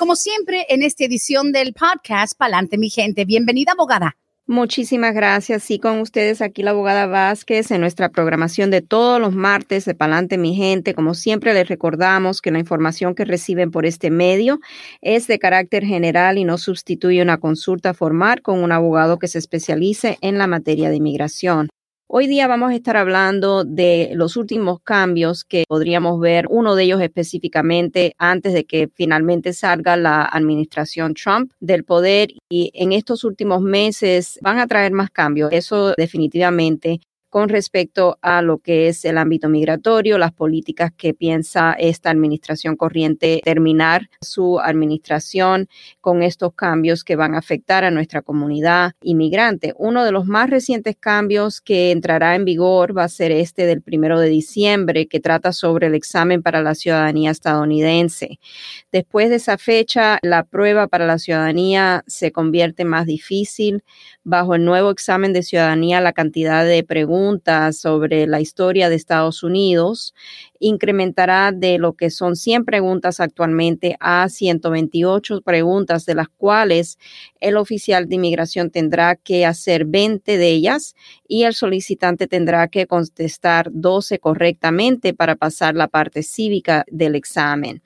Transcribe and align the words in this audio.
Como 0.00 0.16
siempre 0.16 0.64
en 0.70 0.82
esta 0.82 1.04
edición 1.04 1.52
del 1.52 1.74
podcast 1.74 2.32
Palante 2.34 2.78
mi 2.78 2.88
gente, 2.88 3.26
bienvenida 3.26 3.72
abogada. 3.72 4.16
Muchísimas 4.46 5.12
gracias. 5.12 5.70
Y 5.70 5.78
con 5.78 6.00
ustedes 6.00 6.40
aquí 6.40 6.62
la 6.62 6.70
abogada 6.70 7.04
Vázquez 7.04 7.70
en 7.70 7.82
nuestra 7.82 8.08
programación 8.08 8.70
de 8.70 8.80
todos 8.80 9.20
los 9.20 9.34
martes 9.34 9.84
de 9.84 9.94
Palante 9.94 10.38
mi 10.38 10.54
gente. 10.54 10.94
Como 10.94 11.12
siempre 11.12 11.52
les 11.52 11.68
recordamos 11.68 12.40
que 12.40 12.50
la 12.50 12.58
información 12.58 13.14
que 13.14 13.26
reciben 13.26 13.70
por 13.70 13.84
este 13.84 14.10
medio 14.10 14.58
es 15.02 15.26
de 15.26 15.38
carácter 15.38 15.84
general 15.84 16.38
y 16.38 16.44
no 16.44 16.56
sustituye 16.56 17.20
una 17.20 17.36
consulta 17.36 17.92
formal 17.92 18.40
con 18.40 18.58
un 18.64 18.72
abogado 18.72 19.18
que 19.18 19.28
se 19.28 19.36
especialice 19.36 20.16
en 20.22 20.38
la 20.38 20.46
materia 20.46 20.88
de 20.88 20.96
inmigración. 20.96 21.68
Hoy 22.12 22.26
día 22.26 22.48
vamos 22.48 22.72
a 22.72 22.74
estar 22.74 22.96
hablando 22.96 23.62
de 23.62 24.10
los 24.14 24.36
últimos 24.36 24.80
cambios 24.80 25.44
que 25.44 25.62
podríamos 25.68 26.18
ver, 26.18 26.46
uno 26.50 26.74
de 26.74 26.82
ellos 26.82 27.00
específicamente 27.00 28.16
antes 28.18 28.52
de 28.52 28.64
que 28.64 28.88
finalmente 28.92 29.52
salga 29.52 29.96
la 29.96 30.24
administración 30.24 31.14
Trump 31.14 31.52
del 31.60 31.84
poder 31.84 32.30
y 32.48 32.72
en 32.74 32.90
estos 32.90 33.22
últimos 33.22 33.62
meses 33.62 34.40
van 34.42 34.58
a 34.58 34.66
traer 34.66 34.90
más 34.90 35.10
cambios. 35.10 35.52
Eso 35.52 35.94
definitivamente 35.96 37.00
con 37.30 37.48
respecto 37.48 38.18
a 38.22 38.42
lo 38.42 38.58
que 38.58 38.88
es 38.88 39.04
el 39.04 39.16
ámbito 39.16 39.48
migratorio, 39.48 40.18
las 40.18 40.32
políticas 40.32 40.90
que 40.96 41.14
piensa 41.14 41.72
esta 41.78 42.10
administración 42.10 42.74
corriente 42.74 43.40
terminar 43.44 44.10
su 44.20 44.58
administración 44.58 45.68
con 46.00 46.24
estos 46.24 46.54
cambios 46.54 47.04
que 47.04 47.14
van 47.14 47.36
a 47.36 47.38
afectar 47.38 47.84
a 47.84 47.92
nuestra 47.92 48.20
comunidad 48.20 48.92
inmigrante. 49.00 49.74
Uno 49.78 50.04
de 50.04 50.10
los 50.10 50.26
más 50.26 50.50
recientes 50.50 50.96
cambios 50.98 51.60
que 51.60 51.92
entrará 51.92 52.34
en 52.34 52.44
vigor 52.44 52.98
va 52.98 53.04
a 53.04 53.08
ser 53.08 53.30
este 53.30 53.64
del 53.64 53.80
primero 53.80 54.18
de 54.18 54.28
diciembre, 54.28 55.06
que 55.06 55.20
trata 55.20 55.52
sobre 55.52 55.86
el 55.86 55.94
examen 55.94 56.42
para 56.42 56.62
la 56.62 56.74
ciudadanía 56.74 57.30
estadounidense. 57.30 58.40
Después 58.90 59.30
de 59.30 59.36
esa 59.36 59.56
fecha, 59.56 60.18
la 60.22 60.42
prueba 60.42 60.88
para 60.88 61.06
la 61.06 61.18
ciudadanía 61.18 62.02
se 62.08 62.32
convierte 62.32 62.84
más 62.84 63.06
difícil. 63.06 63.84
Bajo 64.24 64.56
el 64.56 64.64
nuevo 64.64 64.90
examen 64.90 65.32
de 65.32 65.44
ciudadanía, 65.44 66.00
la 66.00 66.12
cantidad 66.12 66.64
de 66.64 66.82
preguntas 66.82 67.19
sobre 67.72 68.26
la 68.26 68.40
historia 68.40 68.88
de 68.88 68.96
Estados 68.96 69.42
Unidos 69.42 70.14
incrementará 70.58 71.52
de 71.52 71.78
lo 71.78 71.94
que 71.94 72.10
son 72.10 72.36
100 72.36 72.64
preguntas 72.64 73.20
actualmente 73.20 73.96
a 74.00 74.28
128 74.28 75.40
preguntas, 75.42 76.04
de 76.06 76.14
las 76.14 76.28
cuales 76.28 76.98
el 77.40 77.56
oficial 77.56 78.08
de 78.08 78.16
inmigración 78.16 78.70
tendrá 78.70 79.16
que 79.16 79.46
hacer 79.46 79.84
20 79.86 80.36
de 80.36 80.48
ellas 80.48 80.94
y 81.26 81.44
el 81.44 81.54
solicitante 81.54 82.26
tendrá 82.26 82.68
que 82.68 82.86
contestar 82.86 83.70
12 83.72 84.18
correctamente 84.18 85.14
para 85.14 85.36
pasar 85.36 85.74
la 85.74 85.88
parte 85.88 86.22
cívica 86.22 86.84
del 86.90 87.14
examen. 87.14 87.82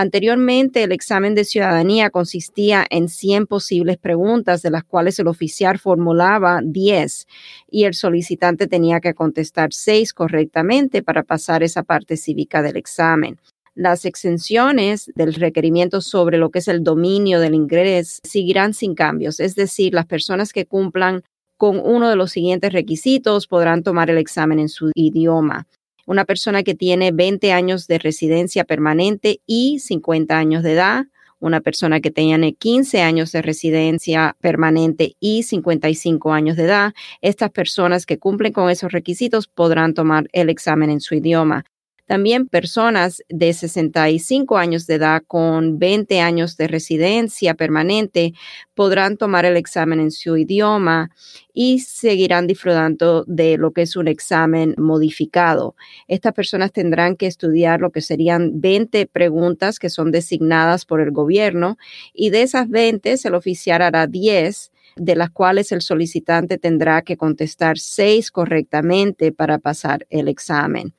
Anteriormente, 0.00 0.84
el 0.84 0.92
examen 0.92 1.34
de 1.34 1.42
ciudadanía 1.42 2.10
consistía 2.10 2.86
en 2.88 3.08
100 3.08 3.48
posibles 3.48 3.96
preguntas, 3.96 4.62
de 4.62 4.70
las 4.70 4.84
cuales 4.84 5.18
el 5.18 5.26
oficial 5.26 5.80
formulaba 5.80 6.60
10 6.62 7.26
y 7.68 7.82
el 7.82 7.94
solicitante 7.94 8.68
tenía 8.68 9.00
que 9.00 9.14
contestar 9.14 9.72
6 9.72 10.12
correctamente 10.12 11.02
para 11.02 11.24
pasar 11.24 11.64
esa 11.64 11.82
parte 11.82 12.16
cívica 12.16 12.62
del 12.62 12.76
examen. 12.76 13.40
Las 13.74 14.04
exenciones 14.04 15.10
del 15.16 15.34
requerimiento 15.34 16.00
sobre 16.00 16.38
lo 16.38 16.50
que 16.50 16.60
es 16.60 16.68
el 16.68 16.84
dominio 16.84 17.40
del 17.40 17.54
inglés 17.54 18.20
seguirán 18.22 18.74
sin 18.74 18.94
cambios, 18.94 19.40
es 19.40 19.56
decir, 19.56 19.94
las 19.94 20.06
personas 20.06 20.52
que 20.52 20.64
cumplan 20.64 21.24
con 21.56 21.80
uno 21.84 22.08
de 22.08 22.14
los 22.14 22.30
siguientes 22.30 22.72
requisitos 22.72 23.48
podrán 23.48 23.82
tomar 23.82 24.10
el 24.10 24.18
examen 24.18 24.60
en 24.60 24.68
su 24.68 24.92
idioma 24.94 25.66
una 26.08 26.24
persona 26.24 26.62
que 26.62 26.74
tiene 26.74 27.12
20 27.12 27.52
años 27.52 27.86
de 27.86 27.98
residencia 27.98 28.64
permanente 28.64 29.42
y 29.46 29.78
50 29.78 30.38
años 30.38 30.62
de 30.62 30.72
edad, 30.72 31.04
una 31.38 31.60
persona 31.60 32.00
que 32.00 32.10
tiene 32.10 32.54
15 32.54 33.02
años 33.02 33.30
de 33.30 33.42
residencia 33.42 34.34
permanente 34.40 35.16
y 35.20 35.42
55 35.42 36.32
años 36.32 36.56
de 36.56 36.64
edad. 36.64 36.94
Estas 37.20 37.50
personas 37.50 38.06
que 38.06 38.18
cumplen 38.18 38.54
con 38.54 38.70
esos 38.70 38.90
requisitos 38.90 39.48
podrán 39.48 39.92
tomar 39.92 40.28
el 40.32 40.48
examen 40.48 40.88
en 40.88 41.02
su 41.02 41.14
idioma. 41.14 41.66
También 42.08 42.48
personas 42.48 43.22
de 43.28 43.52
65 43.52 44.56
años 44.56 44.86
de 44.86 44.94
edad 44.94 45.22
con 45.26 45.78
20 45.78 46.22
años 46.22 46.56
de 46.56 46.66
residencia 46.66 47.52
permanente 47.52 48.32
podrán 48.74 49.18
tomar 49.18 49.44
el 49.44 49.58
examen 49.58 50.00
en 50.00 50.10
su 50.10 50.38
idioma 50.38 51.10
y 51.52 51.80
seguirán 51.80 52.46
disfrutando 52.46 53.24
de 53.26 53.58
lo 53.58 53.72
que 53.72 53.82
es 53.82 53.94
un 53.94 54.08
examen 54.08 54.74
modificado. 54.78 55.76
Estas 56.06 56.32
personas 56.32 56.72
tendrán 56.72 57.14
que 57.14 57.26
estudiar 57.26 57.80
lo 57.80 57.90
que 57.90 58.00
serían 58.00 58.58
20 58.58 59.04
preguntas 59.06 59.78
que 59.78 59.90
son 59.90 60.10
designadas 60.10 60.86
por 60.86 61.02
el 61.02 61.10
gobierno 61.10 61.76
y 62.14 62.30
de 62.30 62.40
esas 62.40 62.70
20 62.70 63.16
el 63.22 63.34
oficial 63.34 63.82
hará 63.82 64.06
10 64.06 64.72
de 64.96 65.14
las 65.14 65.28
cuales 65.28 65.72
el 65.72 65.82
solicitante 65.82 66.56
tendrá 66.56 67.02
que 67.02 67.18
contestar 67.18 67.78
6 67.78 68.30
correctamente 68.30 69.30
para 69.30 69.58
pasar 69.58 70.06
el 70.08 70.28
examen. 70.28 70.94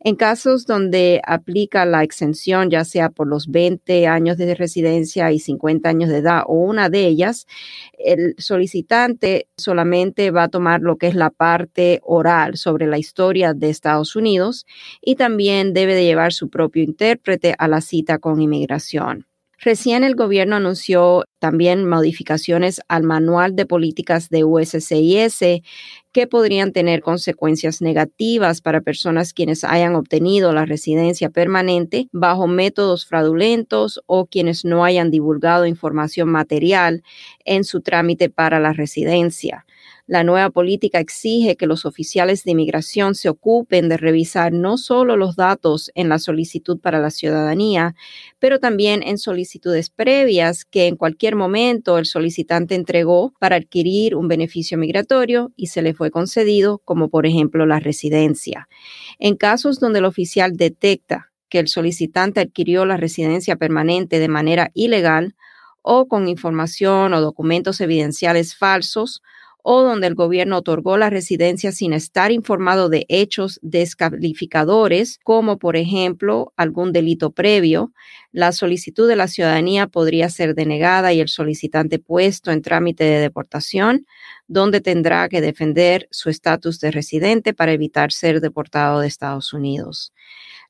En 0.00 0.16
casos 0.16 0.66
donde 0.66 1.20
aplica 1.26 1.84
la 1.84 2.02
exención, 2.02 2.70
ya 2.70 2.84
sea 2.84 3.10
por 3.10 3.26
los 3.26 3.48
20 3.50 4.06
años 4.06 4.36
de 4.36 4.54
residencia 4.54 5.32
y 5.32 5.38
50 5.38 5.88
años 5.88 6.10
de 6.10 6.18
edad 6.18 6.42
o 6.46 6.54
una 6.54 6.88
de 6.88 7.06
ellas, 7.06 7.46
el 7.98 8.34
solicitante 8.38 9.48
solamente 9.56 10.30
va 10.30 10.44
a 10.44 10.48
tomar 10.48 10.80
lo 10.80 10.96
que 10.96 11.08
es 11.08 11.14
la 11.14 11.30
parte 11.30 12.00
oral 12.02 12.56
sobre 12.56 12.86
la 12.86 12.98
historia 12.98 13.54
de 13.54 13.70
Estados 13.70 14.16
Unidos 14.16 14.66
y 15.00 15.16
también 15.16 15.72
debe 15.72 15.94
de 15.94 16.04
llevar 16.04 16.32
su 16.32 16.50
propio 16.50 16.82
intérprete 16.82 17.54
a 17.58 17.68
la 17.68 17.80
cita 17.80 18.18
con 18.18 18.40
inmigración. 18.40 19.26
Recién 19.64 20.04
el 20.04 20.14
gobierno 20.14 20.56
anunció 20.56 21.24
también 21.38 21.88
modificaciones 21.88 22.82
al 22.86 23.02
manual 23.02 23.56
de 23.56 23.64
políticas 23.64 24.28
de 24.28 24.44
USCIS 24.44 25.62
que 26.12 26.26
podrían 26.26 26.72
tener 26.72 27.00
consecuencias 27.00 27.80
negativas 27.80 28.60
para 28.60 28.82
personas 28.82 29.32
quienes 29.32 29.64
hayan 29.64 29.94
obtenido 29.94 30.52
la 30.52 30.66
residencia 30.66 31.30
permanente 31.30 32.08
bajo 32.12 32.46
métodos 32.46 33.06
fraudulentos 33.06 34.02
o 34.04 34.26
quienes 34.26 34.66
no 34.66 34.84
hayan 34.84 35.10
divulgado 35.10 35.64
información 35.64 36.28
material 36.28 37.02
en 37.46 37.64
su 37.64 37.80
trámite 37.80 38.28
para 38.28 38.60
la 38.60 38.74
residencia. 38.74 39.64
La 40.06 40.22
nueva 40.22 40.50
política 40.50 40.98
exige 40.98 41.56
que 41.56 41.66
los 41.66 41.86
oficiales 41.86 42.44
de 42.44 42.50
inmigración 42.50 43.14
se 43.14 43.30
ocupen 43.30 43.88
de 43.88 43.96
revisar 43.96 44.52
no 44.52 44.76
solo 44.76 45.16
los 45.16 45.34
datos 45.34 45.90
en 45.94 46.10
la 46.10 46.18
solicitud 46.18 46.78
para 46.78 47.00
la 47.00 47.08
ciudadanía, 47.08 47.94
pero 48.38 48.58
también 48.58 49.02
en 49.02 49.16
solicitudes 49.16 49.88
previas 49.88 50.66
que 50.66 50.88
en 50.88 50.96
cualquier 50.96 51.36
momento 51.36 51.96
el 51.96 52.04
solicitante 52.04 52.74
entregó 52.74 53.32
para 53.40 53.56
adquirir 53.56 54.14
un 54.14 54.28
beneficio 54.28 54.76
migratorio 54.76 55.52
y 55.56 55.68
se 55.68 55.80
le 55.80 55.94
fue 55.94 56.10
concedido, 56.10 56.82
como 56.84 57.08
por 57.08 57.24
ejemplo 57.24 57.64
la 57.64 57.80
residencia. 57.80 58.68
En 59.18 59.36
casos 59.36 59.80
donde 59.80 60.00
el 60.00 60.04
oficial 60.04 60.52
detecta 60.54 61.32
que 61.48 61.60
el 61.60 61.68
solicitante 61.68 62.40
adquirió 62.40 62.84
la 62.84 62.98
residencia 62.98 63.56
permanente 63.56 64.18
de 64.18 64.28
manera 64.28 64.70
ilegal 64.74 65.34
o 65.80 66.08
con 66.08 66.28
información 66.28 67.14
o 67.14 67.20
documentos 67.22 67.80
evidenciales 67.80 68.54
falsos, 68.54 69.22
o 69.66 69.82
donde 69.82 70.06
el 70.06 70.14
gobierno 70.14 70.58
otorgó 70.58 70.98
la 70.98 71.08
residencia 71.08 71.72
sin 71.72 71.94
estar 71.94 72.30
informado 72.30 72.90
de 72.90 73.06
hechos 73.08 73.58
descalificadores, 73.62 75.18
como 75.24 75.58
por 75.58 75.76
ejemplo 75.76 76.52
algún 76.54 76.92
delito 76.92 77.30
previo, 77.30 77.90
la 78.30 78.52
solicitud 78.52 79.08
de 79.08 79.16
la 79.16 79.26
ciudadanía 79.26 79.86
podría 79.86 80.28
ser 80.28 80.54
denegada 80.54 81.14
y 81.14 81.20
el 81.20 81.28
solicitante 81.28 81.98
puesto 81.98 82.52
en 82.52 82.60
trámite 82.60 83.04
de 83.04 83.20
deportación, 83.20 84.04
donde 84.48 84.82
tendrá 84.82 85.30
que 85.30 85.40
defender 85.40 86.08
su 86.10 86.28
estatus 86.28 86.78
de 86.78 86.90
residente 86.90 87.54
para 87.54 87.72
evitar 87.72 88.12
ser 88.12 88.42
deportado 88.42 89.00
de 89.00 89.06
Estados 89.06 89.54
Unidos. 89.54 90.12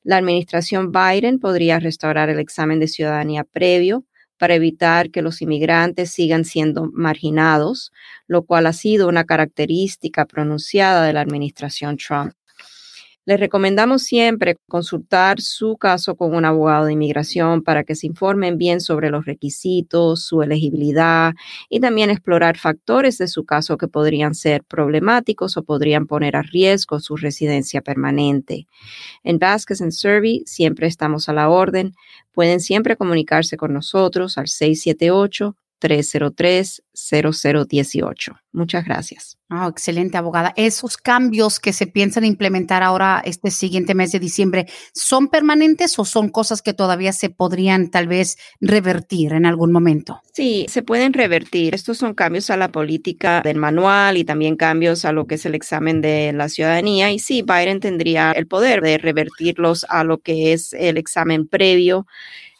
La 0.03 0.15
administración 0.15 0.93
Biden 0.93 1.39
podría 1.39 1.79
restaurar 1.79 2.29
el 2.29 2.39
examen 2.39 2.79
de 2.79 2.87
ciudadanía 2.87 3.43
previo, 3.43 4.05
para 4.37 4.55
evitar 4.55 5.11
que 5.11 5.21
los 5.21 5.41
inmigrantes 5.41 6.11
sigan 6.11 6.45
siendo 6.45 6.89
marginados, 6.93 7.91
lo 8.27 8.43
cual 8.43 8.67
ha 8.67 8.73
sido 8.73 9.07
una 9.07 9.25
característica 9.25 10.25
pronunciada 10.25 11.05
de 11.05 11.13
la 11.13 11.21
administración 11.21 11.97
Trump. 11.97 12.33
Les 13.27 13.39
recomendamos 13.39 14.03
siempre 14.03 14.55
consultar 14.67 15.41
su 15.41 15.77
caso 15.77 16.15
con 16.15 16.35
un 16.35 16.45
abogado 16.45 16.85
de 16.85 16.93
inmigración 16.93 17.63
para 17.63 17.83
que 17.83 17.95
se 17.95 18.05
informen 18.05 18.59
bien 18.59 18.81
sobre 18.81 19.09
los 19.09 19.25
requisitos, 19.25 20.23
su 20.23 20.43
elegibilidad 20.43 21.33
y 21.67 21.79
también 21.79 22.11
explorar 22.11 22.59
factores 22.59 23.17
de 23.17 23.27
su 23.27 23.43
caso 23.43 23.77
que 23.77 23.87
podrían 23.87 24.35
ser 24.35 24.63
problemáticos 24.63 25.57
o 25.57 25.63
podrían 25.63 26.05
poner 26.05 26.35
a 26.35 26.43
riesgo 26.43 26.99
su 26.99 27.15
residencia 27.15 27.81
permanente. 27.81 28.67
En 29.23 29.39
Vasquez 29.39 29.81
and 29.81 29.91
Survey 29.91 30.43
siempre 30.45 30.85
estamos 30.85 31.27
a 31.27 31.33
la 31.33 31.49
orden. 31.49 31.95
Pueden 32.31 32.59
siempre 32.59 32.95
comunicarse 32.95 33.57
con 33.57 33.73
nosotros 33.73 34.37
al 34.37 34.49
678 34.49 35.55
303-0018. 35.81 38.39
Muchas 38.51 38.85
gracias. 38.85 39.37
Oh, 39.49 39.67
excelente, 39.67 40.17
abogada. 40.17 40.53
Esos 40.55 40.97
cambios 40.97 41.59
que 41.59 41.71
se 41.71 41.85
piensan 41.85 42.25
implementar 42.25 42.81
ahora 42.81 43.21
este 43.25 43.51
siguiente 43.51 43.93
mes 43.93 44.11
de 44.11 44.17
diciembre, 44.19 44.65
¿son 44.93 45.27
permanentes 45.27 45.99
o 45.99 46.05
son 46.05 46.29
cosas 46.29 46.63
que 46.63 46.73
todavía 46.73 47.13
se 47.13 47.29
podrían 47.29 47.91
tal 47.91 48.07
vez 48.07 48.39
revertir 48.59 49.33
en 49.33 49.45
algún 49.45 49.71
momento? 49.71 50.19
Sí, 50.33 50.65
se 50.67 50.81
pueden 50.81 51.13
revertir. 51.13 51.75
Estos 51.75 51.99
son 51.99 52.15
cambios 52.15 52.49
a 52.49 52.57
la 52.57 52.71
política 52.71 53.41
del 53.41 53.57
manual 53.57 54.17
y 54.17 54.23
también 54.23 54.55
cambios 54.55 55.05
a 55.05 55.11
lo 55.11 55.27
que 55.27 55.35
es 55.35 55.45
el 55.45 55.53
examen 55.53 56.01
de 56.01 56.33
la 56.33 56.49
ciudadanía. 56.49 57.11
Y 57.11 57.19
sí, 57.19 57.43
Biden 57.43 57.79
tendría 57.79 58.31
el 58.31 58.47
poder 58.47 58.81
de 58.81 58.97
revertirlos 58.97 59.85
a 59.89 60.03
lo 60.03 60.17
que 60.19 60.53
es 60.53 60.73
el 60.73 60.97
examen 60.97 61.47
previo 61.47 62.07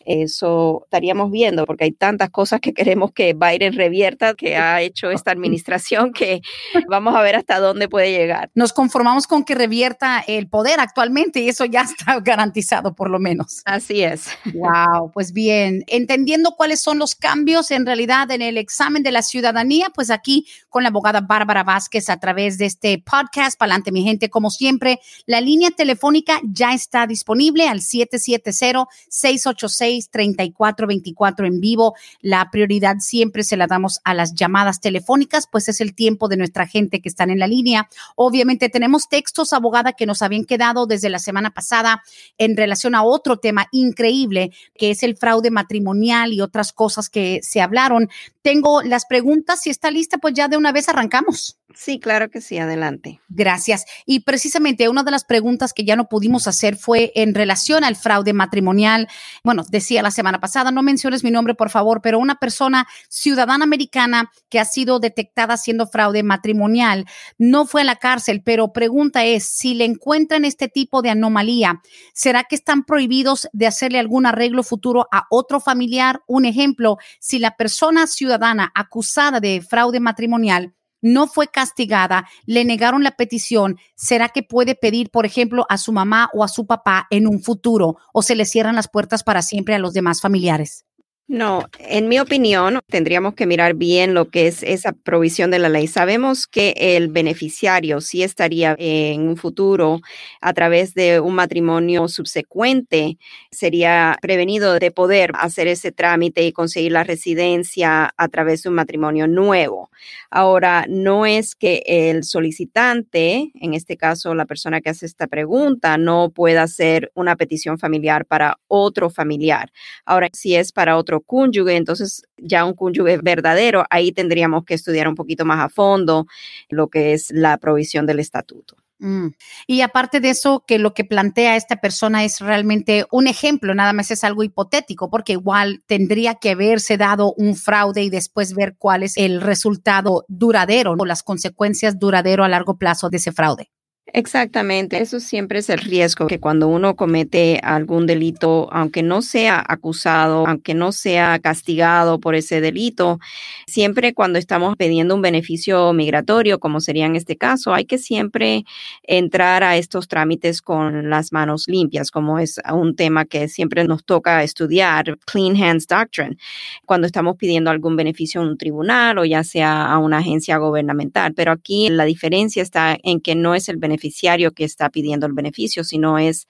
eso 0.05 0.81
estaríamos 0.85 1.31
viendo, 1.31 1.65
porque 1.65 1.85
hay 1.85 1.91
tantas 1.91 2.29
cosas 2.29 2.61
que 2.61 2.73
queremos 2.73 3.11
que 3.11 3.33
Biden 3.33 3.73
revierta, 3.73 4.35
que 4.35 4.55
ha 4.55 4.81
hecho 4.81 5.09
esta 5.09 5.31
administración, 5.31 6.13
que 6.13 6.41
vamos 6.89 7.15
a 7.15 7.21
ver 7.21 7.35
hasta 7.35 7.59
dónde 7.59 7.89
puede 7.89 8.11
llegar. 8.11 8.51
Nos 8.53 8.73
conformamos 8.73 9.27
con 9.27 9.43
que 9.43 9.55
revierta 9.55 10.23
el 10.27 10.47
poder 10.47 10.79
actualmente 10.79 11.39
y 11.39 11.49
eso 11.49 11.65
ya 11.65 11.81
está 11.81 12.19
garantizado 12.23 12.93
por 12.93 13.09
lo 13.09 13.19
menos. 13.19 13.61
Así 13.65 14.03
es. 14.03 14.27
Wow, 14.53 15.11
pues 15.11 15.33
bien, 15.33 15.83
entendiendo 15.87 16.55
cuáles 16.55 16.81
son 16.81 16.99
los 16.99 17.15
cambios 17.15 17.71
en 17.71 17.85
realidad 17.85 18.29
en 18.31 18.41
el 18.41 18.57
examen 18.57 19.03
de 19.03 19.11
la 19.11 19.21
ciudadanía, 19.21 19.89
pues 19.93 20.11
aquí 20.11 20.47
con 20.69 20.83
la 20.83 20.89
abogada 20.89 21.21
Bárbara 21.21 21.63
Vázquez 21.63 22.09
a 22.09 22.19
través 22.19 22.57
de 22.57 22.65
este 22.65 22.99
podcast, 22.99 23.57
Palante 23.57 23.91
mi 23.91 24.03
gente, 24.03 24.29
como 24.29 24.49
siempre, 24.49 24.99
la 25.25 25.41
línea 25.41 25.71
telefónica 25.71 26.39
ya 26.43 26.73
está 26.73 27.07
disponible 27.07 27.67
al 27.67 27.81
770 27.81 28.87
686 29.09 29.94
3424 30.09 31.47
en 31.47 31.59
vivo. 31.59 31.95
La 32.21 32.49
prioridad 32.51 32.97
siempre 32.99 33.43
se 33.43 33.57
la 33.57 33.67
damos 33.67 33.99
a 34.03 34.13
las 34.13 34.33
llamadas 34.33 34.79
telefónicas, 34.81 35.47
pues 35.51 35.67
es 35.67 35.81
el 35.81 35.95
tiempo 35.95 36.27
de 36.27 36.37
nuestra 36.37 36.67
gente 36.67 37.01
que 37.01 37.09
están 37.09 37.29
en 37.29 37.39
la 37.39 37.47
línea. 37.47 37.89
Obviamente 38.15 38.69
tenemos 38.69 39.07
textos, 39.09 39.53
abogada, 39.53 39.93
que 39.93 40.05
nos 40.05 40.21
habían 40.21 40.45
quedado 40.45 40.85
desde 40.85 41.09
la 41.09 41.19
semana 41.19 41.51
pasada 41.53 42.03
en 42.37 42.57
relación 42.57 42.95
a 42.95 43.03
otro 43.03 43.37
tema 43.37 43.67
increíble, 43.71 44.51
que 44.77 44.91
es 44.91 45.03
el 45.03 45.17
fraude 45.17 45.51
matrimonial 45.51 46.33
y 46.33 46.41
otras 46.41 46.73
cosas 46.73 47.09
que 47.09 47.39
se 47.43 47.61
hablaron. 47.61 48.09
Tengo 48.41 48.81
las 48.81 49.05
preguntas. 49.05 49.61
Si 49.61 49.69
está 49.69 49.91
lista, 49.91 50.17
pues 50.17 50.33
ya 50.33 50.47
de 50.47 50.57
una 50.57 50.71
vez 50.71 50.89
arrancamos. 50.89 51.57
Sí, 51.73 51.99
claro 51.99 52.29
que 52.29 52.41
sí, 52.41 52.59
adelante. 52.59 53.19
Gracias. 53.27 53.85
Y 54.05 54.19
precisamente 54.19 54.87
una 54.87 55.01
de 55.01 55.09
las 55.09 55.25
preguntas 55.25 55.73
que 55.73 55.83
ya 55.83 55.95
no 55.95 56.07
pudimos 56.07 56.47
hacer 56.47 56.75
fue 56.75 57.11
en 57.15 57.33
relación 57.33 57.83
al 57.83 57.95
fraude 57.95 58.33
matrimonial. 58.33 59.07
Bueno, 59.43 59.63
decía 59.69 60.03
la 60.03 60.11
semana 60.11 60.39
pasada, 60.39 60.71
no 60.71 60.83
menciones 60.83 61.23
mi 61.23 61.31
nombre, 61.31 61.55
por 61.55 61.71
favor, 61.71 62.01
pero 62.03 62.19
una 62.19 62.35
persona 62.35 62.87
ciudadana 63.09 63.63
americana 63.63 64.31
que 64.49 64.59
ha 64.59 64.65
sido 64.65 64.99
detectada 64.99 65.55
haciendo 65.55 65.87
fraude 65.87 66.21
matrimonial 66.21 67.05
no 67.39 67.65
fue 67.65 67.81
a 67.81 67.85
la 67.85 67.95
cárcel, 67.95 68.43
pero 68.45 68.71
pregunta 68.71 69.25
es, 69.25 69.45
si 69.49 69.73
le 69.73 69.85
encuentran 69.85 70.45
este 70.45 70.67
tipo 70.67 71.01
de 71.01 71.09
anomalía, 71.09 71.81
¿será 72.13 72.43
que 72.43 72.55
están 72.55 72.83
prohibidos 72.83 73.49
de 73.53 73.65
hacerle 73.65 73.97
algún 73.97 74.27
arreglo 74.27 74.61
futuro 74.61 75.07
a 75.11 75.25
otro 75.31 75.59
familiar? 75.59 76.21
Un 76.27 76.45
ejemplo, 76.45 76.97
si 77.19 77.39
la 77.39 77.57
persona 77.57 78.05
ciudadana 78.05 78.71
acusada 78.75 79.39
de 79.39 79.63
fraude 79.67 79.99
matrimonial 79.99 80.74
no 81.05 81.27
fue 81.27 81.47
castigada, 81.49 82.27
le 82.47 82.65
negaron 82.65 83.03
la 83.03 83.11
petición, 83.11 83.77
¿será 83.93 84.29
que 84.29 84.41
puede 84.41 84.73
pedir, 84.73 85.11
por 85.11 85.27
ejemplo, 85.27 85.67
a 85.69 85.77
su 85.77 85.91
mamá 85.91 86.31
o 86.33 86.43
a 86.43 86.47
su 86.47 86.65
papá 86.65 87.05
en 87.11 87.27
un 87.27 87.43
futuro 87.43 87.97
o 88.11 88.23
se 88.23 88.35
le 88.35 88.43
cierran 88.45 88.75
las 88.75 88.87
puertas 88.87 89.23
para 89.23 89.43
siempre 89.43 89.75
a 89.75 89.79
los 89.79 89.93
demás 89.93 90.19
familiares? 90.19 90.83
No, 91.27 91.63
en 91.79 92.07
mi 92.07 92.19
opinión, 92.19 92.79
tendríamos 92.87 93.33
que 93.33 93.47
mirar 93.47 93.73
bien 93.73 94.13
lo 94.13 94.29
que 94.29 94.45
es 94.45 94.61
esa 94.61 94.91
provisión 94.93 95.49
de 95.49 95.57
la 95.57 95.69
ley. 95.69 95.87
Sabemos 95.87 96.45
que 96.45 96.75
el 96.77 97.07
beneficiario 97.07 97.99
sí 97.99 98.21
estaría 98.21 98.75
en 98.77 99.27
un 99.27 99.35
futuro 99.35 100.01
a 100.39 100.53
través 100.53 100.93
de 100.93 101.19
un 101.19 101.33
matrimonio 101.33 102.07
subsecuente, 102.09 103.17
sería 103.49 104.19
prevenido 104.21 104.77
de 104.77 104.91
poder 104.91 105.31
hacer 105.39 105.67
ese 105.67 105.91
trámite 105.91 106.43
y 106.45 106.51
conseguir 106.51 106.91
la 106.91 107.03
residencia 107.03 108.13
a 108.15 108.27
través 108.27 108.61
de 108.61 108.69
un 108.69 108.75
matrimonio 108.75 109.27
nuevo. 109.27 109.89
Ahora, 110.29 110.85
no 110.87 111.25
es 111.25 111.55
que 111.55 111.81
el 111.87 112.23
solicitante, 112.23 113.51
en 113.55 113.73
este 113.73 113.97
caso 113.97 114.35
la 114.35 114.45
persona 114.45 114.79
que 114.79 114.91
hace 114.91 115.07
esta 115.07 115.25
pregunta, 115.25 115.97
no 115.97 116.29
pueda 116.29 116.61
hacer 116.63 117.11
una 117.15 117.35
petición 117.35 117.79
familiar 117.79 118.27
para 118.27 118.59
otro 118.67 119.09
familiar. 119.09 119.71
Ahora, 120.05 120.29
si 120.33 120.55
es 120.55 120.71
para 120.71 120.97
otro 120.97 121.14
cónyuge, 121.21 121.75
entonces 121.75 122.23
ya 122.37 122.65
un 122.65 122.73
cónyuge 122.73 123.17
verdadero, 123.17 123.85
ahí 123.89 124.11
tendríamos 124.11 124.65
que 124.65 124.73
estudiar 124.73 125.07
un 125.07 125.15
poquito 125.15 125.45
más 125.45 125.59
a 125.59 125.69
fondo 125.69 126.27
lo 126.69 126.89
que 126.89 127.13
es 127.13 127.31
la 127.31 127.57
provisión 127.57 128.05
del 128.05 128.19
estatuto. 128.19 128.75
Mm. 128.99 129.27
Y 129.67 129.81
aparte 129.81 130.19
de 130.19 130.29
eso, 130.29 130.63
que 130.65 130.79
lo 130.79 130.93
que 130.93 131.03
plantea 131.03 131.55
esta 131.55 131.77
persona 131.77 132.23
es 132.23 132.39
realmente 132.39 133.05
un 133.11 133.27
ejemplo, 133.27 133.75
nada 133.75 133.93
más 133.93 134.09
es 134.11 134.23
algo 134.23 134.43
hipotético, 134.43 135.09
porque 135.09 135.33
igual 135.33 135.83
tendría 135.85 136.35
que 136.35 136.51
haberse 136.51 136.97
dado 136.97 137.33
un 137.33 137.55
fraude 137.55 138.03
y 138.03 138.09
después 138.09 138.53
ver 138.53 138.75
cuál 138.77 139.03
es 139.03 139.17
el 139.17 139.41
resultado 139.41 140.25
duradero 140.27 140.95
o 140.97 141.05
las 141.05 141.23
consecuencias 141.23 141.99
duradero 141.99 142.43
a 142.43 142.49
largo 142.49 142.77
plazo 142.77 143.09
de 143.09 143.17
ese 143.17 143.31
fraude. 143.31 143.69
Exactamente, 144.13 145.01
eso 145.01 145.19
siempre 145.19 145.59
es 145.59 145.69
el 145.69 145.79
riesgo 145.79 146.27
que 146.27 146.39
cuando 146.39 146.67
uno 146.67 146.95
comete 146.95 147.59
algún 147.63 148.05
delito, 148.05 148.69
aunque 148.71 149.01
no 149.01 149.23
sea 149.23 149.63
acusado, 149.67 150.45
aunque 150.47 150.75
no 150.75 150.91
sea 150.91 151.39
castigado 151.39 152.19
por 152.19 152.35
ese 152.35 152.61
delito, 152.61 153.19
siempre 153.65 154.13
cuando 154.13 154.37
estamos 154.37 154.75
pidiendo 154.77 155.15
un 155.15 155.23
beneficio 155.23 155.91
migratorio, 155.91 156.59
como 156.59 156.81
sería 156.81 157.07
en 157.07 157.15
este 157.15 157.35
caso, 157.35 157.73
hay 157.73 157.85
que 157.85 157.97
siempre 157.97 158.63
entrar 159.01 159.63
a 159.63 159.75
estos 159.75 160.07
trámites 160.07 160.61
con 160.61 161.09
las 161.09 161.33
manos 161.33 161.63
limpias, 161.67 162.11
como 162.11 162.37
es 162.37 162.59
un 162.71 162.95
tema 162.95 163.25
que 163.25 163.47
siempre 163.49 163.83
nos 163.85 164.05
toca 164.05 164.43
estudiar, 164.43 165.17
Clean 165.25 165.55
Hands 165.61 165.87
Doctrine, 165.87 166.37
cuando 166.85 167.07
estamos 167.07 167.37
pidiendo 167.37 167.71
algún 167.71 167.95
beneficio 167.95 168.39
a 168.41 168.43
un 168.43 168.57
tribunal 168.57 169.17
o 169.17 169.25
ya 169.25 169.43
sea 169.43 169.87
a 169.91 169.97
una 169.97 170.19
agencia 170.19 170.57
gubernamental. 170.57 171.33
Pero 171.33 171.51
aquí 171.51 171.89
la 171.89 172.05
diferencia 172.05 172.61
está 172.61 172.95
en 173.01 173.19
que 173.19 173.33
no 173.33 173.55
es 173.55 173.67
el 173.67 173.77
beneficio 173.77 173.94
beneficiario 173.95 174.51
que 174.51 174.65
está 174.65 174.89
pidiendo 174.89 175.25
el 175.25 175.33
beneficio, 175.33 175.83
sino 175.83 176.17
es 176.19 176.47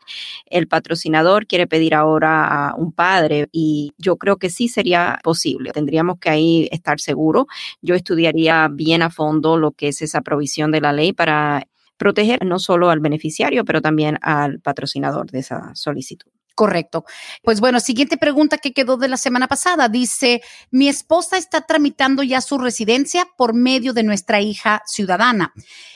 el 0.47 0.67
patrocinador 0.67 1.45
quiere 1.47 1.67
pedir 1.67 1.93
ahora 1.93 2.69
a 2.69 2.75
un 2.75 2.91
padre 2.91 3.47
y 3.51 3.91
yo 3.97 4.17
creo 4.17 4.37
que 4.37 4.49
sí 4.49 4.67
sería 4.67 5.19
posible. 5.23 5.71
Tendríamos 5.71 6.17
que 6.19 6.29
ahí 6.29 6.67
estar 6.71 6.99
seguro. 6.99 7.47
Yo 7.81 7.95
estudiaría 7.95 8.67
bien 8.71 9.01
a 9.01 9.09
fondo 9.09 9.57
lo 9.57 9.71
que 9.71 9.89
es 9.89 10.01
esa 10.01 10.21
provisión 10.21 10.71
de 10.71 10.81
la 10.81 10.93
ley 10.93 11.13
para 11.13 11.67
proteger 11.97 12.45
no 12.45 12.59
solo 12.59 12.89
al 12.89 12.99
beneficiario, 12.99 13.63
pero 13.63 13.81
también 13.81 14.17
al 14.21 14.59
patrocinador 14.59 15.31
de 15.31 15.39
esa 15.39 15.71
solicitud. 15.75 16.34
Correcto. 16.55 17.03
Pues 17.43 17.59
bueno, 17.59 17.81
siguiente 17.81 18.15
pregunta 18.15 18.57
que 18.57 18.71
quedó 18.71 18.95
de 18.95 19.09
la 19.09 19.17
semana 19.17 19.49
pasada. 19.49 19.89
Dice, 19.89 20.41
mi 20.71 20.87
esposa 20.87 21.37
está 21.37 21.61
tramitando 21.61 22.23
ya 22.23 22.39
su 22.39 22.57
residencia 22.57 23.27
por 23.37 23.53
medio 23.53 23.91
de 23.91 24.03
nuestra 24.03 24.39
hija 24.39 24.81
ciudadana. 24.85 25.53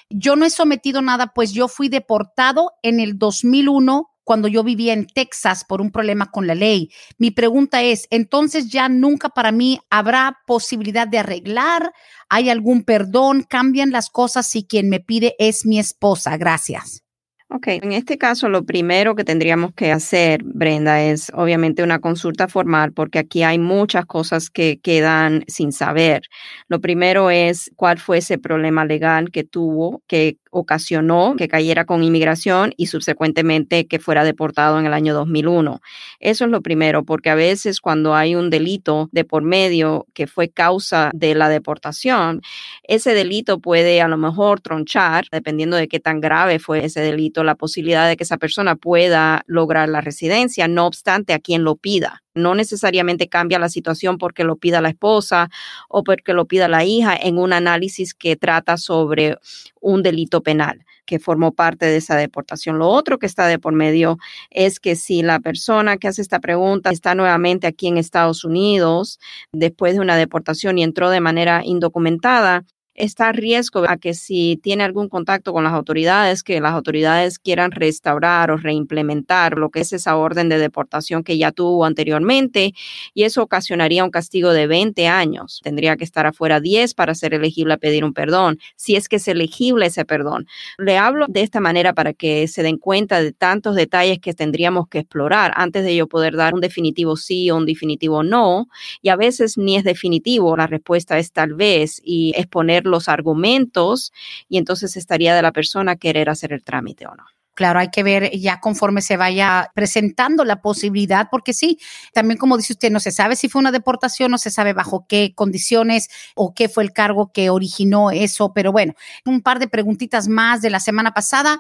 Yo 0.09 0.35
no 0.35 0.45
he 0.45 0.49
sometido 0.49 1.01
nada, 1.01 1.27
pues 1.33 1.53
yo 1.53 1.69
fui 1.69 1.87
deportado 1.87 2.73
en 2.83 2.99
el 2.99 3.17
2001 3.17 4.09
cuando 4.25 4.47
yo 4.47 4.63
vivía 4.63 4.93
en 4.93 5.07
Texas 5.07 5.63
por 5.63 5.81
un 5.81 5.91
problema 5.91 6.29
con 6.29 6.45
la 6.45 6.55
ley. 6.55 6.91
Mi 7.17 7.31
pregunta 7.31 7.81
es, 7.81 8.05
entonces 8.11 8.69
ya 8.69 8.89
nunca 8.89 9.29
para 9.29 9.51
mí 9.51 9.79
habrá 9.89 10.39
posibilidad 10.45 11.07
de 11.07 11.19
arreglar, 11.19 11.93
hay 12.27 12.49
algún 12.49 12.83
perdón, 12.83 13.43
cambian 13.49 13.91
las 13.91 14.09
cosas 14.09 14.45
si 14.45 14.65
quien 14.65 14.89
me 14.89 14.99
pide 14.99 15.35
es 15.39 15.65
mi 15.65 15.79
esposa. 15.79 16.37
Gracias. 16.37 17.08
Ok, 17.51 17.65
en 17.67 17.93
este 17.93 18.19
caso 18.19 18.47
lo 18.47 18.63
primero 18.63 19.15
que 19.15 19.23
tendríamos 19.23 19.73
que 19.73 19.91
hacer, 19.91 20.43
Brenda, 20.43 21.01
es 21.01 21.31
obviamente 21.33 21.81
una 21.81 21.97
consulta 21.97 22.47
formal 22.47 22.93
porque 22.93 23.17
aquí 23.17 23.41
hay 23.41 23.57
muchas 23.57 24.05
cosas 24.05 24.51
que 24.51 24.79
quedan 24.79 25.45
sin 25.47 25.71
saber. 25.71 26.21
Lo 26.67 26.79
primero 26.79 27.31
es 27.31 27.71
cuál 27.75 27.97
fue 27.97 28.19
ese 28.19 28.37
problema 28.37 28.85
legal 28.85 29.31
que 29.31 29.43
tuvo, 29.43 30.03
que 30.05 30.37
ocasionó 30.51 31.35
que 31.37 31.47
cayera 31.47 31.85
con 31.85 32.03
inmigración 32.03 32.73
y 32.77 32.87
subsecuentemente 32.87 33.87
que 33.87 33.99
fuera 33.99 34.23
deportado 34.23 34.79
en 34.79 34.85
el 34.85 34.93
año 34.93 35.13
2001. 35.13 35.81
Eso 36.19 36.45
es 36.45 36.51
lo 36.51 36.61
primero, 36.61 37.03
porque 37.03 37.29
a 37.29 37.35
veces 37.35 37.81
cuando 37.81 38.15
hay 38.15 38.35
un 38.35 38.49
delito 38.49 39.09
de 39.11 39.25
por 39.25 39.43
medio 39.43 40.07
que 40.13 40.27
fue 40.27 40.49
causa 40.49 41.11
de 41.13 41.35
la 41.35 41.49
deportación, 41.49 42.41
ese 42.83 43.13
delito 43.13 43.59
puede 43.59 44.01
a 44.01 44.07
lo 44.07 44.17
mejor 44.17 44.61
tronchar, 44.61 45.25
dependiendo 45.31 45.77
de 45.77 45.87
qué 45.87 45.99
tan 45.99 46.19
grave 46.19 46.59
fue 46.59 46.85
ese 46.85 47.01
delito 47.01 47.38
la 47.43 47.55
posibilidad 47.55 48.08
de 48.08 48.17
que 48.17 48.24
esa 48.24 48.38
persona 48.38 48.75
pueda 48.75 49.43
lograr 49.48 49.89
la 49.89 50.01
residencia, 50.01 50.67
no 50.67 50.86
obstante 50.86 51.34
a 51.34 51.39
quien 51.39 51.63
lo 51.63 51.75
pida. 51.75 52.24
No 52.34 52.55
necesariamente 52.55 53.27
cambia 53.27 53.60
la 53.60 53.69
situación 53.69 54.17
porque 54.17 54.43
lo 54.43 54.55
pida 54.58 54.81
la 54.81 54.89
esposa 54.89 55.50
o 55.89 56.03
porque 56.03 56.34
lo 56.34 56.46
pida 56.46 56.67
la 56.67 56.86
hija 56.86 57.15
en 57.15 57.38
un 57.38 57.53
análisis 57.53 58.13
que 58.13 58.36
trata 58.36 58.77
sobre 58.77 59.38
un 59.81 60.03
delito 60.03 60.41
penal 60.41 60.86
que 61.10 61.17
formó 61.17 61.53
parte 61.53 61.88
de 61.88 61.98
esa 61.98 62.15
deportación. 62.15 62.77
Lo 62.77 62.88
otro 62.88 63.17
que 63.17 63.25
está 63.25 63.48
de 63.48 63.58
por 63.58 63.74
medio 63.74 64.19
es 64.51 64.79
que 64.79 64.96
si 64.96 65.24
la 65.24 65.39
persona 65.39 65.98
que 65.98 66.08
hace 66.08 66.22
esta 66.22 66.39
pregunta 66.39 66.91
está 66.91 67.15
nuevamente 67.15 67.65
aquí 67.65 67.88
en 67.88 67.98
Estados 67.98 68.46
Unidos 68.46 69.19
después 69.51 69.96
de 69.96 70.01
una 70.01 70.17
deportación 70.17 70.77
y 70.77 70.84
entró 70.84 71.10
de 71.10 71.19
manera 71.19 71.63
indocumentada, 71.65 72.63
está 72.99 73.29
a 73.29 73.31
riesgo 73.31 73.85
a 73.87 73.97
que 73.97 74.13
si 74.13 74.59
tiene 74.61 74.83
algún 74.83 75.09
contacto 75.09 75.53
con 75.53 75.63
las 75.63 75.73
autoridades, 75.73 76.43
que 76.43 76.59
las 76.59 76.73
autoridades 76.73 77.39
quieran 77.39 77.71
restaurar 77.71 78.51
o 78.51 78.57
reimplementar 78.57 79.57
lo 79.57 79.69
que 79.69 79.79
es 79.79 79.93
esa 79.93 80.17
orden 80.17 80.49
de 80.49 80.59
deportación 80.59 81.23
que 81.23 81.37
ya 81.37 81.51
tuvo 81.51 81.85
anteriormente 81.85 82.73
y 83.13 83.23
eso 83.23 83.41
ocasionaría 83.41 84.03
un 84.03 84.11
castigo 84.11 84.51
de 84.51 84.67
20 84.67 85.07
años. 85.07 85.61
Tendría 85.63 85.95
que 85.95 86.03
estar 86.03 86.25
afuera 86.25 86.59
10 86.59 86.93
para 86.93 87.15
ser 87.15 87.33
elegible 87.33 87.73
a 87.73 87.77
pedir 87.77 88.03
un 88.03 88.13
perdón, 88.13 88.59
si 88.75 88.95
es 88.95 89.07
que 89.07 89.15
es 89.15 89.27
elegible 89.27 89.85
ese 89.85 90.03
perdón. 90.05 90.45
Le 90.77 90.97
hablo 90.97 91.25
de 91.29 91.41
esta 91.41 91.61
manera 91.61 91.93
para 91.93 92.13
que 92.13 92.47
se 92.47 92.63
den 92.63 92.77
cuenta 92.77 93.21
de 93.21 93.31
tantos 93.31 93.75
detalles 93.75 94.19
que 94.19 94.33
tendríamos 94.33 94.87
que 94.89 94.99
explorar 94.99 95.53
antes 95.55 95.83
de 95.83 95.95
yo 95.95 96.07
poder 96.07 96.35
dar 96.35 96.53
un 96.53 96.61
definitivo 96.61 97.15
sí 97.15 97.49
o 97.49 97.55
un 97.55 97.65
definitivo 97.65 98.23
no. 98.23 98.67
Y 99.01 99.09
a 99.09 99.15
veces 99.15 99.57
ni 99.57 99.77
es 99.77 99.85
definitivo, 99.85 100.57
la 100.57 100.67
respuesta 100.67 101.17
es 101.17 101.31
tal 101.31 101.53
vez 101.53 102.01
y 102.03 102.33
exponer 102.35 102.85
los 102.89 103.08
argumentos 103.08 104.12
y 104.48 104.58
entonces 104.58 104.98
estaría 104.98 105.36
de 105.36 105.41
la 105.41 105.51
persona 105.51 105.96
querer 105.96 106.29
hacer 106.29 106.53
el 106.53 106.63
trámite 106.63 107.08
o 107.08 107.15
no. 107.15 107.25
Claro, 107.60 107.79
hay 107.79 107.89
que 107.89 108.03
ver 108.03 108.31
ya 108.38 108.62
conforme 108.62 109.01
se 109.01 109.17
vaya 109.17 109.69
presentando 109.75 110.46
la 110.46 110.62
posibilidad, 110.62 111.27
porque 111.29 111.53
sí, 111.53 111.77
también 112.13 112.38
como 112.38 112.55
dice 112.55 112.72
usted, 112.72 112.89
no 112.89 113.01
se 113.01 113.12
sabe 113.12 113.36
si 113.36 113.50
fue 113.50 113.60
una 113.60 113.74
deportación, 113.74 114.31
no 114.31 114.38
se 114.38 114.50
sabe 114.50 114.72
bajo 114.72 115.05
qué 115.10 115.34
condiciones 115.36 116.08
o 116.36 116.53
qué 116.53 116.69
fue 116.69 116.86
el 116.86 116.93
cargo 116.93 117.34
que 117.34 117.50
originó 117.50 118.12
eso, 118.12 118.53
pero 118.53 118.72
bueno, 118.72 118.93
un 119.25 119.41
par 119.41 119.60
de 119.60 119.67
preguntitas 119.67 120.29
más 120.29 120.62
de 120.62 120.69
la 120.69 120.79
semana 120.79 121.13
pasada. 121.13 121.60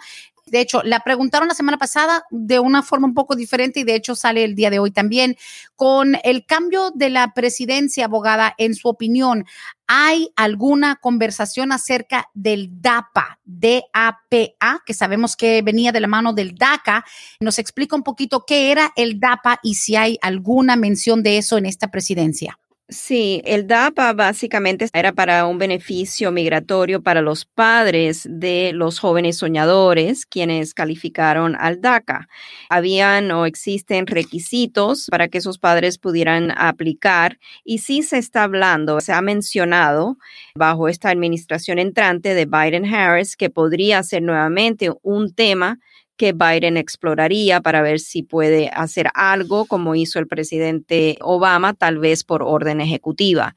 De 0.51 0.61
hecho, 0.61 0.81
la 0.83 1.01
preguntaron 1.01 1.47
la 1.47 1.53
semana 1.53 1.77
pasada 1.77 2.23
de 2.29 2.59
una 2.59 2.83
forma 2.83 3.07
un 3.07 3.13
poco 3.13 3.35
diferente 3.35 3.79
y 3.79 3.83
de 3.83 3.95
hecho 3.95 4.15
sale 4.15 4.43
el 4.43 4.55
día 4.55 4.69
de 4.69 4.79
hoy 4.79 4.91
también. 4.91 5.37
Con 5.75 6.17
el 6.23 6.45
cambio 6.45 6.91
de 6.91 7.09
la 7.09 7.33
presidencia, 7.33 8.05
abogada, 8.05 8.53
en 8.57 8.75
su 8.75 8.87
opinión, 8.87 9.45
¿hay 9.87 10.29
alguna 10.35 10.97
conversación 10.97 11.71
acerca 11.71 12.29
del 12.33 12.81
DAPA, 12.81 13.39
D-A-P-A, 13.43 14.79
que 14.85 14.93
sabemos 14.93 15.35
que 15.35 15.61
venía 15.61 15.91
de 15.91 15.99
la 15.99 16.07
mano 16.07 16.33
del 16.33 16.55
DACA? 16.55 17.05
¿Nos 17.39 17.59
explica 17.59 17.95
un 17.95 18.03
poquito 18.03 18.45
qué 18.45 18.71
era 18.71 18.91
el 18.95 19.19
DAPA 19.19 19.59
y 19.63 19.75
si 19.75 19.95
hay 19.95 20.17
alguna 20.21 20.75
mención 20.75 21.23
de 21.23 21.37
eso 21.37 21.57
en 21.57 21.65
esta 21.65 21.89
presidencia? 21.89 22.59
Sí, 22.91 23.43
el 23.45 23.67
DAPA 23.67 24.13
básicamente 24.13 24.87
era 24.93 25.13
para 25.13 25.45
un 25.45 25.59
beneficio 25.59 26.31
migratorio 26.31 27.03
para 27.03 27.21
los 27.21 27.45
padres 27.45 28.25
de 28.27 28.71
los 28.73 28.97
jóvenes 28.97 29.37
soñadores 29.37 30.25
quienes 30.25 30.73
calificaron 30.73 31.55
al 31.59 31.81
DACA. 31.81 32.27
Habían 32.67 33.29
o 33.29 33.45
existen 33.45 34.07
requisitos 34.07 35.05
para 35.11 35.27
que 35.27 35.37
esos 35.37 35.59
padres 35.59 35.99
pudieran 35.99 36.51
aplicar 36.57 37.37
y 37.63 37.77
sí 37.77 38.01
se 38.01 38.17
está 38.17 38.41
hablando, 38.41 39.01
se 39.01 39.13
ha 39.13 39.21
mencionado 39.21 40.17
bajo 40.55 40.87
esta 40.87 41.11
administración 41.11 41.77
entrante 41.77 42.33
de 42.33 42.47
Biden-Harris 42.47 43.35
que 43.37 43.51
podría 43.51 44.01
ser 44.01 44.23
nuevamente 44.23 44.89
un 45.03 45.31
tema 45.35 45.77
que 46.19 46.33
Biden 46.33 46.75
exploraría 46.75 47.61
para 47.61 47.81
ver 47.81 48.01
si 48.01 48.23
puede 48.23 48.69
hacer 48.73 49.09
algo 49.13 49.65
como 49.65 49.95
hizo 49.95 50.19
el 50.19 50.27
presidente 50.27 51.17
Obama, 51.21 51.73
tal 51.73 51.97
vez 51.97 52.25
por 52.25 52.43
orden 52.43 52.81
ejecutiva. 52.81 53.55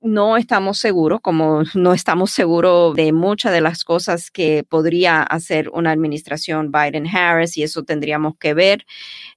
No 0.00 0.38
estamos 0.38 0.78
seguros, 0.78 1.20
como 1.20 1.64
no 1.74 1.92
estamos 1.92 2.30
seguros 2.30 2.96
de 2.96 3.12
muchas 3.12 3.52
de 3.52 3.60
las 3.60 3.84
cosas 3.84 4.30
que 4.30 4.64
podría 4.66 5.22
hacer 5.22 5.68
una 5.68 5.92
administración 5.92 6.72
Biden-Harris 6.72 7.58
y 7.58 7.62
eso 7.62 7.82
tendríamos 7.82 8.36
que 8.38 8.54
ver 8.54 8.86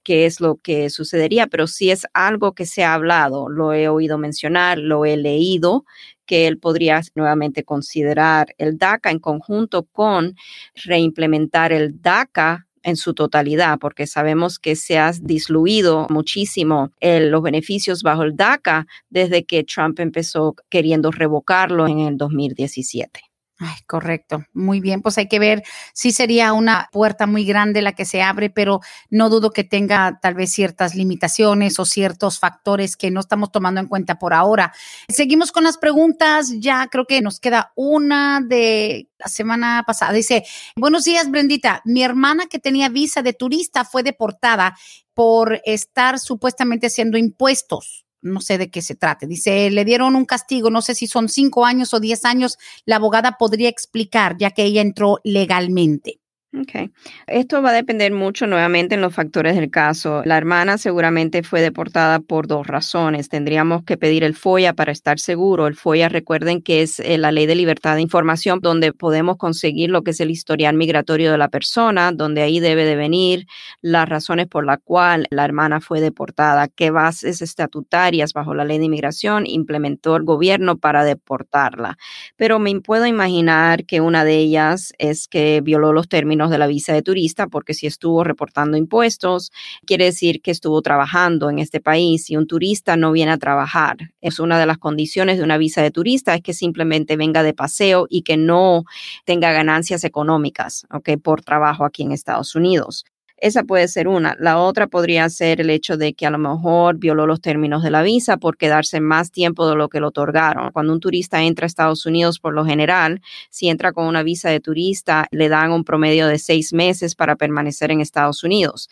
qué 0.02 0.24
es 0.24 0.40
lo 0.40 0.56
que 0.56 0.88
sucedería, 0.88 1.46
pero 1.48 1.66
sí 1.66 1.90
es 1.90 2.06
algo 2.14 2.54
que 2.54 2.64
se 2.64 2.84
ha 2.84 2.94
hablado, 2.94 3.50
lo 3.50 3.74
he 3.74 3.88
oído 3.88 4.16
mencionar, 4.16 4.78
lo 4.78 5.04
he 5.04 5.18
leído, 5.18 5.84
que 6.26 6.46
él 6.46 6.58
podría 6.58 7.00
nuevamente 7.14 7.64
considerar 7.64 8.54
el 8.58 8.76
DACA 8.76 9.10
en 9.10 9.18
conjunto 9.18 9.84
con 9.84 10.34
reimplementar 10.74 11.72
el 11.72 12.00
DACA 12.02 12.66
en 12.82 12.96
su 12.96 13.14
totalidad, 13.14 13.78
porque 13.80 14.06
sabemos 14.06 14.58
que 14.60 14.76
se 14.76 14.98
ha 14.98 15.10
disluido 15.20 16.06
muchísimo 16.08 16.92
los 17.00 17.42
beneficios 17.42 18.02
bajo 18.02 18.22
el 18.22 18.36
DACA 18.36 18.86
desde 19.10 19.44
que 19.44 19.64
Trump 19.64 19.98
empezó 19.98 20.54
queriendo 20.68 21.10
revocarlo 21.10 21.88
en 21.88 21.98
el 21.98 22.16
2017. 22.16 23.20
Ay, 23.58 23.76
correcto. 23.86 24.44
Muy 24.52 24.80
bien, 24.80 25.00
pues 25.00 25.16
hay 25.16 25.28
que 25.28 25.38
ver 25.38 25.62
si 25.94 26.12
sería 26.12 26.52
una 26.52 26.90
puerta 26.92 27.26
muy 27.26 27.46
grande 27.46 27.80
la 27.80 27.92
que 27.92 28.04
se 28.04 28.20
abre, 28.20 28.50
pero 28.50 28.80
no 29.08 29.30
dudo 29.30 29.50
que 29.50 29.64
tenga 29.64 30.18
tal 30.20 30.34
vez 30.34 30.52
ciertas 30.52 30.94
limitaciones 30.94 31.78
o 31.78 31.86
ciertos 31.86 32.38
factores 32.38 32.98
que 32.98 33.10
no 33.10 33.20
estamos 33.20 33.50
tomando 33.50 33.80
en 33.80 33.86
cuenta 33.86 34.18
por 34.18 34.34
ahora. 34.34 34.74
Seguimos 35.08 35.52
con 35.52 35.64
las 35.64 35.78
preguntas. 35.78 36.52
Ya 36.58 36.86
creo 36.88 37.06
que 37.06 37.22
nos 37.22 37.40
queda 37.40 37.72
una 37.76 38.42
de 38.46 39.08
la 39.18 39.28
semana 39.28 39.84
pasada. 39.86 40.12
Dice, 40.12 40.44
buenos 40.76 41.04
días, 41.04 41.30
Brendita. 41.30 41.80
Mi 41.86 42.02
hermana 42.02 42.48
que 42.48 42.58
tenía 42.58 42.90
visa 42.90 43.22
de 43.22 43.32
turista 43.32 43.86
fue 43.86 44.02
deportada 44.02 44.76
por 45.14 45.62
estar 45.64 46.18
supuestamente 46.18 46.88
haciendo 46.88 47.16
impuestos 47.16 48.05
no 48.26 48.40
sé 48.40 48.58
de 48.58 48.70
qué 48.70 48.82
se 48.82 48.94
trate. 48.94 49.26
Dice, 49.26 49.70
le 49.70 49.84
dieron 49.84 50.16
un 50.16 50.24
castigo, 50.24 50.70
no 50.70 50.82
sé 50.82 50.94
si 50.94 51.06
son 51.06 51.28
cinco 51.28 51.64
años 51.64 51.94
o 51.94 52.00
diez 52.00 52.24
años, 52.24 52.58
la 52.84 52.96
abogada 52.96 53.36
podría 53.38 53.68
explicar, 53.68 54.36
ya 54.38 54.50
que 54.50 54.64
ella 54.64 54.82
entró 54.82 55.18
legalmente. 55.24 56.20
Ok. 56.54 56.90
Esto 57.26 57.60
va 57.60 57.70
a 57.70 57.74
depender 57.74 58.12
mucho 58.12 58.46
nuevamente 58.46 58.94
en 58.94 59.02
los 59.02 59.12
factores 59.12 59.56
del 59.56 59.68
caso. 59.68 60.22
La 60.24 60.38
hermana 60.38 60.78
seguramente 60.78 61.42
fue 61.42 61.60
deportada 61.60 62.20
por 62.20 62.46
dos 62.46 62.66
razones. 62.66 63.28
Tendríamos 63.28 63.82
que 63.82 63.98
pedir 63.98 64.24
el 64.24 64.34
FOIA 64.34 64.72
para 64.72 64.92
estar 64.92 65.18
seguro. 65.18 65.66
El 65.66 65.74
FOIA, 65.74 66.08
recuerden 66.08 66.62
que 66.62 66.82
es 66.82 67.00
eh, 67.00 67.18
la 67.18 67.32
ley 67.32 67.46
de 67.46 67.56
libertad 67.56 67.96
de 67.96 68.02
información 68.02 68.60
donde 68.62 68.92
podemos 68.92 69.36
conseguir 69.36 69.90
lo 69.90 70.02
que 70.02 70.12
es 70.12 70.20
el 70.20 70.30
historial 70.30 70.76
migratorio 70.76 71.32
de 71.32 71.36
la 71.36 71.48
persona, 71.48 72.12
donde 72.12 72.42
ahí 72.42 72.60
debe 72.60 72.84
de 72.84 72.96
venir 72.96 73.46
las 73.82 74.08
razones 74.08 74.46
por 74.46 74.64
las 74.64 74.78
cuales 74.82 75.26
la 75.30 75.44
hermana 75.44 75.80
fue 75.80 76.00
deportada, 76.00 76.68
qué 76.68 76.90
bases 76.90 77.42
estatutarias 77.42 78.32
bajo 78.32 78.54
la 78.54 78.64
ley 78.64 78.78
de 78.78 78.84
inmigración 78.84 79.44
implementó 79.46 80.16
el 80.16 80.22
gobierno 80.22 80.78
para 80.78 81.04
deportarla. 81.04 81.98
Pero 82.36 82.58
me 82.60 82.80
puedo 82.80 83.04
imaginar 83.04 83.84
que 83.84 84.00
una 84.00 84.24
de 84.24 84.38
ellas 84.38 84.92
es 84.98 85.28
que 85.28 85.60
violó 85.60 85.92
los 85.92 86.08
términos 86.08 86.35
de 86.36 86.58
la 86.58 86.66
visa 86.66 86.92
de 86.92 87.02
turista, 87.02 87.46
porque 87.46 87.72
si 87.72 87.86
estuvo 87.86 88.22
reportando 88.22 88.76
impuestos, 88.76 89.50
quiere 89.86 90.04
decir 90.04 90.42
que 90.42 90.50
estuvo 90.50 90.82
trabajando 90.82 91.48
en 91.48 91.58
este 91.58 91.80
país 91.80 92.28
y 92.30 92.36
un 92.36 92.46
turista 92.46 92.96
no 92.96 93.12
viene 93.12 93.32
a 93.32 93.38
trabajar. 93.38 93.96
Es 94.20 94.38
una 94.38 94.58
de 94.58 94.66
las 94.66 94.78
condiciones 94.78 95.38
de 95.38 95.44
una 95.44 95.56
visa 95.56 95.82
de 95.82 95.90
turista, 95.90 96.34
es 96.34 96.42
que 96.42 96.52
simplemente 96.52 97.16
venga 97.16 97.42
de 97.42 97.54
paseo 97.54 98.06
y 98.10 98.22
que 98.22 98.36
no 98.36 98.84
tenga 99.24 99.52
ganancias 99.52 100.04
económicas, 100.04 100.86
¿ok? 100.92 101.10
Por 101.22 101.42
trabajo 101.42 101.84
aquí 101.84 102.02
en 102.02 102.12
Estados 102.12 102.54
Unidos. 102.54 103.04
Esa 103.38 103.64
puede 103.64 103.86
ser 103.88 104.08
una. 104.08 104.34
La 104.38 104.58
otra 104.58 104.86
podría 104.86 105.28
ser 105.28 105.60
el 105.60 105.68
hecho 105.68 105.98
de 105.98 106.14
que 106.14 106.24
a 106.24 106.30
lo 106.30 106.38
mejor 106.38 106.96
violó 106.96 107.26
los 107.26 107.42
términos 107.42 107.82
de 107.82 107.90
la 107.90 108.02
visa 108.02 108.38
por 108.38 108.56
quedarse 108.56 109.00
más 109.00 109.30
tiempo 109.30 109.68
de 109.68 109.76
lo 109.76 109.90
que 109.90 110.00
le 110.00 110.06
otorgaron. 110.06 110.72
Cuando 110.72 110.94
un 110.94 111.00
turista 111.00 111.42
entra 111.42 111.64
a 111.64 111.68
Estados 111.68 112.06
Unidos, 112.06 112.38
por 112.38 112.54
lo 112.54 112.64
general, 112.64 113.20
si 113.50 113.68
entra 113.68 113.92
con 113.92 114.06
una 114.06 114.22
visa 114.22 114.48
de 114.48 114.60
turista, 114.60 115.28
le 115.32 115.50
dan 115.50 115.72
un 115.72 115.84
promedio 115.84 116.28
de 116.28 116.38
seis 116.38 116.72
meses 116.72 117.14
para 117.14 117.36
permanecer 117.36 117.90
en 117.90 118.00
Estados 118.00 118.42
Unidos. 118.42 118.88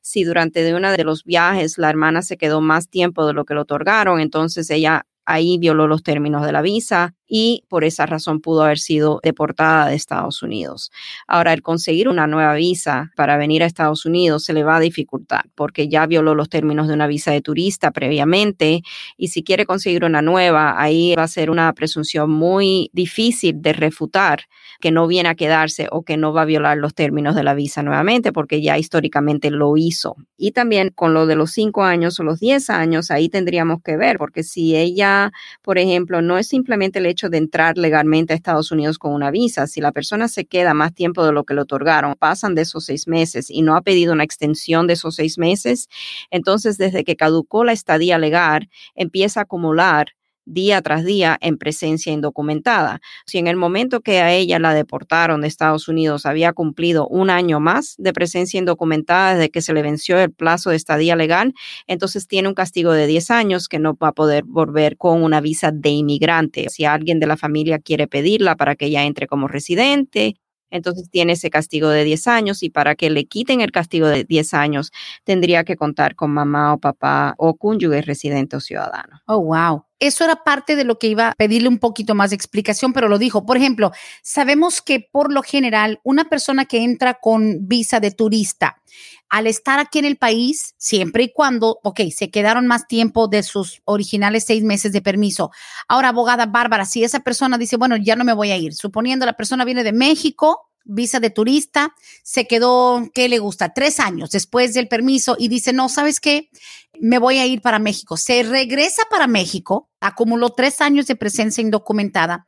Si 0.00 0.22
durante 0.22 0.72
uno 0.72 0.92
de 0.92 1.02
los 1.02 1.24
viajes 1.24 1.76
la 1.76 1.90
hermana 1.90 2.22
se 2.22 2.36
quedó 2.36 2.60
más 2.60 2.88
tiempo 2.88 3.26
de 3.26 3.32
lo 3.32 3.44
que 3.44 3.54
le 3.54 3.60
otorgaron, 3.60 4.20
entonces 4.20 4.70
ella 4.70 5.06
ahí 5.28 5.58
violó 5.58 5.86
los 5.86 6.02
términos 6.02 6.44
de 6.44 6.52
la 6.52 6.62
visa 6.62 7.14
y 7.28 7.64
por 7.68 7.84
esa 7.84 8.06
razón 8.06 8.40
pudo 8.40 8.62
haber 8.62 8.78
sido 8.78 9.20
deportada 9.22 9.86
de 9.88 9.94
Estados 9.94 10.42
Unidos. 10.42 10.90
Ahora, 11.26 11.52
el 11.52 11.60
conseguir 11.60 12.08
una 12.08 12.26
nueva 12.26 12.54
visa 12.54 13.10
para 13.14 13.36
venir 13.36 13.62
a 13.62 13.66
Estados 13.66 14.06
Unidos 14.06 14.44
se 14.44 14.54
le 14.54 14.64
va 14.64 14.76
a 14.76 14.80
dificultar 14.80 15.44
porque 15.54 15.88
ya 15.88 16.06
violó 16.06 16.34
los 16.34 16.48
términos 16.48 16.88
de 16.88 16.94
una 16.94 17.06
visa 17.06 17.30
de 17.30 17.42
turista 17.42 17.90
previamente 17.90 18.80
y 19.18 19.28
si 19.28 19.42
quiere 19.42 19.66
conseguir 19.66 20.04
una 20.04 20.22
nueva, 20.22 20.80
ahí 20.80 21.14
va 21.14 21.24
a 21.24 21.28
ser 21.28 21.50
una 21.50 21.70
presunción 21.74 22.30
muy 22.30 22.88
difícil 22.94 23.60
de 23.60 23.74
refutar 23.74 24.44
que 24.80 24.90
no 24.90 25.06
viene 25.06 25.28
a 25.28 25.34
quedarse 25.34 25.88
o 25.90 26.04
que 26.04 26.16
no 26.16 26.32
va 26.32 26.42
a 26.42 26.46
violar 26.46 26.78
los 26.78 26.94
términos 26.94 27.34
de 27.34 27.42
la 27.42 27.52
visa 27.52 27.82
nuevamente 27.82 28.32
porque 28.32 28.62
ya 28.62 28.78
históricamente 28.78 29.50
lo 29.50 29.76
hizo. 29.76 30.16
Y 30.38 30.52
también 30.52 30.90
con 30.94 31.12
lo 31.12 31.26
de 31.26 31.36
los 31.36 31.50
cinco 31.50 31.84
años 31.84 32.18
o 32.18 32.22
los 32.22 32.40
diez 32.40 32.70
años, 32.70 33.10
ahí 33.10 33.28
tendríamos 33.28 33.82
que 33.82 33.98
ver 33.98 34.16
porque 34.16 34.42
si 34.42 34.74
ella 34.74 35.17
por 35.62 35.78
ejemplo, 35.78 36.22
no 36.22 36.38
es 36.38 36.48
simplemente 36.48 36.98
el 36.98 37.06
hecho 37.06 37.28
de 37.28 37.38
entrar 37.38 37.78
legalmente 37.78 38.32
a 38.32 38.36
Estados 38.36 38.70
Unidos 38.70 38.98
con 38.98 39.12
una 39.12 39.30
visa. 39.30 39.66
Si 39.66 39.80
la 39.80 39.92
persona 39.92 40.28
se 40.28 40.44
queda 40.46 40.74
más 40.74 40.94
tiempo 40.94 41.24
de 41.24 41.32
lo 41.32 41.44
que 41.44 41.54
le 41.54 41.62
otorgaron, 41.62 42.14
pasan 42.18 42.54
de 42.54 42.62
esos 42.62 42.84
seis 42.84 43.08
meses 43.08 43.50
y 43.50 43.62
no 43.62 43.76
ha 43.76 43.82
pedido 43.82 44.12
una 44.12 44.24
extensión 44.24 44.86
de 44.86 44.94
esos 44.94 45.14
seis 45.14 45.38
meses, 45.38 45.88
entonces 46.30 46.78
desde 46.78 47.04
que 47.04 47.16
caducó 47.16 47.64
la 47.64 47.72
estadía 47.72 48.18
legal, 48.18 48.68
empieza 48.94 49.40
a 49.40 49.42
acumular 49.44 50.17
día 50.48 50.82
tras 50.82 51.04
día 51.04 51.38
en 51.40 51.58
presencia 51.58 52.12
indocumentada. 52.12 53.00
Si 53.26 53.38
en 53.38 53.46
el 53.46 53.56
momento 53.56 54.00
que 54.00 54.20
a 54.20 54.32
ella 54.32 54.58
la 54.58 54.74
deportaron 54.74 55.40
de 55.40 55.48
Estados 55.48 55.88
Unidos 55.88 56.26
había 56.26 56.52
cumplido 56.52 57.06
un 57.08 57.30
año 57.30 57.60
más 57.60 57.94
de 57.98 58.12
presencia 58.12 58.58
indocumentada 58.58 59.34
desde 59.34 59.50
que 59.50 59.62
se 59.62 59.72
le 59.72 59.82
venció 59.82 60.18
el 60.18 60.32
plazo 60.32 60.70
de 60.70 60.76
estadía 60.76 61.16
legal, 61.16 61.54
entonces 61.86 62.26
tiene 62.26 62.48
un 62.48 62.54
castigo 62.54 62.92
de 62.92 63.06
10 63.06 63.30
años 63.30 63.68
que 63.68 63.78
no 63.78 63.96
va 63.96 64.08
a 64.08 64.12
poder 64.12 64.44
volver 64.44 64.96
con 64.96 65.22
una 65.22 65.40
visa 65.40 65.70
de 65.72 65.90
inmigrante. 65.90 66.66
Si 66.70 66.84
alguien 66.84 67.20
de 67.20 67.26
la 67.26 67.36
familia 67.36 67.78
quiere 67.78 68.06
pedirla 68.06 68.56
para 68.56 68.74
que 68.76 68.86
ella 68.86 69.04
entre 69.04 69.26
como 69.26 69.48
residente, 69.48 70.36
entonces 70.70 71.10
tiene 71.10 71.32
ese 71.32 71.50
castigo 71.50 71.88
de 71.88 72.04
10 72.04 72.26
años 72.26 72.62
y 72.62 72.70
para 72.70 72.94
que 72.94 73.10
le 73.10 73.24
quiten 73.24 73.60
el 73.60 73.72
castigo 73.72 74.06
de 74.08 74.24
10 74.24 74.54
años 74.54 74.90
tendría 75.24 75.64
que 75.64 75.76
contar 75.76 76.14
con 76.14 76.30
mamá 76.30 76.74
o 76.74 76.78
papá 76.78 77.34
o 77.38 77.56
cónyuge 77.56 78.02
residente 78.02 78.56
o 78.56 78.60
ciudadano. 78.60 79.20
Oh, 79.26 79.40
wow. 79.40 79.87
Eso 80.00 80.24
era 80.24 80.44
parte 80.44 80.76
de 80.76 80.84
lo 80.84 80.98
que 80.98 81.08
iba 81.08 81.28
a 81.28 81.34
pedirle 81.34 81.68
un 81.68 81.78
poquito 81.78 82.14
más 82.14 82.30
de 82.30 82.36
explicación, 82.36 82.92
pero 82.92 83.08
lo 83.08 83.18
dijo. 83.18 83.44
Por 83.44 83.56
ejemplo, 83.56 83.90
sabemos 84.22 84.80
que 84.80 85.00
por 85.00 85.32
lo 85.32 85.42
general 85.42 86.00
una 86.04 86.28
persona 86.28 86.66
que 86.66 86.84
entra 86.84 87.14
con 87.14 87.66
visa 87.68 88.00
de 88.00 88.10
turista, 88.10 88.80
al 89.28 89.46
estar 89.46 89.78
aquí 89.78 89.98
en 89.98 90.04
el 90.04 90.16
país, 90.16 90.74
siempre 90.78 91.24
y 91.24 91.32
cuando, 91.32 91.80
ok, 91.82 92.00
se 92.14 92.30
quedaron 92.30 92.66
más 92.66 92.86
tiempo 92.86 93.28
de 93.28 93.42
sus 93.42 93.82
originales 93.84 94.44
seis 94.44 94.62
meses 94.62 94.92
de 94.92 95.02
permiso. 95.02 95.50
Ahora, 95.86 96.08
abogada 96.08 96.46
Bárbara, 96.46 96.84
si 96.86 97.04
esa 97.04 97.20
persona 97.20 97.58
dice, 97.58 97.76
bueno, 97.76 97.96
ya 97.96 98.16
no 98.16 98.24
me 98.24 98.32
voy 98.32 98.50
a 98.50 98.56
ir, 98.56 98.74
suponiendo 98.74 99.26
la 99.26 99.34
persona 99.34 99.64
viene 99.64 99.84
de 99.84 99.92
México, 99.92 100.67
visa 100.88 101.20
de 101.20 101.30
turista, 101.30 101.94
se 102.24 102.46
quedó, 102.46 103.08
¿qué 103.14 103.28
le 103.28 103.38
gusta? 103.38 103.72
Tres 103.72 104.00
años 104.00 104.30
después 104.30 104.74
del 104.74 104.88
permiso 104.88 105.36
y 105.38 105.48
dice, 105.48 105.72
no, 105.72 105.88
¿sabes 105.88 106.18
qué? 106.18 106.50
Me 106.98 107.18
voy 107.18 107.38
a 107.38 107.46
ir 107.46 107.60
para 107.60 107.78
México. 107.78 108.16
Se 108.16 108.42
regresa 108.42 109.02
para 109.08 109.28
México, 109.28 109.90
acumuló 110.00 110.50
tres 110.50 110.80
años 110.80 111.06
de 111.06 111.14
presencia 111.14 111.62
indocumentada. 111.62 112.46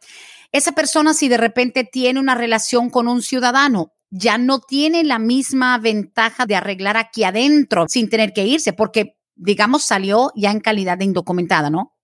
Esa 0.50 0.72
persona, 0.72 1.14
si 1.14 1.28
de 1.28 1.36
repente 1.36 1.84
tiene 1.84 2.18
una 2.18 2.34
relación 2.34 2.90
con 2.90 3.06
un 3.06 3.22
ciudadano, 3.22 3.92
ya 4.10 4.38
no 4.38 4.58
tiene 4.58 5.04
la 5.04 5.20
misma 5.20 5.78
ventaja 5.78 6.46
de 6.46 6.56
arreglar 6.56 6.96
aquí 6.96 7.22
adentro 7.22 7.86
sin 7.88 8.08
tener 8.08 8.32
que 8.32 8.44
irse, 8.44 8.72
porque, 8.72 9.16
digamos, 9.36 9.84
salió 9.84 10.32
ya 10.34 10.50
en 10.50 10.58
calidad 10.60 10.98
de 10.98 11.04
indocumentada, 11.04 11.70
¿no? 11.70 11.94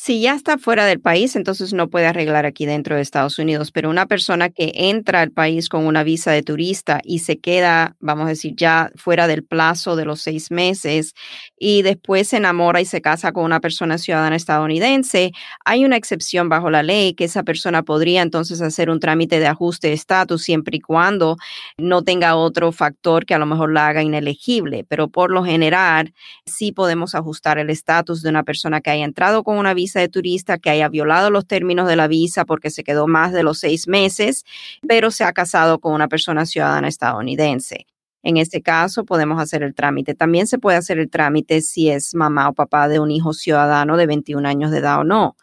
Si 0.00 0.20
ya 0.20 0.34
está 0.36 0.58
fuera 0.58 0.86
del 0.86 1.00
país, 1.00 1.34
entonces 1.34 1.72
no 1.72 1.90
puede 1.90 2.06
arreglar 2.06 2.46
aquí 2.46 2.66
dentro 2.66 2.94
de 2.94 3.02
Estados 3.02 3.36
Unidos, 3.40 3.72
pero 3.72 3.90
una 3.90 4.06
persona 4.06 4.48
que 4.48 4.70
entra 4.76 5.22
al 5.22 5.32
país 5.32 5.68
con 5.68 5.86
una 5.86 6.04
visa 6.04 6.30
de 6.30 6.44
turista 6.44 7.00
y 7.02 7.18
se 7.18 7.40
queda, 7.40 7.96
vamos 7.98 8.26
a 8.26 8.28
decir, 8.28 8.54
ya 8.56 8.92
fuera 8.94 9.26
del 9.26 9.42
plazo 9.42 9.96
de 9.96 10.04
los 10.04 10.20
seis 10.20 10.52
meses 10.52 11.14
y 11.58 11.82
después 11.82 12.28
se 12.28 12.36
enamora 12.36 12.80
y 12.80 12.84
se 12.84 13.00
casa 13.00 13.32
con 13.32 13.42
una 13.42 13.58
persona 13.58 13.98
ciudadana 13.98 14.36
estadounidense, 14.36 15.32
hay 15.64 15.84
una 15.84 15.96
excepción 15.96 16.48
bajo 16.48 16.70
la 16.70 16.84
ley 16.84 17.14
que 17.14 17.24
esa 17.24 17.42
persona 17.42 17.82
podría 17.82 18.22
entonces 18.22 18.60
hacer 18.60 18.90
un 18.90 19.00
trámite 19.00 19.40
de 19.40 19.48
ajuste 19.48 19.88
de 19.88 19.94
estatus 19.94 20.44
siempre 20.44 20.76
y 20.76 20.80
cuando 20.80 21.38
no 21.76 22.04
tenga 22.04 22.36
otro 22.36 22.70
factor 22.70 23.26
que 23.26 23.34
a 23.34 23.38
lo 23.38 23.46
mejor 23.46 23.72
la 23.72 23.88
haga 23.88 24.04
inelegible, 24.04 24.84
pero 24.88 25.08
por 25.08 25.32
lo 25.32 25.44
general 25.44 26.14
sí 26.46 26.70
podemos 26.70 27.16
ajustar 27.16 27.58
el 27.58 27.68
estatus 27.68 28.22
de 28.22 28.28
una 28.28 28.44
persona 28.44 28.80
que 28.80 28.90
haya 28.90 29.04
entrado 29.04 29.42
con 29.42 29.58
una 29.58 29.74
visa 29.74 29.87
de 29.94 30.08
turista, 30.08 30.58
que 30.58 30.70
haya 30.70 30.88
violado 30.88 31.30
los 31.30 31.46
términos 31.46 31.88
de 31.88 31.96
la 31.96 32.08
visa 32.08 32.44
porque 32.44 32.70
se 32.70 32.84
quedó 32.84 33.06
más 33.06 33.32
de 33.32 33.42
los 33.42 33.58
seis 33.58 33.88
meses, 33.88 34.44
pero 34.86 35.10
se 35.10 35.24
ha 35.24 35.32
casado 35.32 35.78
con 35.78 35.94
una 35.94 36.08
persona 36.08 36.46
ciudadana 36.46 36.88
estadounidense. 36.88 37.86
En 38.22 38.36
este 38.36 38.62
caso 38.62 39.04
podemos 39.04 39.40
hacer 39.40 39.62
el 39.62 39.74
trámite. 39.74 40.14
También 40.14 40.46
se 40.46 40.58
puede 40.58 40.76
hacer 40.76 40.98
el 40.98 41.08
trámite 41.08 41.60
si 41.60 41.88
es 41.88 42.14
mamá 42.14 42.48
o 42.48 42.52
papá 42.52 42.88
de 42.88 42.98
un 42.98 43.10
hijo 43.10 43.32
ciudadano 43.32 43.96
de 43.96 44.06
21 44.06 44.46
años 44.48 44.70
de 44.70 44.78
edad 44.78 45.00
o 45.00 45.04
no. 45.04 45.36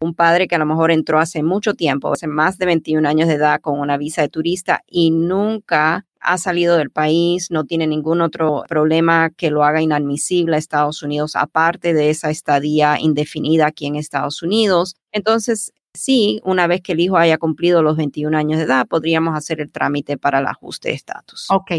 Un 0.00 0.14
padre 0.14 0.46
que 0.46 0.54
a 0.54 0.58
lo 0.58 0.66
mejor 0.66 0.90
entró 0.90 1.18
hace 1.18 1.42
mucho 1.42 1.74
tiempo, 1.74 2.12
hace 2.12 2.26
más 2.26 2.58
de 2.58 2.66
21 2.66 3.08
años 3.08 3.28
de 3.28 3.34
edad 3.34 3.60
con 3.60 3.80
una 3.80 3.96
visa 3.96 4.22
de 4.22 4.28
turista 4.28 4.82
y 4.86 5.10
nunca 5.10 6.06
ha 6.20 6.38
salido 6.38 6.76
del 6.76 6.90
país, 6.90 7.50
no 7.50 7.64
tiene 7.64 7.86
ningún 7.86 8.20
otro 8.20 8.64
problema 8.68 9.30
que 9.30 9.50
lo 9.50 9.64
haga 9.64 9.82
inadmisible 9.82 10.56
a 10.56 10.58
Estados 10.58 11.02
Unidos, 11.02 11.36
aparte 11.36 11.94
de 11.94 12.10
esa 12.10 12.30
estadía 12.30 12.98
indefinida 13.00 13.66
aquí 13.66 13.86
en 13.86 13.96
Estados 13.96 14.42
Unidos. 14.42 14.96
Entonces, 15.12 15.72
sí, 15.94 16.40
una 16.44 16.66
vez 16.66 16.80
que 16.82 16.92
el 16.92 17.00
hijo 17.00 17.16
haya 17.16 17.38
cumplido 17.38 17.82
los 17.82 17.96
21 17.96 18.34
años 18.34 18.58
de 18.58 18.64
edad, 18.64 18.86
podríamos 18.86 19.36
hacer 19.36 19.60
el 19.60 19.70
trámite 19.70 20.16
para 20.18 20.40
el 20.40 20.46
ajuste 20.46 20.88
de 20.88 20.94
estatus. 20.94 21.46
Ok. 21.50 21.72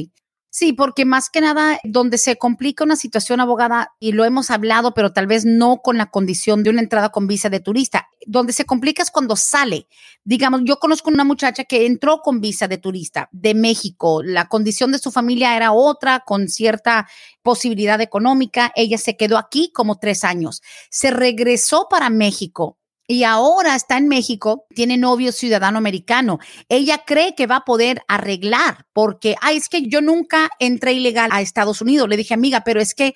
Sí, 0.51 0.73
porque 0.73 1.05
más 1.05 1.29
que 1.29 1.41
nada, 1.41 1.79
donde 1.83 2.17
se 2.17 2.37
complica 2.37 2.83
una 2.83 2.95
situación 2.95 3.39
abogada, 3.39 3.93
y 3.99 4.13
lo 4.13 4.25
hemos 4.25 4.49
hablado, 4.49 4.95
pero 4.95 5.13
tal 5.13 5.27
vez 5.27 5.45
no 5.45 5.77
con 5.83 5.97
la 5.97 6.09
condición 6.09 6.63
de 6.63 6.71
una 6.71 6.81
entrada 6.81 7.09
con 7.09 7.27
visa 7.27 7.49
de 7.49 7.59
turista, 7.59 8.09
donde 8.25 8.51
se 8.53 8.65
complica 8.65 9.03
es 9.03 9.11
cuando 9.11 9.35
sale. 9.35 9.87
Digamos, 10.23 10.61
yo 10.63 10.77
conozco 10.79 11.11
una 11.11 11.23
muchacha 11.23 11.65
que 11.65 11.85
entró 11.85 12.21
con 12.21 12.41
visa 12.41 12.67
de 12.67 12.79
turista 12.79 13.29
de 13.31 13.53
México, 13.53 14.23
la 14.23 14.47
condición 14.47 14.91
de 14.91 14.97
su 14.97 15.11
familia 15.11 15.55
era 15.55 15.71
otra, 15.71 16.21
con 16.21 16.47
cierta 16.47 17.07
posibilidad 17.43 18.01
económica, 18.01 18.71
ella 18.75 18.97
se 18.97 19.17
quedó 19.17 19.37
aquí 19.37 19.71
como 19.71 19.99
tres 19.99 20.23
años, 20.23 20.63
se 20.89 21.11
regresó 21.11 21.87
para 21.91 22.09
México 22.09 22.78
y 23.11 23.23
ahora 23.23 23.75
está 23.75 23.97
en 23.97 24.07
México, 24.07 24.67
tiene 24.75 24.95
novio 24.95 25.31
ciudadano 25.31 25.79
americano. 25.79 26.37
Ella 26.69 27.01
cree 27.07 27.33
que 27.33 27.47
va 27.47 27.55
a 27.55 27.65
poder 27.65 28.03
arreglar 28.07 28.85
porque, 28.93 29.35
ay, 29.41 29.57
es 29.57 29.67
que 29.67 29.87
yo 29.87 29.99
nunca 29.99 30.51
entré 30.59 30.93
ilegal 30.93 31.31
a 31.33 31.41
Estados 31.41 31.81
Unidos. 31.81 32.07
Le 32.07 32.17
dije, 32.17 32.35
amiga, 32.35 32.61
pero 32.63 32.79
es 32.79 32.93
que 32.93 33.15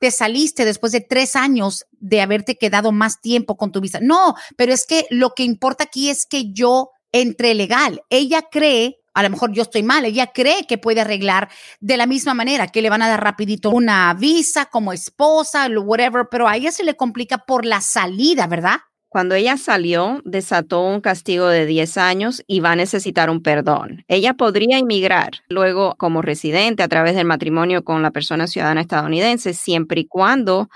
te 0.00 0.10
saliste 0.10 0.64
después 0.64 0.90
de 0.90 1.00
tres 1.00 1.36
años 1.36 1.84
de 1.92 2.20
haberte 2.20 2.58
quedado 2.58 2.90
más 2.90 3.20
tiempo 3.20 3.56
con 3.56 3.70
tu 3.70 3.80
visa. 3.80 4.00
No, 4.02 4.34
pero 4.56 4.72
es 4.72 4.84
que 4.84 5.06
lo 5.10 5.30
que 5.30 5.44
importa 5.44 5.84
aquí 5.84 6.10
es 6.10 6.26
que 6.26 6.52
yo 6.52 6.90
entré 7.12 7.54
legal. 7.54 8.02
Ella 8.10 8.48
cree 8.50 8.96
a 9.14 9.22
lo 9.22 9.30
mejor 9.30 9.52
yo 9.52 9.62
estoy 9.62 9.82
mal, 9.82 10.04
ella 10.04 10.28
cree 10.32 10.66
que 10.68 10.78
puede 10.78 11.00
arreglar 11.00 11.50
de 11.80 11.96
la 11.96 12.06
misma 12.06 12.32
manera, 12.32 12.68
que 12.68 12.80
le 12.80 12.90
van 12.90 13.02
a 13.02 13.08
dar 13.08 13.22
rapidito 13.22 13.70
una 13.70 14.14
visa 14.14 14.66
como 14.66 14.92
esposa, 14.92 15.68
whatever, 15.68 16.26
pero 16.30 16.48
a 16.48 16.56
ella 16.56 16.70
se 16.70 16.84
le 16.84 16.96
complica 16.96 17.38
por 17.38 17.64
la 17.64 17.80
salida, 17.80 18.46
¿verdad? 18.46 18.78
Cuando 19.10 19.34
ella 19.34 19.56
salió, 19.56 20.22
desató 20.24 20.82
un 20.82 21.00
castigo 21.00 21.48
de 21.48 21.66
10 21.66 21.98
años 21.98 22.44
y 22.46 22.60
va 22.60 22.70
a 22.70 22.76
necesitar 22.76 23.28
un 23.28 23.42
perdón. 23.42 24.04
Ella 24.06 24.34
podría 24.34 24.78
emigrar 24.78 25.42
luego 25.48 25.96
como 25.96 26.22
residente 26.22 26.84
a 26.84 26.88
través 26.88 27.16
del 27.16 27.24
matrimonio 27.24 27.82
con 27.82 28.02
la 28.02 28.12
persona 28.12 28.46
ciudadana 28.46 28.80
estadounidense, 28.80 29.52
siempre 29.52 30.02
y 30.02 30.06
cuando 30.06 30.70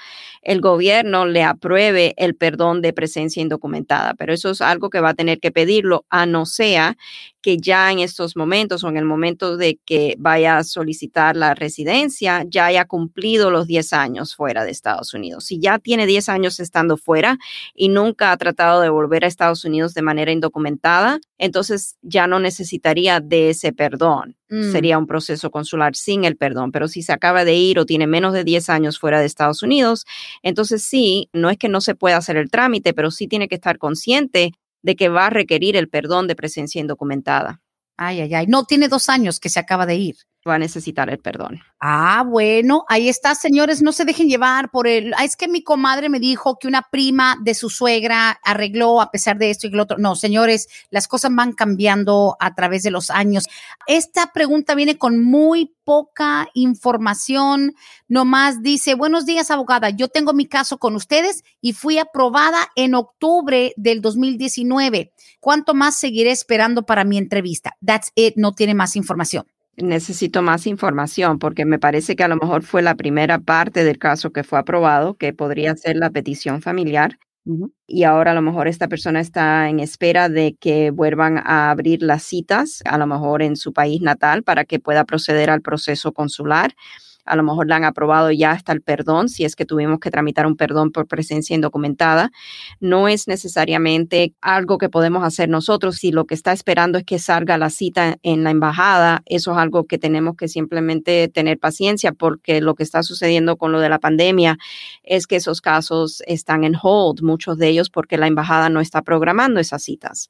el 0.45 0.61
gobierno 0.61 1.27
le 1.27 1.43
apruebe 1.43 2.15
el 2.17 2.37
perdón 2.37 2.83
de 2.83 2.93
presencia 2.93 3.43
indocumentada. 3.43 4.15
Pero 4.15 4.33
eso 4.33 4.51
es 4.51 4.61
algo 4.61 4.91
que 4.91 5.01
va 5.01 5.11
a 5.11 5.15
tener 5.15 5.41
que 5.41 5.51
pedirlo, 5.51 6.05
a 6.11 6.27
no 6.27 6.47
sea 6.47 6.97
que 7.45 7.59
ya 7.59 7.93
en 7.93 7.99
estos 7.99 8.37
momentos 8.37 8.85
o 8.85 8.89
en 8.89 8.97
el 8.97 9.05
momento 9.05 9.59
de 9.59 9.79
que 9.85 10.15
vaya 10.19 10.57
a 10.57 10.65
solicitar 10.65 11.37
la 11.37 11.55
residencia, 11.55 12.43
ya 12.49 12.65
haya 12.67 12.87
cumplido 12.87 13.51
los 13.51 13.67
10 13.67 13.93
años 13.93 14.35
fuera 14.35 14.65
de 14.65 14.71
Estados 14.71 15.13
Unidos. 15.13 15.45
Si 15.45 15.61
ya 15.61 15.79
tiene 15.79 16.07
10 16.07 16.31
años 16.31 16.59
estando 16.59 16.97
fuera 16.97 17.37
y 17.75 17.91
nunca 17.91 18.33
ha 18.33 18.37
tratado 18.39 18.81
de 18.81 18.89
volver 18.89 19.25
a 19.25 19.29
Estados 19.29 19.67
Unidos 19.67 19.93
de 19.93 20.01
manera 20.01 20.33
indocumentada, 20.33 21.21
entonces 21.37 21.97
ya 22.01 22.27
no 22.27 22.41
necesitaría 22.41 23.21
de 23.21 23.51
ese 23.51 23.75
perdón. 23.75 24.37
Mm. 24.49 24.73
Sería 24.73 24.99
un 24.99 25.07
proceso 25.07 25.51
consular 25.51 25.95
sin 25.97 26.25
el 26.25 26.37
perdón. 26.37 26.73
Pero 26.73 26.89
si 26.89 27.03
se 27.03 27.13
acaba 27.13 27.45
de 27.45 27.55
ir 27.55 27.79
o 27.79 27.87
tiene 27.87 28.07
menos 28.07 28.33
de 28.33 28.45
10 28.45 28.69
años 28.71 28.99
fuera 28.99 29.21
de 29.21 29.27
Estados 29.27 29.63
Unidos, 29.63 30.05
entonces 30.43 30.83
sí, 30.83 31.29
no 31.33 31.51
es 31.51 31.59
que 31.59 31.69
no 31.69 31.81
se 31.81 31.95
pueda 31.95 32.17
hacer 32.17 32.37
el 32.37 32.51
trámite, 32.51 32.95
pero 32.95 33.11
sí 33.11 33.27
tiene 33.29 33.49
que 33.49 33.55
estar 33.55 33.79
consciente 33.79 34.53
de 34.83 34.97
que 34.97 35.09
va 35.09 35.27
a 35.27 35.31
requerir 35.31 35.77
el 35.77 35.89
perdón 35.89 36.29
de 36.29 36.37
presencia 36.37 36.81
indocumentada. 36.81 37.63
Ay, 37.97 38.21
ay, 38.21 38.35
ay. 38.35 38.47
No 38.47 38.65
tiene 38.65 38.89
dos 38.89 39.09
años 39.09 39.41
que 39.41 39.49
se 39.49 39.61
acaba 39.61 39.87
de 39.87 39.97
ir 39.97 40.17
va 40.49 40.57
a 40.57 40.59
necesitar 40.59 41.09
el 41.09 41.19
perdón. 41.19 41.61
Ah, 41.81 42.23
bueno, 42.27 42.85
ahí 42.89 43.09
está, 43.09 43.35
señores, 43.35 43.83
no 43.83 43.93
se 43.93 44.05
dejen 44.05 44.29
llevar 44.29 44.71
por 44.71 44.87
el, 44.87 45.15
ah, 45.15 45.25
es 45.25 45.37
que 45.37 45.49
mi 45.49 45.63
comadre 45.63 46.09
me 46.09 46.21
dijo 46.21 46.59
que 46.59 46.69
una 46.69 46.83
prima 46.83 47.37
de 47.43 47.55
su 47.55 47.71
suegra 47.71 48.39
arregló 48.43 49.01
a 49.01 49.11
pesar 49.11 49.39
de 49.39 49.51
esto 49.51 49.67
y 49.67 49.71
lo 49.71 49.83
otro. 49.83 49.97
No, 49.99 50.17
señores, 50.17 50.69
las 50.91 51.09
cosas 51.09 51.35
van 51.35 51.53
cambiando 51.53 52.37
a 52.41 52.55
través 52.55 52.83
de 52.83 52.91
los 52.91 53.11
años. 53.11 53.45
Esta 53.87 54.33
pregunta 54.33 54.75
viene 54.75 54.99
con 54.99 55.23
muy 55.23 55.75
poca 55.85 56.49
información, 56.55 57.75
nomás 58.09 58.63
dice, 58.63 58.95
buenos 58.95 59.27
días, 59.27 59.51
abogada, 59.51 59.91
yo 59.91 60.09
tengo 60.09 60.33
mi 60.33 60.47
caso 60.47 60.79
con 60.79 60.95
ustedes 60.95 61.45
y 61.61 61.73
fui 61.73 61.99
aprobada 61.99 62.71
en 62.77 62.95
octubre 62.95 63.73
del 63.77 64.01
2019. 64.01 65.13
¿Cuánto 65.41 65.75
más 65.75 65.97
seguiré 65.97 66.31
esperando 66.31 66.85
para 66.85 67.05
mi 67.05 67.19
entrevista? 67.19 67.77
That's 67.85 68.11
it, 68.15 68.35
no 68.37 68.55
tiene 68.55 68.75
más 68.75 68.97
información 68.97 69.47
necesito 69.77 70.43
más 70.43 70.67
información 70.67 71.39
porque 71.39 71.65
me 71.65 71.79
parece 71.79 72.17
que 72.17 72.25
a 72.25 72.29
lo 72.29 72.37
mejor 72.37 72.63
fue 72.63 72.83
la 72.83 72.95
primera 72.95 73.39
parte 73.39 73.85
del 73.85 73.99
caso 73.99 74.33
que 74.33 74.45
fue 74.45 74.59
aprobado, 74.59 75.15
que 75.15 75.33
podría 75.33 75.77
ser 75.77 75.97
la 75.97 76.11
petición 76.11 76.63
familiar. 76.63 77.19
Y 77.87 78.05
ahora 78.05 78.31
a 78.31 78.35
lo 78.35 78.41
mejor 78.41 78.69
esta 78.69 78.89
persona 78.89 79.21
está 79.21 79.69
en 79.69 79.79
espera 79.79 80.31
de 80.31 80.57
que 80.59 80.91
vuelvan 80.91 81.37
a 81.39 81.71
abrir 81.71 82.03
las 82.03 82.23
citas, 82.23 82.81
a 82.87 82.97
lo 82.97 83.07
mejor 83.07 83.43
en 83.43 83.57
su 83.57 83.75
país 83.75 84.01
natal, 84.01 84.43
para 84.43 84.65
que 84.65 84.81
pueda 84.81 85.05
proceder 85.05 85.51
al 85.51 85.61
proceso 85.61 86.13
consular 86.13 86.75
a 87.25 87.37
lo 87.37 87.43
mejor 87.43 87.67
le 87.67 87.75
han 87.75 87.85
aprobado 87.85 88.31
ya 88.31 88.53
hasta 88.53 88.73
el 88.73 88.83
perdón, 88.83 89.29
si 89.29 89.45
es 89.45 89.57
que 89.57 89.65
tuvimos 89.65 89.99
que 89.99 90.11
tramitar 90.11 90.47
un 90.47 90.57
perdón 90.57 90.93
por 90.93 91.07
presencia 91.07 91.55
indocumentada. 91.55 92.31
No 92.81 93.09
es 93.09 93.29
necesariamente 93.29 94.35
algo 94.41 94.79
que 94.79 94.89
podemos 94.89 95.25
hacer 95.25 95.49
nosotros. 95.49 95.97
Si 95.97 96.13
lo 96.13 96.27
que 96.27 96.35
está 96.35 96.53
esperando 96.53 96.99
es 96.99 97.05
que 97.05 97.19
salga 97.19 97.59
la 97.59 97.71
cita 97.71 98.17
en 98.23 98.45
la 98.45 98.51
embajada, 98.51 99.23
eso 99.27 99.53
es 99.53 99.59
algo 99.59 99.85
que 99.85 99.99
tenemos 99.99 100.37
que 100.37 100.49
simplemente 100.49 101.29
tener 101.29 101.59
paciencia 101.59 102.13
porque 102.13 102.61
lo 102.61 102.75
que 102.75 102.83
está 102.83 103.03
sucediendo 103.03 103.57
con 103.57 103.73
lo 103.73 103.81
de 103.81 103.89
la 103.89 103.99
pandemia 103.99 104.59
es 105.03 105.27
que 105.27 105.37
esos 105.37 105.61
casos 105.61 106.23
están 106.27 106.65
en 106.65 106.75
hold, 106.81 107.23
muchos 107.23 107.59
de 107.59 107.69
ellos 107.69 107.91
porque 107.91 108.19
la 108.19 108.27
embajada 108.27 108.69
no 108.69 108.81
está 108.81 109.03
programando 109.03 109.61
esas 109.61 109.83
citas 109.83 110.29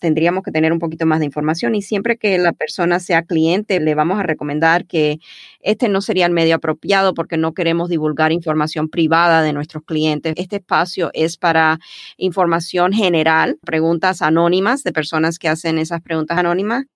tendríamos 0.00 0.42
que 0.42 0.50
tener 0.50 0.72
un 0.72 0.80
poquito 0.80 1.06
más 1.06 1.20
de 1.20 1.26
información 1.26 1.76
y 1.76 1.82
siempre 1.82 2.16
que 2.16 2.36
la 2.38 2.52
persona 2.52 2.98
sea 2.98 3.22
cliente, 3.22 3.78
le 3.78 3.94
vamos 3.94 4.18
a 4.18 4.24
recomendar 4.24 4.86
que 4.86 5.18
este 5.60 5.88
no 5.88 6.00
sería 6.00 6.26
el 6.26 6.32
medio 6.32 6.56
apropiado 6.56 7.14
porque 7.14 7.36
no 7.36 7.52
queremos 7.52 7.88
divulgar 7.88 8.32
información 8.32 8.88
privada 8.88 9.42
de 9.42 9.52
nuestros 9.52 9.84
clientes. 9.84 10.34
Este 10.36 10.56
espacio 10.56 11.10
es 11.12 11.36
para 11.36 11.78
información 12.16 12.92
general, 12.92 13.58
preguntas 13.64 14.22
anónimas 14.22 14.82
de 14.82 14.92
personas 14.92 15.38
que 15.38 15.48
hacen 15.48 15.78
esas 15.78 16.00
preguntas 16.00 16.38
anónimas. 16.38 16.86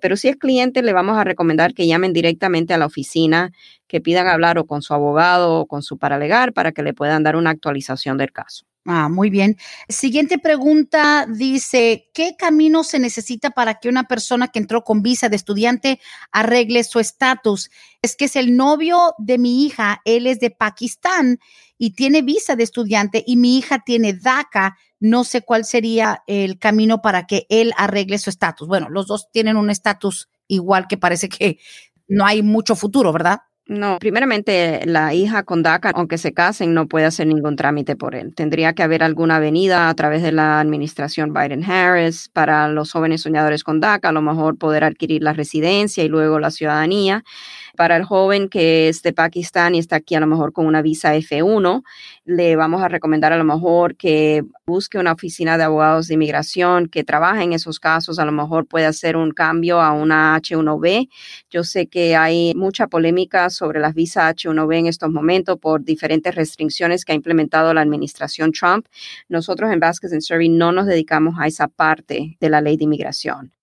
Pero 0.00 0.16
si 0.16 0.26
es 0.26 0.34
cliente, 0.34 0.82
le 0.82 0.92
vamos 0.92 1.16
a 1.16 1.22
recomendar 1.22 1.74
que 1.74 1.86
llamen 1.86 2.12
directamente 2.12 2.74
a 2.74 2.78
la 2.78 2.86
oficina, 2.86 3.52
que 3.86 4.00
pidan 4.00 4.26
hablar 4.26 4.58
o 4.58 4.66
con 4.66 4.82
su 4.82 4.94
abogado 4.94 5.60
o 5.60 5.66
con 5.66 5.82
su 5.82 5.96
paralegal 5.96 6.52
para 6.52 6.72
que 6.72 6.82
le 6.82 6.92
puedan 6.92 7.22
dar 7.22 7.36
una 7.36 7.50
actualización 7.50 8.18
del 8.18 8.32
caso. 8.32 8.64
Ah, 8.86 9.10
muy 9.10 9.28
bien. 9.28 9.56
Siguiente 9.90 10.38
pregunta 10.38 11.26
dice, 11.28 12.08
¿qué 12.14 12.34
camino 12.38 12.82
se 12.82 12.98
necesita 12.98 13.50
para 13.50 13.74
que 13.74 13.90
una 13.90 14.04
persona 14.04 14.48
que 14.48 14.58
entró 14.58 14.84
con 14.84 15.02
visa 15.02 15.28
de 15.28 15.36
estudiante 15.36 16.00
arregle 16.32 16.82
su 16.84 16.98
estatus? 16.98 17.70
Es 18.00 18.16
que 18.16 18.24
es 18.24 18.36
el 18.36 18.56
novio 18.56 19.14
de 19.18 19.36
mi 19.36 19.66
hija, 19.66 20.00
él 20.06 20.26
es 20.26 20.40
de 20.40 20.50
Pakistán 20.50 21.38
y 21.76 21.90
tiene 21.94 22.22
visa 22.22 22.56
de 22.56 22.62
estudiante 22.64 23.22
y 23.26 23.36
mi 23.36 23.58
hija 23.58 23.80
tiene 23.84 24.14
DACA. 24.14 24.78
No 24.98 25.24
sé 25.24 25.42
cuál 25.42 25.66
sería 25.66 26.22
el 26.26 26.58
camino 26.58 27.02
para 27.02 27.26
que 27.26 27.46
él 27.50 27.72
arregle 27.76 28.18
su 28.18 28.30
estatus. 28.30 28.66
Bueno, 28.66 28.88
los 28.88 29.06
dos 29.06 29.28
tienen 29.30 29.58
un 29.58 29.68
estatus 29.68 30.30
igual 30.48 30.86
que 30.88 30.96
parece 30.96 31.28
que 31.28 31.58
no 32.08 32.24
hay 32.24 32.42
mucho 32.42 32.74
futuro, 32.76 33.12
¿verdad? 33.12 33.40
No, 33.66 33.98
primeramente 34.00 34.82
la 34.84 35.14
hija 35.14 35.44
con 35.44 35.62
DACA, 35.62 35.90
aunque 35.94 36.18
se 36.18 36.32
casen, 36.32 36.74
no 36.74 36.88
puede 36.88 37.04
hacer 37.06 37.28
ningún 37.28 37.54
trámite 37.54 37.94
por 37.94 38.16
él. 38.16 38.34
Tendría 38.34 38.72
que 38.72 38.82
haber 38.82 39.04
alguna 39.04 39.36
avenida 39.36 39.88
a 39.88 39.94
través 39.94 40.22
de 40.22 40.32
la 40.32 40.58
administración 40.58 41.32
Biden-Harris 41.32 42.30
para 42.32 42.66
los 42.68 42.90
jóvenes 42.90 43.20
soñadores 43.22 43.62
con 43.62 43.78
DACA, 43.78 44.08
a 44.08 44.12
lo 44.12 44.22
mejor 44.22 44.58
poder 44.58 44.82
adquirir 44.82 45.22
la 45.22 45.34
residencia 45.34 46.02
y 46.02 46.08
luego 46.08 46.40
la 46.40 46.50
ciudadanía 46.50 47.22
para 47.80 47.96
el 47.96 48.04
joven 48.04 48.50
que 48.50 48.90
es 48.90 49.00
de 49.00 49.14
Pakistán 49.14 49.74
y 49.74 49.78
está 49.78 49.96
aquí 49.96 50.14
a 50.14 50.20
lo 50.20 50.26
mejor 50.26 50.52
con 50.52 50.66
una 50.66 50.82
visa 50.82 51.16
F1, 51.16 51.82
le 52.26 52.54
vamos 52.54 52.82
a 52.82 52.88
recomendar 52.88 53.32
a 53.32 53.38
lo 53.38 53.44
mejor 53.44 53.96
que 53.96 54.44
busque 54.66 54.98
una 54.98 55.12
oficina 55.12 55.56
de 55.56 55.64
abogados 55.64 56.06
de 56.06 56.12
inmigración 56.12 56.90
que 56.90 57.04
trabaje 57.04 57.42
en 57.42 57.54
esos 57.54 57.80
casos, 57.80 58.18
a 58.18 58.26
lo 58.26 58.32
mejor 58.32 58.66
puede 58.66 58.84
hacer 58.84 59.16
un 59.16 59.30
cambio 59.30 59.80
a 59.80 59.92
una 59.92 60.36
H1B. 60.36 61.08
Yo 61.48 61.64
sé 61.64 61.86
que 61.86 62.16
hay 62.16 62.52
mucha 62.54 62.86
polémica 62.86 63.48
sobre 63.48 63.80
las 63.80 63.94
visas 63.94 64.34
H1B 64.34 64.80
en 64.80 64.86
estos 64.86 65.10
momentos 65.10 65.58
por 65.58 65.82
diferentes 65.82 66.34
restricciones 66.34 67.06
que 67.06 67.12
ha 67.12 67.14
implementado 67.14 67.72
la 67.72 67.80
administración 67.80 68.52
Trump. 68.52 68.88
Nosotros 69.30 69.72
en 69.72 69.80
Vasquez 69.80 70.12
and 70.12 70.20
Survey 70.20 70.50
no 70.50 70.70
nos 70.70 70.84
dedicamos 70.84 71.36
a 71.38 71.46
esa 71.46 71.66
parte 71.66 72.36
de 72.38 72.50
la 72.50 72.60
ley 72.60 72.76
de 72.76 72.84
inmigración. 72.84 73.54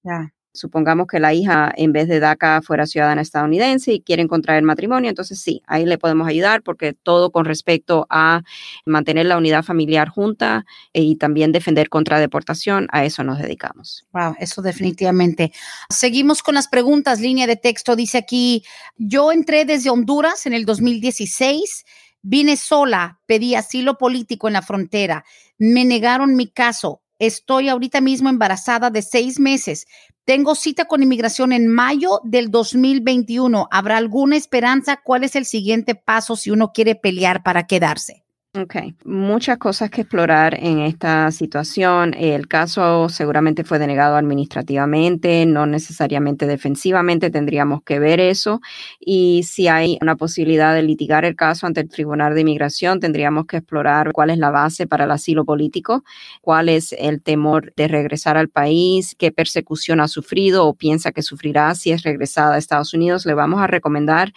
Supongamos 0.58 1.08
que 1.08 1.20
la 1.20 1.34
hija 1.34 1.72
en 1.76 1.92
vez 1.94 2.08
de 2.08 2.20
DACA 2.20 2.62
fuera 2.62 2.86
ciudadana 2.86 3.22
estadounidense 3.22 3.94
y 3.94 4.02
quiere 4.02 4.28
contraer 4.28 4.64
matrimonio, 4.64 5.10
entonces 5.10 5.40
sí, 5.40 5.62
ahí 5.68 5.86
le 5.86 5.98
podemos 5.98 6.28
ayudar 6.28 6.64
porque 6.64 6.94
todo 6.94 7.32
con 7.32 7.46
respecto 7.46 8.08
a 8.10 8.42
mantener 8.86 9.28
la 9.28 9.38
unidad 9.38 9.64
familiar 9.64 10.10
junta 10.10 10.66
y 10.94 11.16
también 11.18 11.52
defender 11.52 11.90
contra 11.90 12.20
deportación, 12.20 12.88
a 12.92 13.06
eso 13.06 13.24
nos 13.24 13.40
dedicamos. 13.40 14.06
Wow, 14.14 14.36
eso 14.40 14.62
definitivamente. 14.62 15.52
Seguimos 15.90 16.42
con 16.42 16.56
las 16.56 16.68
preguntas, 16.68 17.20
línea 17.20 17.48
de 17.48 17.56
texto 17.56 17.96
dice 17.96 18.18
aquí, 18.18 18.64
yo 18.98 19.32
entré 19.32 19.66
desde 19.66 19.90
Honduras 19.90 20.46
en 20.46 20.54
el 20.54 20.66
2016. 20.66 21.86
Vine 22.24 22.58
sola, 22.58 23.20
pedí 23.26 23.56
asilo 23.56 23.98
político 23.98 24.48
en 24.48 24.54
la 24.54 24.62
frontera, 24.62 25.24
me 25.60 25.86
negaron 25.86 26.36
mi 26.36 26.48
caso, 26.48 27.02
Estoy 27.20 27.68
ahorita 27.68 28.00
mismo 28.00 28.30
embarazada 28.30 28.90
de 28.90 29.02
seis 29.02 29.40
meses. 29.40 29.88
Tengo 30.28 30.56
cita 30.56 30.84
con 30.84 31.02
inmigración 31.02 31.54
en 31.54 31.70
mayo 31.70 32.20
del 32.26 32.52
2021. 32.52 33.70
¿Habrá 33.72 33.96
alguna 33.96 34.36
esperanza? 34.36 35.00
¿Cuál 35.02 35.24
es 35.24 35.38
el 35.38 35.46
siguiente 35.46 35.96
paso 35.96 36.36
si 36.36 36.52
uno 36.52 36.74
quiere 36.74 36.96
pelear 36.96 37.44
para 37.44 37.66
quedarse? 37.66 38.27
Ok, 38.56 38.76
muchas 39.06 39.60
cosas 39.60 39.92
que 39.92 40.02
explorar 40.02 40.56
en 40.60 40.80
esta 40.80 41.30
situación. 41.32 42.16
El 42.16 42.48
caso 42.48 43.08
seguramente 43.08 43.64
fue 43.64 43.78
denegado 43.78 44.16
administrativamente, 44.16 45.46
no 45.46 45.68
necesariamente 45.68 46.48
defensivamente, 46.48 47.30
tendríamos 47.30 47.84
que 47.84 48.00
ver 48.00 48.20
eso. 48.20 48.60
Y 49.00 49.44
si 49.44 49.68
hay 49.68 50.00
una 50.02 50.16
posibilidad 50.16 50.74
de 50.74 50.82
litigar 50.82 51.24
el 51.24 51.36
caso 51.36 51.68
ante 51.68 51.82
el 51.82 51.90
Tribunal 51.90 52.34
de 52.34 52.42
Inmigración, 52.42 53.00
tendríamos 53.00 53.46
que 53.46 53.58
explorar 53.58 54.12
cuál 54.12 54.32
es 54.32 54.40
la 54.40 54.50
base 54.50 54.88
para 54.88 55.04
el 55.04 55.12
asilo 55.12 55.46
político, 55.46 56.04
cuál 56.42 56.70
es 56.70 56.96
el 56.98 57.22
temor 57.22 57.74
de 57.76 57.88
regresar 57.88 58.38
al 58.38 58.50
país, 58.50 59.14
qué 59.20 59.32
persecución 59.32 60.00
ha 60.00 60.08
sufrido 60.08 60.66
o 60.66 60.74
piensa 60.74 61.12
que 61.12 61.22
sufrirá 61.22 61.76
si 61.76 61.92
es 61.92 62.02
regresada 62.02 62.56
a 62.56 62.58
Estados 62.58 62.96
Unidos. 62.96 63.28
Le 63.28 63.36
vamos 63.36 63.62
a 63.62 63.68
recomendar 63.68 64.34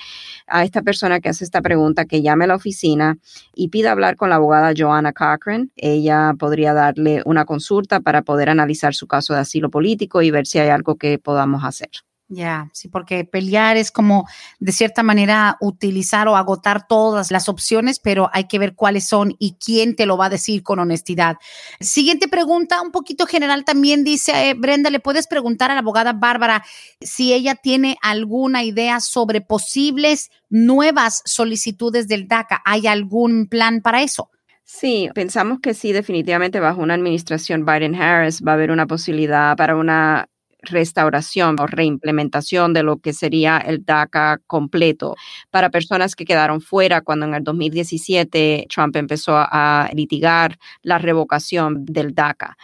a 0.51 0.65
esta 0.65 0.83
persona 0.83 1.21
que 1.21 1.29
hace 1.29 1.45
esta 1.45 1.63
pregunta 1.63 2.05
que 2.05 2.23
llame 2.23 2.45
a 2.45 2.49
la 2.49 2.57
oficina 2.57 3.19
y 3.55 3.69
pida 3.69 3.93
hablar 3.93 4.17
con 4.17 4.29
la 4.29 4.37
abogada 4.37 4.75
Joanna 4.77 5.13
Cochran. 5.13 5.71
Ella 5.77 6.35
podría 6.39 6.75
darle 6.75 7.23
una 7.25 7.45
consulta 7.45 8.01
para 8.01 8.23
poder 8.23 8.51
analizar 8.51 8.95
su 8.95 9.07
caso 9.07 9.35
de 9.35 9.41
asilo 9.41 9.71
político 9.71 10.23
y 10.23 10.31
ver 10.31 10.47
si 10.47 10.59
hay 10.59 10.69
algo 10.69 10.97
que 10.97 11.19
podamos 11.19 11.65
hacer. 11.65 11.91
Ya, 12.33 12.71
sí, 12.73 12.87
porque 12.87 13.25
pelear 13.25 13.77
es 13.77 13.91
como 13.91 14.25
de 14.61 14.71
cierta 14.71 15.03
manera 15.03 15.57
utilizar 15.61 16.29
o 16.29 16.37
agotar 16.37 16.87
todas 16.87 17.33
las 17.33 17.49
opciones, 17.49 17.99
pero 17.99 18.31
hay 18.33 18.45
que 18.45 18.61
ver 18.61 18.77
cuáles 18.77 19.03
son 19.03 19.35
y 19.41 19.57
quién 19.57 19.97
te 19.97 20.07
lo 20.07 20.17
va 20.17 20.27
a 20.27 20.31
decir 20.31 20.63
con 20.63 20.79
honestidad. 20.79 21.39
Siguiente 21.81 22.29
pregunta, 22.29 22.83
un 22.83 22.93
poquito 22.93 23.27
general 23.27 23.65
también 23.65 24.05
dice, 24.05 24.51
eh, 24.51 24.55
Brenda, 24.55 24.91
¿le 24.91 25.01
puedes 25.01 25.27
preguntar 25.27 25.73
a 25.73 25.75
la 25.75 25.81
abogada 25.81 26.13
Bárbara 26.13 26.65
si 27.01 27.33
ella 27.33 27.57
tiene 27.57 27.99
alguna 28.01 28.63
idea 28.63 29.01
sobre 29.01 29.41
posibles 29.41 30.31
nuevas 30.49 31.23
solicitudes 31.25 32.07
del 32.07 32.29
DACA? 32.29 32.63
¿Hay 32.65 32.87
algún 32.87 33.49
plan 33.49 33.81
para 33.81 34.03
eso? 34.03 34.31
Sí, 34.63 35.11
pensamos 35.17 35.59
que 35.59 35.75
sí, 35.75 35.91
definitivamente 35.93 36.61
bajo 36.61 36.81
una 36.81 36.95
administración 36.95 37.67
Biden-Harris 37.67 38.41
va 38.47 38.53
a 38.53 38.55
haber 38.55 38.71
una 38.71 38.87
posibilidad 38.87 39.57
para 39.57 39.75
una 39.75 40.30
restauración 40.63 41.59
o 41.61 41.67
reimplementación 41.67 42.73
de 42.73 42.83
lo 42.83 42.99
que 42.99 43.13
sería 43.13 43.59
el 43.59 43.85
DACA 43.85 44.41
completo 44.47 45.17
para 45.51 45.71
personas 45.71 46.15
que 46.15 46.25
quedaron 46.25 46.61
fuera 46.61 47.01
cuando 47.01 47.27
en 47.27 47.35
el 47.35 47.45
2017 47.45 48.67
Trump 48.69 48.97
empezó 48.97 49.37
a 49.37 49.91
litigar 49.95 50.59
la 50.83 50.99
revocación 50.99 51.85
del 51.85 52.15
DACA. 52.15 52.57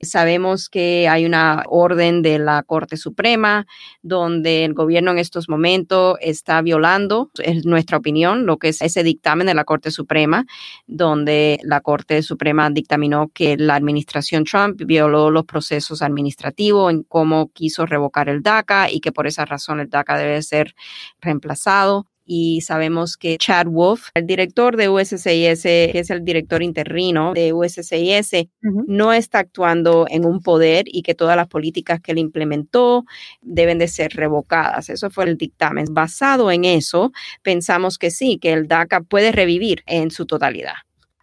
Sabemos 0.00 0.68
que 0.68 1.08
hay 1.08 1.24
una 1.24 1.62
orden 1.66 2.22
de 2.22 2.38
la 2.38 2.62
Corte 2.62 2.96
Suprema 2.96 3.66
donde 4.02 4.64
el 4.64 4.74
gobierno 4.74 5.12
en 5.12 5.18
estos 5.18 5.48
momentos 5.48 6.16
está 6.20 6.60
violando, 6.62 7.30
es 7.42 7.64
nuestra 7.64 7.98
opinión, 7.98 8.46
lo 8.46 8.58
que 8.58 8.68
es 8.68 8.82
ese 8.82 9.02
dictamen 9.02 9.46
de 9.46 9.54
la 9.54 9.64
Corte 9.64 9.90
Suprema, 9.90 10.44
donde 10.86 11.58
la 11.62 11.80
Corte 11.80 12.22
Suprema 12.22 12.70
dictaminó 12.70 13.30
que 13.32 13.56
la 13.56 13.76
administración 13.76 14.44
Trump 14.44 14.80
violó 14.84 15.30
los 15.30 15.44
procesos 15.44 16.02
administrativos 16.02 16.92
en 16.92 17.02
cómo 17.02 17.43
quiso 17.48 17.86
revocar 17.86 18.28
el 18.28 18.42
DACA 18.42 18.90
y 18.90 19.00
que 19.00 19.12
por 19.12 19.26
esa 19.26 19.44
razón 19.44 19.80
el 19.80 19.88
DACA 19.88 20.18
debe 20.18 20.42
ser 20.42 20.74
reemplazado 21.20 22.06
y 22.26 22.62
sabemos 22.62 23.16
que 23.16 23.36
Chad 23.36 23.66
Wolf, 23.66 24.08
el 24.14 24.26
director 24.26 24.76
de 24.76 24.88
USCIS, 24.88 25.62
que 25.62 25.92
es 25.94 26.10
el 26.10 26.24
director 26.24 26.62
interino 26.62 27.34
de 27.34 27.52
USCIS, 27.52 28.48
no 28.86 29.12
está 29.12 29.40
actuando 29.40 30.06
en 30.08 30.24
un 30.24 30.40
poder 30.40 30.84
y 30.86 31.02
que 31.02 31.14
todas 31.14 31.36
las 31.36 31.48
políticas 31.48 32.00
que 32.00 32.12
él 32.12 32.18
implementó 32.18 33.04
deben 33.42 33.78
de 33.78 33.88
ser 33.88 34.12
revocadas. 34.12 34.88
Eso 34.88 35.10
fue 35.10 35.24
el 35.24 35.36
dictamen. 35.36 35.86
Basado 35.90 36.50
en 36.50 36.64
eso, 36.64 37.12
pensamos 37.42 37.98
que 37.98 38.10
sí, 38.10 38.38
que 38.38 38.52
el 38.52 38.68
DACA 38.68 39.02
puede 39.02 39.30
revivir 39.32 39.82
en 39.86 40.10
su 40.10 40.26
totalidad. 40.26 40.74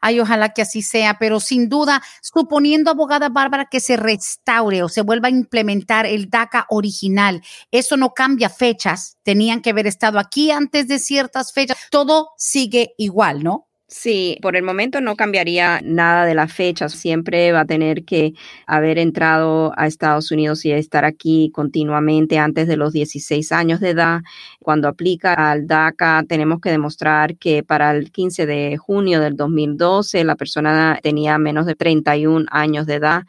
Ay, 0.02 0.20
ojalá 0.20 0.50
que 0.50 0.64
así 0.64 0.82
sea, 0.82 1.18
pero 1.20 1.40
sin 1.40 1.70
duda, 1.70 2.02
suponiendo, 2.22 2.92
abogada 2.92 3.30
Bárbara, 3.30 3.68
que 3.70 3.80
se 3.80 3.98
restaure 3.98 4.84
o 4.84 4.90
se 4.90 5.02
vuelva 5.02 5.28
a 5.28 5.32
implementar 5.32 6.06
el 6.06 6.30
DACA 6.30 6.66
original, 6.70 7.42
eso 7.72 7.98
no 7.98 8.14
cambia 8.14 8.50
fechas, 8.50 9.18
tenían 9.24 9.62
que 9.62 9.70
haber 9.70 9.88
estado 9.88 10.20
aquí 10.20 10.52
antes 10.52 10.88
de 10.88 11.00
ciertas 11.00 11.54
fechas, 11.54 11.78
todo 11.90 12.32
sigue 12.38 12.94
igual, 12.98 13.44
¿no? 13.44 13.71
Sí, 13.94 14.38
por 14.42 14.56
el 14.56 14.64
momento 14.64 15.02
no 15.02 15.18
cambiaría 15.18 15.82
nada 15.84 16.26
de 16.26 16.34
la 16.34 16.48
fecha. 16.48 16.88
Siempre 16.88 17.52
va 17.52 17.62
a 17.62 17.66
tener 17.66 18.06
que 18.06 18.34
haber 18.66 18.98
entrado 18.98 19.74
a 19.76 19.86
Estados 19.86 20.32
Unidos 20.32 20.64
y 20.64 20.72
estar 20.72 21.04
aquí 21.04 21.52
continuamente 21.54 22.38
antes 22.40 22.70
de 22.70 22.78
los 22.78 22.94
16 22.94 23.52
años 23.52 23.82
de 23.82 23.90
edad. 23.90 24.22
Cuando 24.62 24.88
aplica 24.88 25.34
al 25.34 25.68
DACA, 25.68 26.24
tenemos 26.26 26.62
que 26.62 26.70
demostrar 26.70 27.36
que 27.36 27.64
para 27.64 27.92
el 27.92 28.14
15 28.14 28.46
de 28.46 28.78
junio 28.78 29.20
del 29.20 29.36
2012 29.36 30.24
la 30.24 30.38
persona 30.38 30.98
tenía 31.04 31.38
menos 31.38 31.66
de 31.66 31.76
31 31.76 32.46
años 32.50 32.86
de 32.86 32.96
edad 32.96 33.24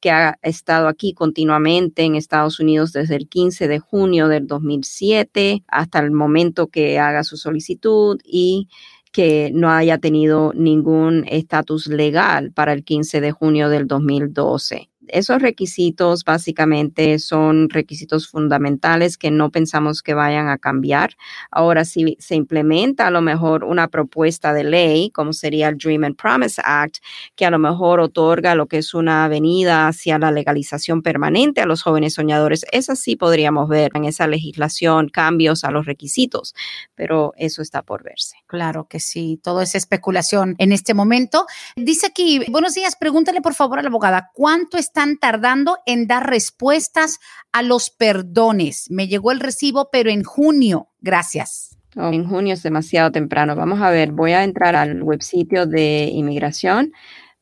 que 0.00 0.10
ha 0.10 0.38
estado 0.42 0.88
aquí 0.88 1.12
continuamente 1.12 2.04
en 2.04 2.14
Estados 2.16 2.58
Unidos 2.60 2.92
desde 2.92 3.16
el 3.16 3.28
15 3.28 3.68
de 3.68 3.80
junio 3.80 4.28
del 4.28 4.46
2007 4.46 5.62
hasta 5.68 5.98
el 5.98 6.10
momento 6.12 6.68
que 6.68 6.98
haga 6.98 7.24
su 7.24 7.36
solicitud 7.36 8.18
y 8.24 8.68
que 9.16 9.50
no 9.54 9.70
haya 9.70 9.96
tenido 9.96 10.52
ningún 10.54 11.24
estatus 11.26 11.86
legal 11.86 12.52
para 12.52 12.74
el 12.74 12.84
15 12.84 13.22
de 13.22 13.32
junio 13.32 13.70
del 13.70 13.86
2012 13.86 14.90
esos 15.08 15.40
requisitos 15.40 16.24
básicamente 16.24 17.18
son 17.18 17.68
requisitos 17.70 18.28
fundamentales 18.28 19.16
que 19.16 19.30
no 19.30 19.50
pensamos 19.50 20.02
que 20.02 20.14
vayan 20.14 20.48
a 20.48 20.58
cambiar. 20.58 21.16
Ahora, 21.50 21.84
si 21.84 22.16
se 22.18 22.34
implementa 22.34 23.06
a 23.06 23.10
lo 23.10 23.22
mejor 23.22 23.64
una 23.64 23.88
propuesta 23.88 24.52
de 24.52 24.64
ley, 24.64 25.10
como 25.10 25.32
sería 25.32 25.68
el 25.68 25.78
Dream 25.78 26.04
and 26.04 26.16
Promise 26.16 26.60
Act, 26.64 26.98
que 27.34 27.46
a 27.46 27.50
lo 27.50 27.58
mejor 27.58 28.00
otorga 28.00 28.54
lo 28.54 28.66
que 28.66 28.78
es 28.78 28.94
una 28.94 29.24
avenida 29.24 29.88
hacia 29.88 30.18
la 30.18 30.30
legalización 30.30 31.02
permanente 31.02 31.60
a 31.60 31.66
los 31.66 31.82
jóvenes 31.82 32.14
soñadores, 32.14 32.64
esa 32.72 32.96
sí 32.96 33.16
podríamos 33.16 33.68
ver 33.68 33.90
en 33.94 34.04
esa 34.04 34.26
legislación 34.26 35.08
cambios 35.08 35.64
a 35.64 35.70
los 35.70 35.86
requisitos, 35.86 36.54
pero 36.94 37.32
eso 37.36 37.62
está 37.62 37.82
por 37.82 38.02
verse. 38.02 38.36
Claro 38.46 38.86
que 38.88 39.00
sí, 39.00 39.40
todo 39.42 39.60
es 39.60 39.74
especulación 39.74 40.54
en 40.58 40.72
este 40.72 40.94
momento. 40.94 41.46
Dice 41.76 42.06
aquí, 42.06 42.40
buenos 42.48 42.74
días, 42.74 42.96
pregúntale 42.96 43.40
por 43.40 43.54
favor 43.54 43.78
a 43.78 43.82
la 43.82 43.88
abogada, 43.88 44.30
¿cuánto 44.34 44.76
está 44.76 44.95
están 44.96 45.18
tardando 45.18 45.76
en 45.84 46.06
dar 46.06 46.26
respuestas 46.26 47.18
a 47.52 47.62
los 47.62 47.90
perdones. 47.90 48.86
Me 48.90 49.08
llegó 49.08 49.30
el 49.30 49.40
recibo, 49.40 49.90
pero 49.92 50.08
en 50.08 50.24
junio. 50.24 50.88
Gracias. 51.02 51.76
Oh, 51.96 52.08
en 52.08 52.26
junio 52.26 52.54
es 52.54 52.62
demasiado 52.62 53.12
temprano. 53.12 53.54
Vamos 53.56 53.82
a 53.82 53.90
ver, 53.90 54.12
voy 54.12 54.32
a 54.32 54.42
entrar 54.42 54.74
al 54.74 55.02
websitio 55.02 55.66
de 55.66 56.08
inmigración 56.10 56.92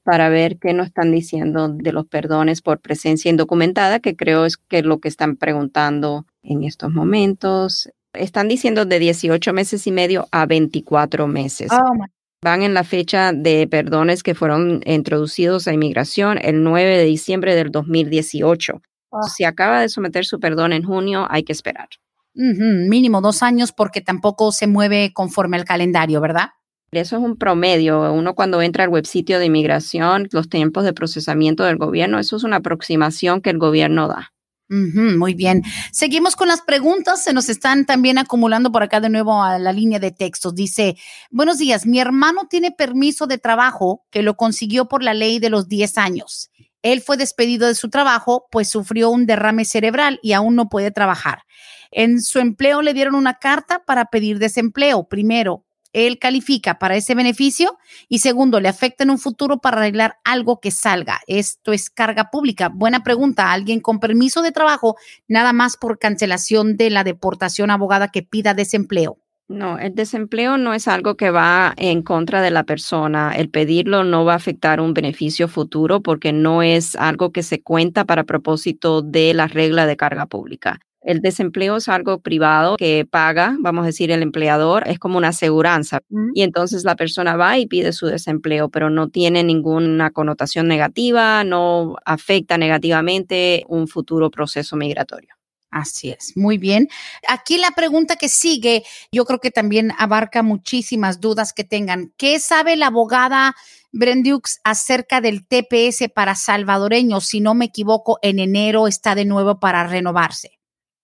para 0.03 0.29
ver 0.31 0.59
qué 0.59 0.75
nos 0.75 0.89
están 0.89 1.13
diciendo 1.13 1.69
de 1.69 1.93
los 1.93 2.07
perdones 2.07 2.61
por 2.61 2.81
presencia 2.81 3.31
indocumentada, 3.31 4.01
que 4.01 4.17
creo 4.17 4.47
es 4.47 4.57
que 4.57 4.79
es 4.79 4.85
lo 4.85 4.99
que 4.99 5.09
están 5.09 5.37
preguntando 5.37 6.27
en 6.43 6.65
estos 6.65 6.91
momentos. 6.91 7.89
Están 8.15 8.49
diciendo 8.49 8.85
de 8.85 8.99
18 8.99 9.53
meses 9.53 9.87
y 9.87 9.93
medio 9.93 10.27
a 10.33 10.45
24 10.47 11.29
meses. 11.29 11.71
Oh, 11.71 12.05
van 12.45 12.63
en 12.63 12.75
la 12.75 12.85
fecha 12.85 13.33
de 13.33 13.67
perdones 13.67 14.23
que 14.23 14.35
fueron 14.35 14.83
introducidos 14.85 15.67
a 15.67 15.73
inmigración 15.73 16.39
el 16.41 16.63
9 16.63 16.99
de 16.99 17.05
diciembre 17.05 17.57
del 17.57 17.71
2018. 17.73 18.83
Ah. 19.11 19.23
Si 19.35 19.45
acaba 19.45 19.81
de 19.81 19.89
someter 19.89 20.27
su 20.27 20.39
perdón 20.39 20.73
en 20.75 20.85
junio, 20.85 21.27
hay 21.31 21.43
que 21.43 21.53
esperar. 21.53 21.89
Mínimo 22.35 23.21
dos 23.21 23.43
años 23.43 23.73
porque 23.73 24.01
tampoco 24.01 24.53
se 24.53 24.67
mueve 24.67 25.13
conforme 25.15 25.57
al 25.57 25.65
calendario, 25.65 26.21
¿verdad? 26.21 26.51
Eso 26.91 27.17
es 27.17 27.23
un 27.23 27.37
promedio. 27.37 28.13
Uno 28.13 28.35
cuando 28.35 28.61
entra 28.61 28.85
al 28.85 28.91
websitio 28.91 29.39
de 29.39 29.47
inmigración, 29.47 30.29
los 30.33 30.49
tiempos 30.49 30.85
de 30.85 30.93
procesamiento 30.93 31.65
del 31.65 31.77
gobierno, 31.77 32.19
eso 32.19 32.37
es 32.37 32.45
una 32.45 32.57
aproximación 32.57 33.41
que 33.41 33.51
el 33.51 33.59
gobierno 33.59 34.09
da 34.09 34.34
muy 34.69 35.35
bien. 35.35 35.63
Seguimos 35.93 36.37
con 36.37 36.49
las 36.49 36.63
preguntas. 36.63 37.23
Se 37.23 37.33
nos 37.33 37.49
están 37.49 37.85
también 37.85 38.19
acumulando 38.19 38.73
por 38.73 38.83
acá 38.83 39.01
de 39.01 39.11
nuevo 39.11 39.43
a 39.43 39.59
la 39.59 39.73
línea 39.73 39.99
de 39.99 40.11
textos. 40.11 40.55
Dice, 40.55 40.97
buenos 41.31 41.59
días, 41.59 41.87
mi 41.87 42.01
hermano 42.01 42.47
tiene 42.49 42.71
permiso 42.71 43.27
de 43.27 43.39
trabajo 43.39 44.05
que 44.11 44.23
lo 44.23 44.37
consiguió 44.37 44.87
por 44.87 45.03
la 45.03 45.15
ley 45.15 45.39
de 45.39 45.51
los 45.51 45.69
10 45.69 45.99
años. 45.99 46.51
Él 46.83 47.01
fue 47.01 47.17
despedido 47.17 47.67
de 47.67 47.75
su 47.75 47.89
trabajo, 47.89 48.47
pues 48.51 48.69
sufrió 48.69 49.11
un 49.11 49.27
derrame 49.27 49.65
cerebral 49.65 50.19
y 50.23 50.33
aún 50.33 50.55
no 50.55 50.69
puede 50.69 50.91
trabajar. 50.91 51.43
En 51.91 52.21
su 52.21 52.41
empleo 52.41 52.83
le 52.83 52.93
dieron 52.93 53.15
una 53.15 53.35
carta 53.35 53.85
para 53.87 54.07
pedir 54.07 54.39
desempleo. 54.39 55.09
Primero, 55.09 55.64
él 55.95 56.19
califica 56.19 56.79
para 56.79 56.97
ese 56.97 57.15
beneficio 57.15 57.79
y 58.09 58.19
segundo, 58.19 58.61
le 58.61 58.69
afecta 58.69 59.05
en 59.05 59.11
un 59.11 59.19
futuro 59.19 59.59
para 59.59 59.79
arreglar 59.79 60.19
algo 60.25 60.61
que 60.61 60.71
salga. 60.71 61.21
Esto 61.27 61.73
es 61.73 61.89
carga 61.89 62.31
pública. 62.31 62.69
Buena 62.69 63.03
pregunta. 63.03 63.53
Alguien 63.53 63.81
con 63.81 64.01
permiso 64.01 64.43
de 64.43 64.53
trabajo, 64.53 64.97
nada 65.29 65.53
más 65.53 65.77
por 65.77 65.99
cancelación 65.99 66.77
de 66.77 66.91
la 66.91 67.05
deportación 67.05 67.71
abogada 67.71 68.09
que 68.09 68.23
pida 68.23 68.53
desempleo. 68.53 69.19
No, 69.47 69.79
el 69.79 69.95
desempleo 69.95 70.57
no 70.57 70.73
es 70.73 70.89
algo 70.89 71.17
que 71.17 71.31
va 71.31 71.75
en 71.77 72.03
contra 72.03 72.41
de 72.41 72.51
la 72.51 72.65
persona. 72.65 73.35
El 73.37 73.51
pedirlo 73.51 74.03
no 74.03 74.25
va 74.25 74.33
a 74.33 74.37
afectar 74.37 74.81
un 74.81 74.95
beneficio 74.95 75.49
futuro 75.49 76.03
porque 76.03 76.33
no 76.33 76.63
es 76.63 76.97
algo 76.97 77.31
que 77.31 77.43
se 77.43 77.63
cuenta 77.63 78.07
para 78.07 78.25
propósito 78.25 79.03
de 79.03 79.35
la 79.35 79.47
regla 79.47 79.87
de 79.87 79.99
carga 79.99 80.27
pública. 80.27 80.81
El 81.05 81.21
desempleo 81.21 81.77
es 81.77 81.89
algo 81.89 82.21
privado 82.21 82.77
que 82.77 83.07
paga, 83.09 83.57
vamos 83.61 83.83
a 83.83 83.87
decir, 83.87 84.11
el 84.11 84.23
empleador, 84.23 84.89
es 84.89 84.99
como 84.99 85.19
una 85.19 85.29
aseguranza. 85.29 86.01
Y 86.35 86.43
entonces 86.43 86.85
la 86.85 86.97
persona 86.97 87.37
va 87.37 87.59
y 87.59 87.67
pide 87.67 87.93
su 87.93 88.07
desempleo, 88.07 88.71
pero 88.71 88.89
no 88.89 89.09
tiene 89.09 89.45
ninguna 89.45 90.11
connotación 90.11 90.67
negativa, 90.67 91.45
no 91.45 91.97
afecta 92.07 92.57
negativamente 92.57 93.65
un 93.69 93.87
futuro 93.87 94.31
proceso 94.31 94.77
migratorio. 94.77 95.35
Así 95.71 96.11
es, 96.11 96.37
muy 96.37 96.57
bien. 96.57 96.89
Aquí 97.29 97.59
la 97.59 97.73
pregunta 97.73 98.17
que 98.17 98.29
sigue, 98.29 98.85
yo 99.13 99.25
creo 99.25 99.41
que 99.41 99.51
también 99.51 99.93
abarca 99.99 100.43
muchísimas 100.43 101.21
dudas 101.21 101.53
que 101.53 101.65
tengan. 101.65 102.15
¿Qué 102.17 102.39
sabe 102.39 102.77
la 102.77 102.87
abogada 102.87 103.57
Brendux 103.93 104.61
acerca 104.63 105.21
del 105.21 105.45
TPS 105.47 106.09
para 106.15 106.37
salvadoreños? 106.37 107.27
Si 107.27 107.41
no 107.41 107.55
me 107.55 107.67
equivoco, 107.67 108.21
en 108.23 108.39
enero 108.39 108.87
está 108.87 109.17
de 109.17 109.25
nuevo 109.25 109.59
para 109.59 109.85
renovarse. 109.85 110.61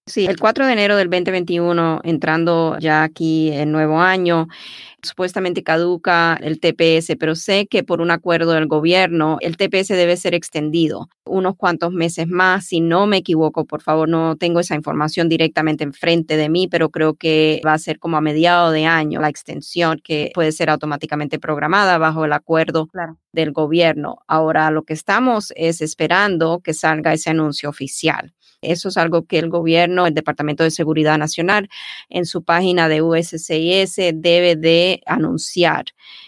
Sí, 0.07 0.27
el 0.27 0.41
4 0.41 0.67
de 0.67 0.73
enero 0.73 0.97
del 0.97 1.09
2021, 1.09 2.01
entrando 2.03 2.77
ya 2.81 3.05
aquí 3.05 3.51
el 3.53 3.71
nuevo 3.71 4.01
año, 4.01 4.49
supuestamente 5.03 5.63
caduca 5.63 6.37
el 6.43 6.59
TPS, 6.59 7.17
pero 7.17 7.37
sé 7.37 7.67
que 7.69 7.85
por 7.85 8.01
un 8.01 8.11
acuerdo 8.11 8.53
del 8.53 8.67
gobierno 8.67 9.39
el 9.41 9.57
TPS 9.57 9.89
debe 9.89 10.17
ser 10.17 10.35
extendido 10.35 11.09
unos 11.25 11.55
cuantos 11.57 11.93
meses 11.93 12.27
más, 12.27 12.67
si 12.67 12.81
no 12.81 13.07
me 13.07 13.19
equivoco, 13.19 13.65
por 13.65 13.83
favor, 13.83 14.09
no 14.09 14.37
tengo 14.37 14.59
esa 14.59 14.75
información 14.75 15.29
directamente 15.29 15.85
enfrente 15.85 16.37
de 16.37 16.49
mí, 16.49 16.67
pero 16.67 16.91
creo 16.91 17.15
que 17.15 17.61
va 17.65 17.75
a 17.75 17.79
ser 17.79 18.01
como 18.01 18.17
a 18.17 18.21
mediado 18.21 18.73
de 18.73 18.87
año 18.87 19.21
la 19.21 19.29
extensión 19.29 20.01
que 20.03 20.33
puede 20.35 20.51
ser 20.51 20.71
automáticamente 20.71 21.39
programada 21.39 21.99
bajo 21.99 22.25
el 22.25 22.33
acuerdo 22.33 22.89
del 23.33 23.53
gobierno. 23.53 24.19
Ahora 24.27 24.71
lo 24.73 24.83
que 24.83 24.95
estamos 24.95 25.53
es 25.55 25.81
esperando 25.83 26.61
que 26.65 26.75
salga 26.75 27.13
ese 27.13 27.31
anuncio 27.31 27.69
oficial. 27.69 28.35
Eso 28.63 28.89
es 28.89 28.97
algo 28.97 29.25
que 29.25 29.39
el 29.39 29.49
gobierno, 29.49 30.07
el 30.07 30.15
Departamento 30.15 30.65
de 30.65 30.71
Seguridad 30.71 31.19
Nacional, 31.19 31.69
en 32.09 32.27
su 32.27 32.43
página 32.45 32.89
de 32.89 33.03
USCIS 33.03 33.97
debe 34.15 34.57
de 34.57 35.01
anunciar. 35.07 35.87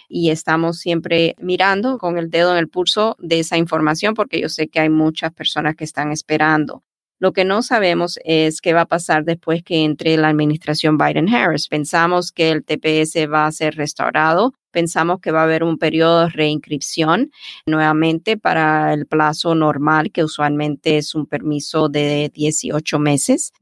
Y 0.09 0.31
estamos 0.31 0.79
siempre 0.79 1.35
mirando 1.39 1.99
con 1.99 2.19
el 2.19 2.31
dedo 2.31 2.53
en 2.53 2.59
el 2.59 2.69
pulso 2.69 3.17
de 3.19 3.41
esa 3.41 3.57
información 3.57 4.15
porque 4.15 4.41
yo 4.41 4.49
sé 4.49 4.69
que 4.69 4.81
hay 4.81 4.91
muchas 4.91 5.33
personas 5.33 5.77
que 5.77 5.85
están 5.85 6.13
esperando. 6.13 6.83
Lo 7.23 7.33
que 7.33 7.45
no 7.45 7.63
sabemos 7.63 8.19
es 8.25 8.61
qué 8.61 8.73
va 8.73 8.81
a 8.81 8.87
pasar 8.87 9.25
después 9.25 9.63
que 9.63 9.85
entre 9.85 10.17
la 10.17 10.27
administración 10.27 10.99
Biden-Harris. 10.99 11.69
Pensamos 11.69 12.33
que 12.33 12.51
el 12.51 12.65
TPS 12.65 13.31
va 13.33 13.47
a 13.47 13.53
ser 13.53 13.77
restaurado. 13.77 14.55
Pensamos 14.73 15.21
que 15.21 15.31
va 15.31 15.43
a 15.43 15.45
haber 15.45 15.63
un 15.63 15.79
periodo 15.79 16.23
de 16.23 16.31
reinscripción 16.31 17.31
nuevamente 17.65 18.37
para 18.37 18.93
el 18.93 19.07
plazo 19.07 19.55
normal, 19.55 20.11
que 20.11 20.25
usualmente 20.25 20.99
es 20.99 21.15
un 21.15 21.27
permiso 21.27 21.89
de 21.89 22.29
18 22.35 22.99
meses. 22.99 23.53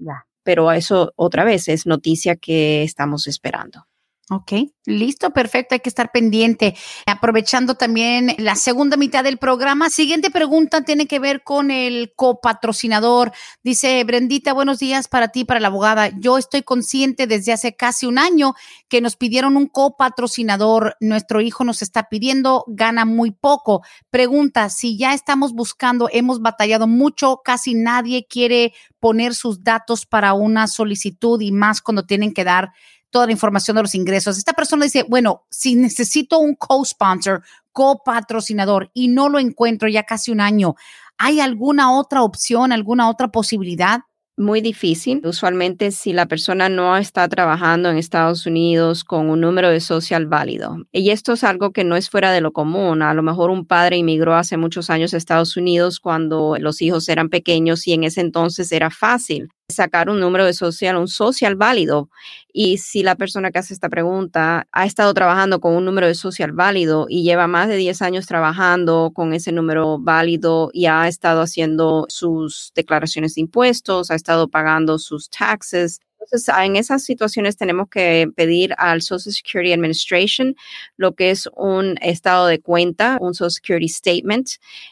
Pero 0.43 0.73
eso 0.73 1.13
otra 1.17 1.45
vez 1.45 1.69
es 1.69 1.85
noticia 1.85 2.37
que 2.37 2.83
estamos 2.83 3.27
esperando. 3.27 3.90
Ok, 4.33 4.53
listo, 4.85 5.31
perfecto, 5.31 5.75
hay 5.75 5.81
que 5.81 5.89
estar 5.89 6.13
pendiente. 6.13 6.77
Aprovechando 7.05 7.75
también 7.75 8.37
la 8.39 8.55
segunda 8.55 8.97
mitad 8.97 9.25
del 9.25 9.39
programa, 9.39 9.91
siguiente 9.91 10.31
pregunta 10.31 10.85
tiene 10.85 11.09
que 11.09 11.19
ver 11.19 11.43
con 11.43 11.73
el 11.73 12.13
copatrocinador. 12.15 13.33
Dice 13.65 14.05
Brendita, 14.05 14.53
buenos 14.53 14.79
días 14.79 15.09
para 15.09 15.31
ti, 15.31 15.45
para 15.45 15.59
la 15.59 15.67
abogada. 15.67 16.11
Yo 16.17 16.39
estoy 16.39 16.63
consciente 16.63 17.27
desde 17.27 17.53
hace 17.53 17.75
casi 17.75 18.07
un 18.07 18.21
año 18.21 18.55
que 18.89 19.01
nos 19.01 19.17
pidieron 19.17 19.57
un 19.57 19.67
copatrocinador. 19.67 20.95
Nuestro 21.01 21.41
hijo 21.41 21.65
nos 21.65 21.83
está 21.83 22.05
pidiendo, 22.09 22.63
gana 22.69 23.05
muy 23.05 23.33
poco. 23.33 23.83
Pregunta, 24.11 24.69
si 24.69 24.97
ya 24.97 25.13
estamos 25.13 25.55
buscando, 25.55 26.09
hemos 26.13 26.41
batallado 26.41 26.87
mucho, 26.87 27.41
casi 27.45 27.75
nadie 27.75 28.29
quiere 28.31 28.75
poner 29.01 29.35
sus 29.35 29.65
datos 29.65 30.07
para 30.07 30.35
una 30.35 30.69
solicitud 30.69 31.41
y 31.41 31.51
más 31.51 31.81
cuando 31.81 32.07
tienen 32.07 32.33
que 32.33 32.45
dar 32.45 32.71
toda 33.11 33.27
la 33.27 33.33
información 33.33 33.77
de 33.77 33.83
los 33.83 33.95
ingresos. 33.95 34.39
Esta 34.39 34.53
persona 34.53 34.85
dice, 34.85 35.05
bueno, 35.09 35.47
si 35.51 35.75
necesito 35.75 36.39
un 36.39 36.55
co-sponsor, 36.55 37.43
copatrocinador 37.73 38.91
y 38.95 39.09
no 39.09 39.29
lo 39.29 39.39
encuentro 39.39 39.89
ya 39.89 40.05
casi 40.05 40.31
un 40.31 40.41
año, 40.41 40.75
¿hay 41.19 41.41
alguna 41.41 41.93
otra 41.93 42.23
opción, 42.23 42.73
alguna 42.73 43.09
otra 43.09 43.29
posibilidad? 43.29 44.01
muy 44.41 44.61
difícil. 44.61 45.21
Usualmente 45.25 45.93
si 45.93 46.13
la 46.13 46.27
persona 46.27 46.69
no 46.69 46.97
está 46.97 47.29
trabajando 47.29 47.91
en 47.91 47.99
Estados 47.99 48.47
Unidos 48.47 49.05
con 49.05 49.29
un 49.29 49.41
número 49.41 49.69
de 49.71 49.81
social 49.81 50.27
válido. 50.27 50.79
Y 50.93 51.11
esto 51.11 51.35
es 51.35 51.45
algo 51.45 51.73
que 51.73 51.85
no 51.85 51.95
es 51.95 52.11
fuera 52.11 52.33
de 52.33 52.41
lo 52.41 52.53
común. 52.53 53.03
A 53.03 53.15
lo 53.15 53.23
mejor 53.23 53.51
un 53.51 53.67
padre 53.67 53.99
inmigró 53.99 54.35
hace 54.35 54.57
muchos 54.57 54.91
años 54.91 55.15
a 55.15 55.19
Estados 55.19 55.57
Unidos 55.57 56.01
cuando 56.01 56.57
los 56.59 56.83
hijos 56.83 57.09
eran 57.09 57.29
pequeños 57.29 57.87
y 57.87 57.93
en 57.93 58.05
ese 58.05 58.23
entonces 58.23 58.73
era 58.73 58.91
fácil 58.91 59.51
sacar 59.71 60.11
un 60.11 60.21
número 60.21 60.45
de 60.45 60.53
social, 60.53 60.97
un 60.97 61.09
social 61.09 61.57
válido. 61.57 62.11
Y 62.53 62.79
si 62.79 63.03
la 63.03 63.15
persona 63.17 63.51
que 63.51 63.59
hace 63.59 63.75
esta 63.75 63.89
pregunta 63.89 64.67
ha 64.73 64.87
estado 64.87 65.15
trabajando 65.15 65.61
con 65.61 65.75
un 65.75 65.85
número 65.85 66.07
de 66.07 66.15
social 66.15 66.53
válido 66.53 67.07
y 67.09 67.23
lleva 67.23 67.47
más 67.47 67.69
de 67.69 67.77
10 67.77 68.03
años 68.03 68.27
trabajando 68.27 69.13
con 69.15 69.33
ese 69.33 69.53
número 69.53 69.99
válido 69.99 70.71
y 70.73 70.87
ha 70.87 71.07
estado 71.09 71.43
haciendo 71.43 72.07
sus 72.09 72.73
declaraciones 72.75 73.35
de 73.35 73.43
impuestos, 73.43 74.11
ha 74.11 74.15
estado 74.15 74.49
pagando 74.49 74.99
sus 74.99 75.31
taxes, 75.31 76.01
entonces, 76.21 76.55
en 76.63 76.77
esas 76.77 77.03
situaciones 77.03 77.57
tenemos 77.57 77.89
que 77.89 78.29
pedir 78.37 78.75
al 78.77 79.01
Social 79.01 79.33
Security 79.33 79.73
Administration 79.73 80.55
lo 80.97 81.15
que 81.15 81.31
es 81.31 81.49
un 81.57 81.97
estado 82.03 82.47
de 82.47 82.61
cuenta, 82.61 83.17
un 83.21 83.33
Social 83.35 83.51
Security 83.51 83.89
Statement, 83.89 84.49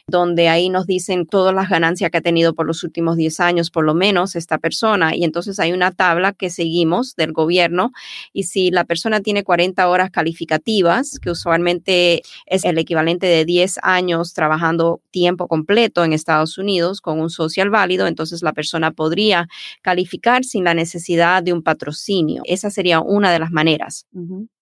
donde 0.07 0.49
ahí 0.49 0.69
nos 0.69 0.87
dicen 0.87 1.27
todas 1.27 1.53
las 1.53 1.69
ganancias 1.69 2.09
que 2.09 2.17
ha 2.17 2.21
tenido 2.21 2.55
por 2.55 2.65
los 2.65 2.83
últimos 2.83 3.15
10 3.15 3.39
años, 3.41 3.69
por 3.69 3.85
lo 3.85 3.93
menos, 3.93 4.35
esta 4.35 4.57
persona. 4.57 5.15
Y 5.15 5.23
entonces 5.23 5.59
hay 5.59 5.71
una 5.71 5.91
tabla 5.91 6.33
que 6.33 6.49
seguimos 6.49 7.15
del 7.15 7.31
gobierno. 7.31 7.91
Y 8.33 8.43
si 8.43 8.71
la 8.71 8.83
persona 8.85 9.21
tiene 9.21 9.43
40 9.43 9.87
horas 9.87 10.09
calificativas, 10.09 11.19
que 11.19 11.29
usualmente 11.29 12.23
es 12.47 12.65
el 12.65 12.77
equivalente 12.79 13.27
de 13.27 13.45
10 13.45 13.79
años 13.83 14.33
trabajando 14.33 15.01
tiempo 15.11 15.47
completo 15.47 16.03
en 16.03 16.13
Estados 16.13 16.57
Unidos 16.57 17.01
con 17.01 17.19
un 17.19 17.29
social 17.29 17.69
válido, 17.69 18.07
entonces 18.07 18.41
la 18.41 18.53
persona 18.53 18.91
podría 18.91 19.47
calificar 19.83 20.43
sin 20.43 20.63
la 20.63 20.73
necesidad 20.73 21.18
de 21.43 21.53
un 21.53 21.61
patrocinio. 21.61 22.41
Esa 22.45 22.69
sería 22.69 23.01
una 23.01 23.31
de 23.31 23.39
las 23.39 23.51
maneras. 23.51 24.05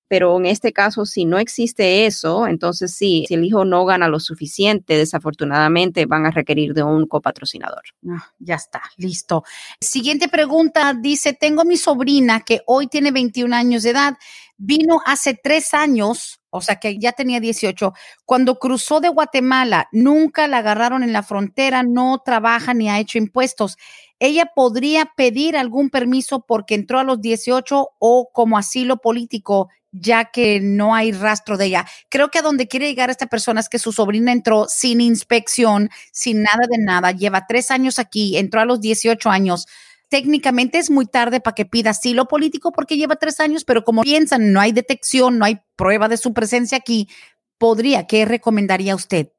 Pero 0.09 0.37
en 0.37 0.45
este 0.45 0.71
caso, 0.71 1.05
si 1.05 1.25
no 1.25 1.37
existe 1.37 2.05
eso, 2.05 2.47
entonces 2.47 2.95
sí, 2.95 3.25
si 3.27 3.33
el 3.33 3.43
hijo 3.43 3.65
no 3.65 3.85
gana 3.85 4.07
lo 4.07 4.19
suficiente, 4.19 4.97
desafortunadamente 4.97 6.05
van 6.05 6.25
a 6.25 6.31
requerir 6.31 6.73
de 6.73 6.83
un 6.83 7.07
copatrocinador. 7.07 7.83
Ah, 8.09 8.31
ya 8.39 8.55
está, 8.55 8.81
listo. 8.95 9.43
Siguiente 9.81 10.29
pregunta, 10.29 10.93
dice, 10.93 11.33
tengo 11.33 11.65
mi 11.65 11.75
sobrina 11.75 12.39
que 12.39 12.61
hoy 12.67 12.87
tiene 12.87 13.11
21 13.11 13.53
años 13.53 13.83
de 13.83 13.89
edad, 13.89 14.13
vino 14.57 15.01
hace 15.05 15.33
tres 15.41 15.73
años, 15.73 16.41
o 16.49 16.61
sea 16.61 16.77
que 16.77 16.97
ya 16.97 17.11
tenía 17.11 17.39
18, 17.39 17.93
cuando 18.25 18.59
cruzó 18.59 18.99
de 18.99 19.09
Guatemala, 19.09 19.87
nunca 19.91 20.47
la 20.47 20.59
agarraron 20.59 21.03
en 21.03 21.13
la 21.13 21.23
frontera, 21.23 21.83
no 21.83 22.21
trabaja 22.25 22.73
ni 22.73 22.89
ha 22.89 22.99
hecho 22.99 23.17
impuestos 23.17 23.77
ella 24.19 24.51
podría 24.55 25.11
pedir 25.15 25.55
algún 25.57 25.89
permiso 25.89 26.41
porque 26.47 26.75
entró 26.75 26.99
a 26.99 27.03
los 27.03 27.21
18 27.21 27.89
o 27.99 28.29
como 28.33 28.57
asilo 28.57 28.97
político, 28.97 29.69
ya 29.91 30.25
que 30.25 30.59
no 30.59 30.95
hay 30.95 31.11
rastro 31.11 31.57
de 31.57 31.65
ella. 31.67 31.85
Creo 32.09 32.29
que 32.29 32.39
a 32.39 32.41
donde 32.41 32.67
quiere 32.67 32.87
llegar 32.87 33.09
esta 33.09 33.27
persona 33.27 33.59
es 33.59 33.69
que 33.69 33.79
su 33.79 33.91
sobrina 33.91 34.31
entró 34.31 34.65
sin 34.67 35.01
inspección, 35.01 35.89
sin 36.11 36.41
nada 36.41 36.65
de 36.69 36.79
nada, 36.79 37.11
lleva 37.11 37.45
tres 37.47 37.69
años 37.71 37.99
aquí, 37.99 38.37
entró 38.37 38.61
a 38.61 38.65
los 38.65 38.81
18 38.81 39.29
años. 39.29 39.67
Técnicamente 40.09 40.77
es 40.77 40.89
muy 40.89 41.05
tarde 41.05 41.41
para 41.41 41.53
que 41.53 41.65
pida 41.65 41.89
asilo 41.89 42.25
político 42.25 42.71
porque 42.71 42.97
lleva 42.97 43.17
tres 43.17 43.39
años, 43.39 43.65
pero 43.65 43.83
como 43.83 44.03
piensan, 44.03 44.53
no 44.53 44.61
hay 44.61 44.71
detección, 44.71 45.37
no 45.37 45.45
hay 45.45 45.59
prueba 45.75 46.07
de 46.07 46.17
su 46.17 46.33
presencia 46.33 46.77
aquí, 46.77 47.09
podría, 47.57 48.07
¿qué 48.07 48.25
recomendaría 48.25 48.95
usted? 48.95 49.29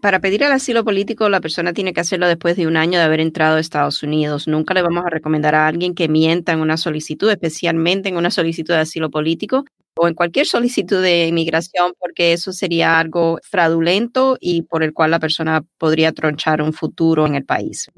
Para 0.00 0.20
pedir 0.20 0.42
el 0.42 0.52
asilo 0.52 0.82
político, 0.82 1.28
la 1.28 1.42
persona 1.42 1.74
tiene 1.74 1.92
que 1.92 2.00
hacerlo 2.00 2.26
después 2.26 2.56
de 2.56 2.66
un 2.66 2.78
año 2.78 2.98
de 2.98 3.04
haber 3.04 3.20
entrado 3.20 3.56
a 3.56 3.60
Estados 3.60 4.02
Unidos. 4.02 4.48
Nunca 4.48 4.72
le 4.72 4.80
vamos 4.80 5.04
a 5.04 5.10
recomendar 5.10 5.54
a 5.54 5.66
alguien 5.66 5.94
que 5.94 6.08
mienta 6.08 6.52
en 6.52 6.60
una 6.60 6.78
solicitud, 6.78 7.30
especialmente 7.30 8.08
en 8.08 8.16
una 8.16 8.30
solicitud 8.30 8.72
de 8.72 8.80
asilo 8.80 9.10
político 9.10 9.66
o 9.96 10.08
en 10.08 10.14
cualquier 10.14 10.46
solicitud 10.46 11.02
de 11.02 11.26
inmigración, 11.26 11.92
porque 11.98 12.32
eso 12.32 12.52
sería 12.52 12.98
algo 12.98 13.38
fraudulento 13.42 14.38
y 14.40 14.62
por 14.62 14.82
el 14.82 14.94
cual 14.94 15.10
la 15.10 15.20
persona 15.20 15.62
podría 15.76 16.12
tronchar 16.12 16.62
un 16.62 16.72
futuro 16.72 17.26
en 17.26 17.34
el 17.34 17.44
país. 17.44 17.90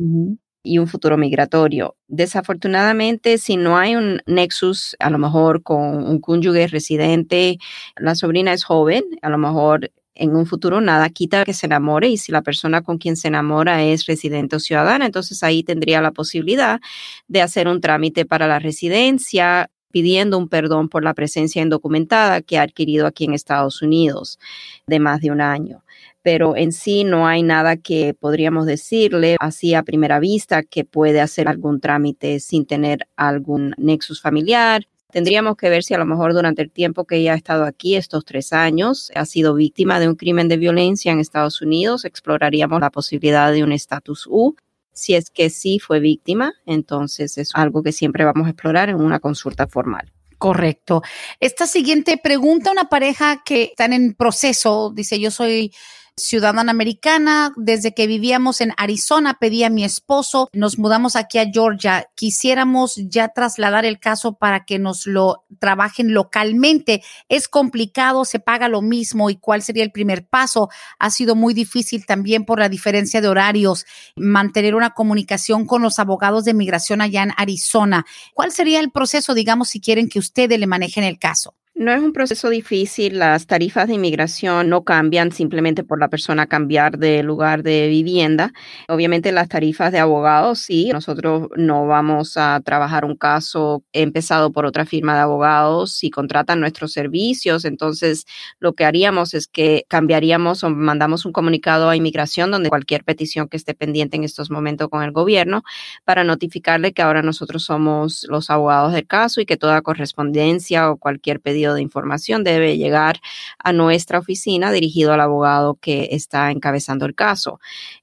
Y 0.63 0.79
un 0.79 0.87
futuro 0.87 1.17
migratorio. 1.17 1.97
Desafortunadamente, 2.09 3.39
si 3.39 3.57
no 3.57 3.77
hay 3.77 3.97
un 3.97 4.23
nexus, 4.27 4.97
a 5.01 5.11
lo 5.11 5.19
mejor 5.19 5.63
con 5.63 6.05
un 6.05 6.21
cónyuge 6.21 6.67
residente, 6.69 7.59
la 7.97 8.15
sobrina 8.15 8.53
es 8.53 8.65
joven, 8.65 9.05
a 9.23 9.29
lo 9.29 9.39
mejor 9.39 9.91
en 10.15 10.37
un 10.37 10.47
futuro 10.47 10.81
nada 10.81 11.09
quita 11.09 11.45
que 11.45 11.55
se 11.55 11.67
enamore 11.67 12.09
y 12.09 12.17
si 12.19 12.33
la 12.33 12.43
persona 12.43 12.83
con 12.83 12.99
quien 12.99 13.17
se 13.17 13.29
enamora 13.29 13.83
es 13.83 14.07
residente 14.07 14.57
o 14.57 14.61
ciudadana, 14.61 15.07
entonces 15.07 15.43
ahí 15.43 15.63
tendría 15.63 16.01
la 16.03 16.13
posibilidad 16.13 16.81
de 17.29 17.43
hacer 17.43 17.67
un 17.67 17.81
trámite 17.81 18.25
para 18.27 18.47
la 18.47 18.59
residencia 18.59 19.71
pidiendo 19.91 20.39
un 20.39 20.49
perdón 20.49 20.89
por 20.89 21.05
la 21.05 21.15
presencia 21.15 21.63
indocumentada 21.63 22.41
que 22.41 22.59
ha 22.59 22.63
adquirido 22.63 23.07
aquí 23.07 23.25
en 23.25 23.35
Estados 23.35 23.83
Unidos 23.83 24.39
de 24.87 24.99
más 24.99 25.21
de 25.21 25.31
un 25.31 25.41
año. 25.41 25.85
Pero 26.23 26.57
en 26.57 26.73
sí 26.73 27.05
no 27.05 27.27
hay 27.27 27.43
nada 27.43 27.77
que 27.77 28.15
podríamos 28.15 28.67
decirle 28.67 29.37
así 29.41 29.75
a 29.75 29.83
primera 29.83 30.21
vista 30.21 30.63
que 30.63 30.85
puede 30.85 31.21
hacer 31.21 31.49
algún 31.49 31.81
trámite 31.81 32.41
sin 32.41 32.65
tener 32.65 33.09
algún 33.17 33.75
nexus 33.77 34.21
familiar 34.21 34.87
Tendríamos 35.13 35.59
que 35.59 35.69
ver 35.69 35.85
si 35.85 35.93
a 35.93 35.99
lo 35.99 36.07
mejor 36.07 36.33
durante 36.33 36.63
el 36.63 36.71
tiempo 36.71 37.05
que 37.05 37.17
ella 37.17 37.35
ha 37.35 37.37
estado 37.37 37.67
aquí, 37.67 37.97
estos 37.97 38.25
tres 38.25 38.55
años, 38.55 39.13
ha 39.15 39.27
sido 39.27 39.55
víctima 39.55 40.01
de 40.01 40.09
un 40.09 40.15
crimen 40.15 40.49
de 40.49 40.57
violencia 40.57 41.13
en 41.13 41.21
Estados 41.21 41.61
Unidos. 41.61 42.07
Exploraríamos 42.07 42.81
la 42.81 42.89
posibilidad 42.89 43.53
de 43.53 43.63
un 43.63 43.73
estatus 43.73 44.27
U. 44.27 44.57
Si 44.95 45.15
es 45.15 45.29
que 45.29 45.51
sí 45.51 45.79
fue 45.79 46.01
víctima, 46.01 46.55
entonces 46.65 47.37
es 47.37 47.51
algo 47.53 47.83
que 47.83 47.93
siempre 47.93 48.25
vamos 48.25 48.47
a 48.47 48.51
explorar 48.51 48.89
en 48.89 48.97
una 48.97 49.21
consulta 49.21 49.67
formal. 49.67 50.11
Correcto. 50.39 51.03
Esta 51.41 51.67
siguiente 51.67 52.17
pregunta, 52.17 52.73
una 52.73 52.89
pareja 52.89 53.43
que 53.45 53.65
están 53.65 53.93
en 53.93 54.15
proceso, 54.15 54.93
dice, 54.95 55.21
yo 55.21 55.31
soy 55.31 55.75
ciudadana 56.17 56.71
americana. 56.71 57.53
Desde 57.57 57.95
que 57.95 58.07
vivíamos 58.07 58.61
en 58.61 58.73
Arizona, 58.77 59.39
pedí 59.41 59.65
a 59.65 59.71
mi 59.71 59.85
esposo, 59.85 60.49
nos 60.53 60.79
mudamos 60.79 61.17
aquí 61.17 61.39
a 61.39 61.51
Georgia. 61.51 62.09
Quisiéramos 62.15 62.97
ya 62.97 63.29
trasladar 63.29 63.85
el 63.85 63.99
caso 63.99 64.35
para 64.35 64.65
que 64.65 64.79
nos 64.79 65.07
lo 65.07 65.45
trabajen 65.59 66.13
localmente. 66.15 67.03
Es 67.29 67.49
complicado, 67.49 68.25
se 68.25 68.41
paga 68.41 68.69
lo 68.69 68.83
mismo 68.83 69.31
y 69.31 69.37
cuál 69.37 69.63
sería 69.63 69.85
el 69.85 69.93
primer 69.93 70.27
paso. 70.27 70.69
Ha 70.99 71.11
sido 71.11 71.35
muy 71.35 71.55
difícil 71.55 72.07
también 72.07 72.45
por 72.45 72.59
la 72.59 72.69
diferencia 72.69 73.21
de 73.21 73.29
horarios 73.29 73.87
mantener 74.17 74.75
una 74.75 74.91
comunicación 74.91 75.67
con 75.67 75.83
los 75.83 75.99
abogados 75.99 76.45
de 76.45 76.55
migración 76.55 77.01
allá 77.01 77.23
en 77.23 77.33
Arizona. 77.37 78.05
¿Cuál 78.35 78.53
sería 78.53 78.81
el 78.81 78.91
proceso, 78.91 79.35
digamos, 79.35 79.69
si 79.69 79.81
quieren 79.81 80.09
que 80.09 80.19
ustedes 80.19 80.59
le 80.59 80.67
manejen 80.67 81.05
el 81.05 81.19
caso? 81.19 81.55
No 81.75 81.91
es 81.91 82.03
un 82.03 82.13
proceso 82.13 82.51
difícil, 82.51 83.19
las 83.19 83.47
tarifas 83.47 83.89
de 83.89 83.95
inmigración 83.95 84.69
no 84.69 84.85
cambian 84.85 85.33
simplemente 85.33 85.83
por 85.83 85.99
la 85.99 86.09
persona 86.09 86.47
cambiar 86.47 86.99
de 86.99 87.23
lugar 87.23 87.63
de 87.63 87.89
vivienda. 87.89 88.53
Obviamente 88.89 89.33
las 89.33 89.49
tarifas 89.49 89.91
de 89.91 89.99
abogados 89.99 90.59
sí, 90.59 90.91
nosotros 90.93 91.49
no 91.57 91.87
vamos 91.87 92.37
a 92.37 92.61
trabajar 92.63 93.07
un 93.07 93.17
caso 93.17 93.83
empezado 93.95 94.53
por 94.53 94.67
otra 94.67 94.85
firma 94.85 95.15
de 95.15 95.23
abogados 95.23 95.95
si 95.95 96.11
contratan 96.11 96.61
nuestros 96.61 96.93
servicios, 96.93 97.65
entonces 97.65 98.27
lo 98.61 98.75
que 98.75 98.85
haríamos 98.85 99.33
es 99.33 99.49
que 99.49 99.87
cambiaríamos 99.89 100.65
o 100.65 100.71
mandamos 100.71 101.25
un 101.25 101.33
comunicado 101.33 101.89
a 101.89 101.97
inmigración 101.97 102.51
donde 102.51 102.69
cualquier 102.69 103.03
petición 103.03 103.49
que 103.49 103.57
esté 103.57 103.73
pendiente 103.73 104.19
en 104.19 104.25
estos 104.25 104.51
momentos 104.51 104.91
con 104.91 105.03
el 105.03 105.11
gobierno 105.11 105.63
para 106.05 106.23
notificarle 106.23 106.93
que 106.93 107.01
ahora 107.01 107.23
nosotros 107.23 107.65
somos 107.65 108.27
los 108.29 108.51
abogados 108.51 108.93
del 108.93 109.07
caso 109.07 109.41
y 109.41 109.47
que 109.47 109.57
toda 109.57 109.81
correspondencia 109.81 110.91
o 110.91 110.99
cualquier 110.99 111.41
pedido 111.41 111.62
de 111.71 111.83
información 111.83 112.45
debe 112.45 112.77
llegar 112.77 113.21
a 113.59 113.73
nuestra 113.73 114.19
oficina 114.19 114.73
dirigido 114.73 115.13
al 115.13 115.21
abogado 115.21 115.77
que 115.77 116.09
está 116.13 116.51
encabezando 116.51 117.07
el 117.07 117.15
caso. 117.15 117.61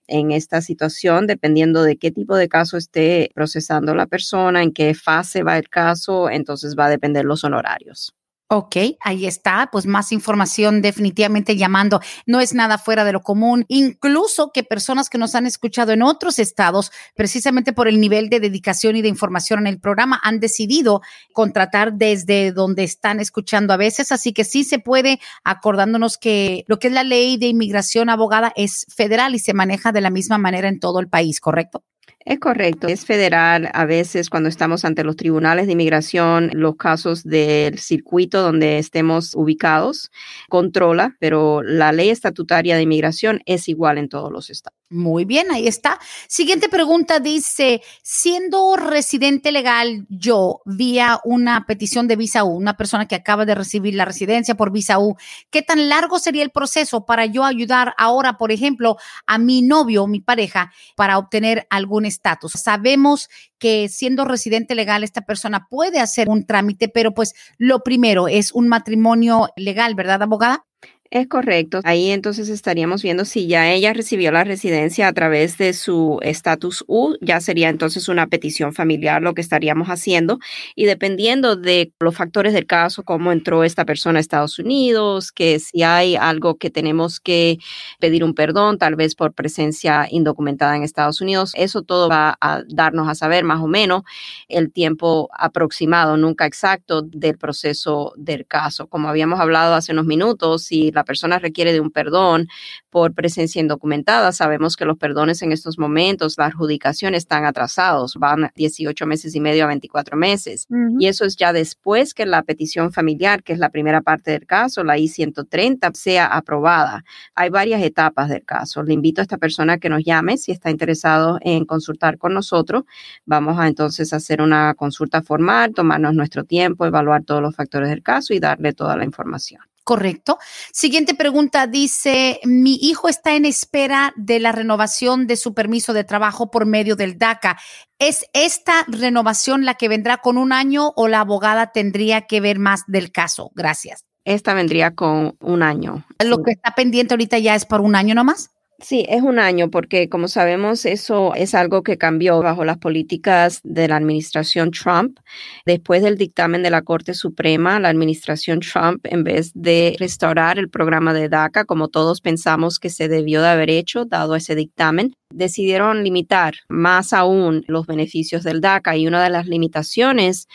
En 0.08 0.32
esta 0.32 0.62
situación, 0.62 1.28
dependiendo 1.28 1.84
de 1.84 1.98
qué 1.98 2.12
tipo 2.12 2.36
de 2.36 2.50
caso 2.50 2.78
esté 2.78 3.32
procesando 3.36 3.94
la 3.94 4.08
persona, 4.08 4.64
en 4.64 4.72
qué 4.72 4.94
fase 4.94 5.44
va 5.44 5.58
el 5.58 5.70
caso, 5.70 6.30
entonces 6.30 6.76
va 6.78 6.86
a 6.86 6.90
depender 6.90 7.26
los 7.26 7.44
honorarios. 7.44 8.14
Ok, 8.52 8.78
ahí 9.02 9.28
está, 9.28 9.70
pues 9.72 9.86
más 9.86 10.12
información 10.12 10.82
definitivamente 10.82 11.56
llamando. 11.56 12.02
No 12.26 12.42
es 12.42 12.56
nada 12.56 12.80
fuera 12.80 13.04
de 13.04 13.12
lo 13.12 13.22
común, 13.22 13.64
incluso 13.68 14.52
que 14.52 14.64
personas 14.64 15.08
que 15.08 15.20
nos 15.20 15.36
han 15.36 15.46
escuchado 15.46 15.92
en 15.92 16.02
otros 16.02 16.40
estados, 16.40 16.92
precisamente 17.16 17.74
por 17.74 17.88
el 17.88 18.02
nivel 18.02 18.28
de 18.28 18.40
dedicación 18.40 18.96
y 18.96 19.04
de 19.04 19.08
información 19.08 19.60
en 19.60 19.68
el 19.68 19.80
programa, 19.80 20.20
han 20.24 20.40
decidido 20.40 21.02
contratar 21.32 21.94
desde 21.94 22.52
donde 22.52 22.84
están 22.84 23.20
escuchando 23.20 23.72
a 23.72 23.78
veces. 23.78 24.12
Así 24.12 24.34
que 24.34 24.44
sí 24.44 24.64
se 24.64 24.80
puede, 24.80 25.20
acordándonos 25.44 26.18
que 26.18 26.64
lo 26.66 26.80
que 26.80 26.88
es 26.88 26.94
la 26.94 27.04
ley 27.04 27.38
de 27.38 27.50
inmigración 27.50 28.10
abogada 28.10 28.52
es 28.56 28.88
federal 28.90 29.36
y 29.36 29.40
se 29.40 29.54
maneja 29.54 29.92
de 29.92 30.02
la 30.02 30.10
misma 30.10 30.40
manera 30.40 30.70
en 30.70 30.80
todo 30.80 31.00
el 31.00 31.08
país, 31.08 31.40
¿correcto? 31.40 31.84
Es 32.30 32.40
correcto, 32.40 32.88
es 32.88 33.06
federal. 33.06 33.72
A 33.74 33.86
veces 33.86 34.30
cuando 34.30 34.50
estamos 34.50 34.86
ante 34.86 35.04
los 35.04 35.16
tribunales 35.16 35.66
de 35.66 35.74
inmigración, 35.74 36.52
los 36.54 36.76
casos 36.76 37.24
del 37.24 37.80
circuito 37.80 38.44
donde 38.44 38.78
estemos 38.78 39.34
ubicados 39.34 40.12
controla, 40.48 41.16
pero 41.20 41.64
la 41.64 41.92
ley 41.92 42.10
estatutaria 42.10 42.76
de 42.76 42.84
inmigración 42.84 43.42
es 43.48 43.68
igual 43.68 43.98
en 43.98 44.10
todos 44.10 44.32
los 44.32 44.52
estados. 44.52 44.79
Muy 44.92 45.24
bien, 45.24 45.52
ahí 45.52 45.68
está. 45.68 46.00
Siguiente 46.28 46.68
pregunta 46.68 47.20
dice, 47.20 47.84
siendo 48.02 48.76
residente 48.76 49.52
legal 49.52 50.08
yo 50.10 50.62
vía 50.66 51.20
una 51.26 51.68
petición 51.68 52.08
de 52.08 52.16
visa 52.16 52.44
U, 52.44 52.56
una 52.58 52.76
persona 52.76 53.08
que 53.08 53.14
acaba 53.14 53.46
de 53.46 53.54
recibir 53.54 53.94
la 53.94 54.06
residencia 54.06 54.56
por 54.56 54.72
visa 54.72 54.98
U, 54.98 55.16
¿qué 55.52 55.62
tan 55.62 55.90
largo 55.90 56.18
sería 56.18 56.42
el 56.42 56.50
proceso 56.50 57.06
para 57.06 57.28
yo 57.28 57.44
ayudar 57.46 57.94
ahora, 58.00 58.40
por 58.40 58.52
ejemplo, 58.52 58.98
a 59.28 59.38
mi 59.38 59.62
novio 59.62 60.06
o 60.06 60.08
mi 60.08 60.22
pareja 60.22 60.72
para 60.96 61.20
obtener 61.20 61.68
algún 61.70 62.06
estatus? 62.06 62.54
Sabemos 62.54 63.30
que 63.60 63.90
siendo 63.90 64.26
residente 64.26 64.74
legal 64.74 65.04
esta 65.04 65.22
persona 65.22 65.68
puede 65.70 66.00
hacer 66.00 66.28
un 66.30 66.48
trámite, 66.48 66.90
pero 66.90 67.14
pues 67.14 67.36
lo 67.60 67.84
primero 67.84 68.28
es 68.28 68.52
un 68.54 68.68
matrimonio 68.68 69.50
legal, 69.56 69.94
¿verdad, 69.94 70.24
abogada? 70.24 70.66
Es 71.12 71.28
correcto. 71.28 71.80
Ahí 71.86 72.12
entonces 72.12 72.50
estaríamos 72.50 73.02
viendo 73.02 73.26
si 73.26 73.48
ya 73.48 73.72
ella 73.72 73.94
recibió 73.94 74.32
la 74.32 74.44
residencia 74.44 75.08
a 75.08 75.14
través 75.14 75.58
de 75.58 75.74
su 75.74 76.20
estatus 76.22 76.84
U, 76.88 77.16
ya 77.20 77.42
sería 77.42 77.70
entonces 77.70 78.10
una 78.10 78.28
petición 78.28 78.74
familiar 78.74 79.20
lo 79.24 79.34
que 79.34 79.42
estaríamos 79.42 79.88
haciendo. 79.88 80.38
Y 80.76 80.86
dependiendo 80.86 81.56
de 81.56 81.92
los 82.00 82.16
factores 82.16 82.54
del 82.54 82.68
caso, 82.68 83.02
cómo 83.04 83.32
entró 83.32 83.64
esta 83.64 83.86
persona 83.86 84.20
a 84.20 84.22
Estados 84.22 84.60
Unidos, 84.60 85.32
que 85.32 85.58
si 85.58 85.82
hay 85.82 86.16
algo 86.16 86.58
que 86.60 86.70
tenemos 86.70 87.20
que 87.20 87.58
pedir 88.00 88.24
un 88.24 88.36
perdón, 88.36 88.78
tal 88.78 88.96
vez 88.96 89.16
por 89.16 89.34
presencia 89.34 90.08
indocumentada 90.12 90.76
en 90.76 90.84
Estados 90.84 91.22
Unidos, 91.22 91.54
eso 91.56 91.82
todo 91.82 92.08
va 92.08 92.38
a 92.40 92.62
darnos 92.68 93.10
a 93.10 93.16
saber 93.16 93.44
más 93.44 93.62
o 93.62 93.68
menos 93.68 94.04
el 94.48 94.72
tiempo 94.72 95.28
aproximado, 95.34 96.18
nunca 96.18 96.46
exacto, 96.46 97.02
del 97.02 97.40
proceso 97.40 98.14
del 98.16 98.46
caso. 98.46 98.86
Como 98.86 99.08
habíamos 99.10 99.40
hablado 99.40 99.74
hace 99.74 99.92
unos 99.92 100.06
minutos, 100.06 100.66
si 100.66 100.92
la 100.99 100.99
persona 101.04 101.40
requiere 101.40 101.74
de 101.74 101.80
un 101.80 101.92
perdón 101.92 102.48
por 102.90 103.14
presencia 103.14 103.60
indocumentada, 103.60 104.32
sabemos 104.32 104.76
que 104.76 104.86
los 104.86 104.98
perdones 104.98 105.42
en 105.42 105.52
estos 105.52 105.78
momentos, 105.78 106.36
la 106.38 106.46
adjudicación 106.46 107.16
están 107.16 107.46
atrasados, 107.46 108.16
van 108.16 108.52
18 108.56 109.06
meses 109.06 109.36
y 109.36 109.40
medio 109.40 109.64
a 109.64 109.68
24 109.68 110.18
meses. 110.18 110.68
Y 111.00 111.08
eso 111.08 111.26
es 111.26 111.36
ya 111.36 111.54
después 111.54 112.14
que 112.14 112.26
la 112.26 112.44
petición 112.44 112.92
familiar, 112.92 113.44
que 113.44 113.54
es 113.54 113.60
la 113.60 113.70
primera 113.70 114.02
parte 114.02 114.32
del 114.32 114.46
caso, 114.46 114.84
la 114.84 114.98
I-130, 114.98 115.94
sea 115.94 116.26
aprobada. 116.26 117.04
Hay 117.36 117.50
varias 117.50 117.82
etapas 117.82 118.30
del 118.30 118.44
caso. 118.44 118.84
Le 118.84 118.94
invito 118.94 119.22
a 119.22 119.24
esta 119.24 119.38
persona 119.38 119.78
que 119.78 119.90
nos 119.90 120.04
llame 120.04 120.38
si 120.38 120.52
está 120.52 120.70
interesado 120.70 121.38
en 121.42 121.66
consultar 121.66 122.18
con 122.18 122.34
nosotros. 122.34 122.84
Vamos 123.26 123.60
a 123.60 123.68
entonces 123.68 124.14
hacer 124.14 124.42
una 124.42 124.74
consulta 124.74 125.22
formal, 125.22 125.74
tomarnos 125.74 126.14
nuestro 126.14 126.44
tiempo, 126.44 126.86
evaluar 126.86 127.24
todos 127.24 127.42
los 127.42 127.56
factores 127.56 127.90
del 127.90 128.04
caso 128.04 128.34
y 128.34 128.40
darle 128.40 128.74
toda 128.74 128.96
la 128.96 129.06
información. 129.06 129.69
Correcto. 129.90 130.38
Siguiente 130.72 131.16
pregunta 131.16 131.66
dice, 131.66 132.40
mi 132.44 132.76
hijo 132.76 133.10
está 133.10 133.36
en 133.36 133.44
espera 133.44 134.14
de 134.18 134.40
la 134.40 134.52
renovación 134.52 135.26
de 135.26 135.36
su 135.36 135.56
permiso 135.56 135.94
de 135.94 136.04
trabajo 136.04 136.52
por 136.52 136.68
medio 136.68 136.96
del 136.96 137.18
DACA. 137.18 137.58
¿Es 137.98 138.26
esta 138.34 138.86
renovación 138.88 139.66
la 139.66 139.74
que 139.74 139.88
vendrá 139.88 140.18
con 140.18 140.38
un 140.38 140.54
año 140.54 140.94
o 140.96 141.08
la 141.08 141.22
abogada 141.22 141.72
tendría 141.72 142.28
que 142.28 142.40
ver 142.40 142.60
más 142.60 142.84
del 142.86 143.12
caso? 143.12 143.50
Gracias. 143.56 144.06
Esta 144.26 144.54
vendría 144.54 144.94
con 144.94 145.36
un 145.40 145.64
año. 145.64 146.06
Lo 146.24 146.44
que 146.44 146.52
está 146.52 146.76
pendiente 146.76 147.16
ahorita 147.16 147.40
ya 147.40 147.56
es 147.56 147.66
por 147.66 147.82
un 147.82 147.96
año 147.96 148.14
nomás. 148.14 148.52
Sí, 148.82 149.06
es 149.10 149.22
un 149.24 149.40
año 149.40 149.70
porque 149.70 150.08
como 150.08 150.30
sabemos 150.30 150.86
eso 150.86 151.34
es 151.36 151.54
algo 151.54 151.84
que 151.84 151.98
cambió 151.98 152.42
bajo 152.42 152.64
las 152.64 152.78
políticas 152.78 153.60
de 153.64 153.90
la 153.90 153.98
administración 153.98 154.72
Trump. 154.72 155.20
Después 155.66 156.02
del 156.02 156.18
dictamen 156.18 156.64
de 156.64 156.70
la 156.70 156.82
Corte 156.82 157.14
Suprema, 157.14 157.80
la 157.82 157.90
administración 157.90 158.62
Trump, 158.62 159.06
en 159.06 159.26
vez 159.26 159.52
de 159.54 159.98
restaurar 160.00 160.58
el 160.60 160.70
programa 160.70 161.14
de 161.14 161.28
DACA, 161.28 161.66
como 161.66 161.90
todos 161.90 162.22
pensamos 162.22 162.80
que 162.80 162.90
se 162.90 163.10
debió 163.10 163.42
de 163.42 163.50
haber 163.50 163.70
hecho, 163.70 164.06
dado 164.06 164.36
ese 164.36 164.56
dictamen, 164.56 165.14
decidieron 165.30 166.04
limitar 166.04 166.54
más 166.70 167.12
aún 167.12 167.66
los 167.68 167.86
beneficios 167.86 168.44
del 168.44 168.62
DACA 168.62 168.96
y 168.96 169.08
una 169.08 169.22
de 169.22 169.30
las 169.30 169.46
limitaciones 169.46 170.48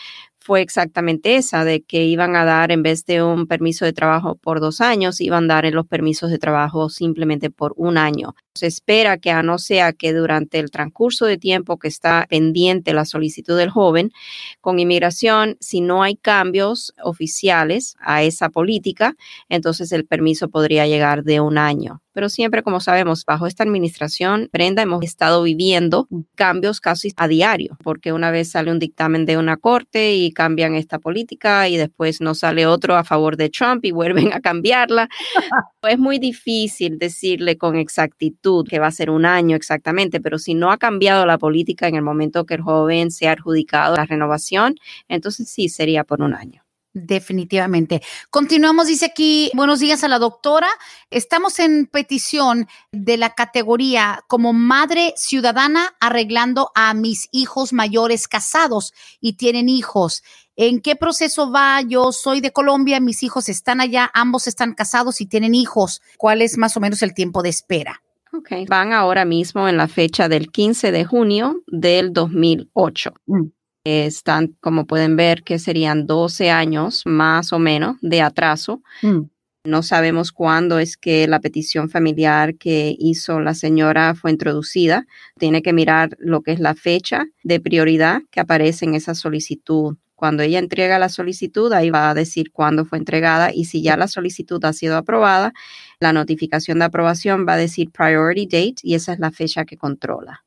fue 0.45 0.61
exactamente 0.61 1.37
esa, 1.37 1.65
de 1.65 1.83
que 1.83 2.05
iban 2.05 2.37
a 2.37 2.45
dar, 2.45 2.71
en 2.71 2.83
vez 2.83 3.07
de 3.07 3.23
un 3.23 3.47
permiso 3.47 3.87
de 3.87 3.95
trabajo 3.95 4.37
por 4.37 4.61
dos 4.61 4.83
años, 4.83 5.23
iban 5.23 5.51
a 5.51 5.55
dar 5.55 5.73
los 5.73 5.87
permisos 5.87 6.31
de 6.31 6.39
trabajo 6.39 6.91
simplemente 6.91 7.49
por 7.51 7.73
un 7.77 7.97
año. 7.97 8.35
Se 8.57 8.69
espera 8.69 9.19
que 9.19 9.33
a 9.33 9.43
no 9.43 9.59
sea 9.59 9.93
que 9.93 10.13
durante 10.13 10.61
el 10.61 10.71
transcurso 10.71 11.27
de 11.27 11.39
tiempo 11.39 11.77
que 11.77 11.89
está 11.89 12.25
pendiente 12.31 12.93
la 12.93 13.05
solicitud 13.05 13.59
del 13.59 13.69
joven 13.69 14.13
con 14.61 14.79
inmigración, 14.79 15.57
si 15.59 15.81
no 15.81 16.05
hay 16.05 16.15
cambios 16.15 16.95
oficiales 17.03 17.97
a 17.99 18.23
esa 18.23 18.51
política, 18.51 19.17
entonces 19.49 19.91
el 19.91 20.07
permiso 20.07 20.51
podría 20.51 20.87
llegar 20.87 21.25
de 21.25 21.41
un 21.41 21.59
año. 21.59 22.01
Pero 22.13 22.29
siempre, 22.29 22.63
como 22.63 22.79
sabemos, 22.79 23.25
bajo 23.25 23.49
esta 23.49 23.65
administración, 23.65 24.49
Brenda, 24.53 24.83
hemos 24.83 25.03
estado 25.03 25.43
viviendo 25.43 26.07
cambios 26.37 26.81
casi 26.81 27.13
a 27.17 27.27
diario, 27.27 27.77
porque 27.83 28.13
una 28.13 28.31
vez 28.31 28.53
sale 28.53 28.71
un 28.71 28.79
dictamen 28.79 29.27
de 29.27 29.37
una 29.37 29.57
corte 29.57 30.15
y 30.15 30.31
cambian 30.31 30.77
esta 30.77 31.01
política 31.01 31.69
y 31.69 31.77
después 31.77 32.21
no 32.21 32.37
sale 32.37 32.67
otro 32.67 32.95
a 32.95 33.03
favor 33.03 33.37
de 33.37 33.51
Trump 33.51 33.85
y 33.85 33.91
vuelven 33.91 34.33
a 34.33 34.41
cambiarla. 34.41 35.09
es 35.89 35.99
muy 35.99 36.21
difícil 36.21 36.99
decirle 36.99 37.59
con 37.59 37.75
exactitud 37.75 38.44
que 38.69 38.79
va 38.79 38.89
a 38.89 38.93
ser 38.93 39.11
un 39.11 39.25
año 39.25 39.57
exactamente, 39.57 40.21
pero 40.21 40.39
si 40.39 40.55
no 40.55 40.71
ha 40.71 40.77
cambiado 40.77 41.25
la 41.25 41.39
política 41.39 41.89
en 41.89 41.95
el 41.95 42.03
momento 42.03 42.45
que 42.45 42.55
el 42.55 42.63
joven 42.63 43.11
se 43.11 43.29
ha 43.29 43.33
adjudicado 43.33 43.97
la 43.97 44.05
renovación, 44.05 44.77
entonces 45.09 45.49
sí 45.49 45.69
sería 45.69 46.05
por 46.05 46.21
un 46.21 46.35
año. 46.35 46.65
Definitivamente. 46.97 48.03
Continuamos, 48.31 48.87
dice 48.87 49.07
aquí, 49.07 49.51
buenos 49.55 49.81
días 49.81 50.05
a 50.05 50.09
la 50.09 50.21
doctora. 50.21 50.69
Estamos 51.11 51.59
en 51.59 51.87
petición 51.87 52.69
de 52.93 53.17
la 53.17 53.35
categoría 53.35 54.23
como 54.29 54.53
madre 54.53 55.13
ciudadana 55.17 55.97
arreglando 55.99 56.71
a 56.77 56.95
mis 56.95 57.29
hijos 57.33 57.73
mayores 57.73 58.29
casados 58.29 58.93
y 59.21 59.33
tienen 59.33 59.69
hijos. 59.69 60.23
¿En 60.55 60.81
qué 60.81 60.95
proceso 60.95 61.51
va? 61.51 61.81
Yo 61.81 62.13
soy 62.13 62.41
de 62.41 62.53
Colombia, 62.53 63.01
mis 63.01 63.25
hijos 63.25 63.49
están 63.49 63.81
allá, 63.81 64.09
ambos 64.15 64.47
están 64.47 64.73
casados 64.75 65.21
y 65.21 65.27
tienen 65.27 65.57
hijos. 65.57 66.01
¿Cuál 66.17 66.43
es 66.43 66.57
más 66.59 66.77
o 66.77 66.81
menos 66.81 67.03
el 67.03 67.13
tiempo 67.13 67.43
de 67.43 67.49
espera? 67.49 68.05
Okay. 68.39 68.67
Van 68.67 68.93
ahora 68.93 69.25
mismo 69.25 69.69
en 69.69 69.77
la 69.77 69.87
fecha 69.87 70.29
del 70.29 70.51
15 70.51 70.91
de 70.91 71.05
junio 71.05 71.63
del 71.67 72.13
2008. 72.13 73.13
Mm. 73.27 73.43
Están, 73.85 74.57
como 74.61 74.87
pueden 74.87 75.17
ver, 75.17 75.43
que 75.43 75.59
serían 75.59 76.07
12 76.07 76.51
años 76.51 77.03
más 77.05 77.53
o 77.53 77.59
menos 77.59 77.97
de 78.01 78.23
atraso. 78.23 78.83
Mm. 79.03 79.23
No 79.67 79.83
sabemos 79.83 80.33
cuándo 80.33 80.79
es 80.79 80.97
que 80.97 81.27
la 81.27 81.41
petición 81.41 81.89
familiar 81.89 82.57
que 82.57 82.95
hizo 82.99 83.41
la 83.41 83.55
señora 83.55 84.15
fue 84.15 84.31
introducida. 84.31 85.07
Tiene 85.39 85.63
que 85.63 85.73
mirar 85.73 86.17
lo 86.19 86.43
que 86.43 86.53
es 86.53 86.61
la 86.61 86.75
fecha 86.75 87.25
de 87.45 87.61
prioridad 87.61 88.21
que 88.31 88.41
aparece 88.41 88.85
en 88.85 88.95
esa 88.95 89.15
solicitud 89.15 89.97
cuando 90.15 90.43
ella 90.43 90.59
entrega 90.59 90.99
la 90.99 91.09
solicitud, 91.09 91.73
ahí 91.73 91.91
va 91.91 92.11
a 92.11 92.15
decir 92.15 92.53
cuándo 92.53 92.85
fue 92.85 92.99
entregada 92.99 93.53
y 93.53 93.65
si 93.65 93.83
ya 93.83 93.97
la 93.97 94.09
solicitud 94.09 94.65
ha 94.65 94.73
sido 94.73 94.97
aprobada, 94.97 95.53
la 96.01 96.13
notificación 96.13 96.79
de 96.79 96.87
aprobación 96.87 97.47
va 97.49 97.55
a 97.55 97.59
decir 97.59 97.91
priority 97.91 98.47
date 98.47 98.77
y 98.83 98.95
esa 98.95 99.13
es 99.13 99.19
la 99.19 99.31
fecha 99.31 99.65
que 99.65 99.77
controla. 99.77 100.45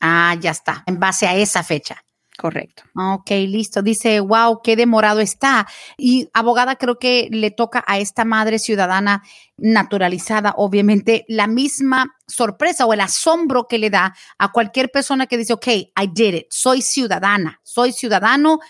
Ah, 0.00 0.36
ya 0.40 0.50
está, 0.50 0.82
en 0.86 0.98
base 0.98 1.26
a 1.26 1.36
esa 1.36 1.62
fecha. 1.62 2.02
Correcto. 2.40 2.84
Ok, 2.96 3.30
listo. 3.46 3.82
Dice, 3.82 4.18
wow, 4.20 4.62
qué 4.62 4.74
demorado 4.74 5.20
está. 5.20 5.68
Y 5.98 6.30
abogada, 6.32 6.76
creo 6.76 6.98
que 6.98 7.28
le 7.30 7.50
toca 7.50 7.84
a 7.86 7.98
esta 7.98 8.24
madre 8.24 8.58
ciudadana 8.58 9.22
naturalizada, 9.58 10.54
obviamente, 10.56 11.26
la 11.28 11.46
misma 11.46 12.16
sorpresa 12.26 12.86
o 12.86 12.94
el 12.94 13.00
asombro 13.00 13.66
que 13.68 13.76
le 13.76 13.90
da 13.90 14.14
a 14.38 14.52
cualquier 14.52 14.90
persona 14.90 15.26
que 15.26 15.36
dice, 15.36 15.52
ok, 15.52 15.66
I 15.66 16.06
did 16.10 16.34
it, 16.34 16.46
soy 16.48 16.80
ciudadana, 16.80 17.60
soy 17.62 17.92
ciudadano 17.92 18.60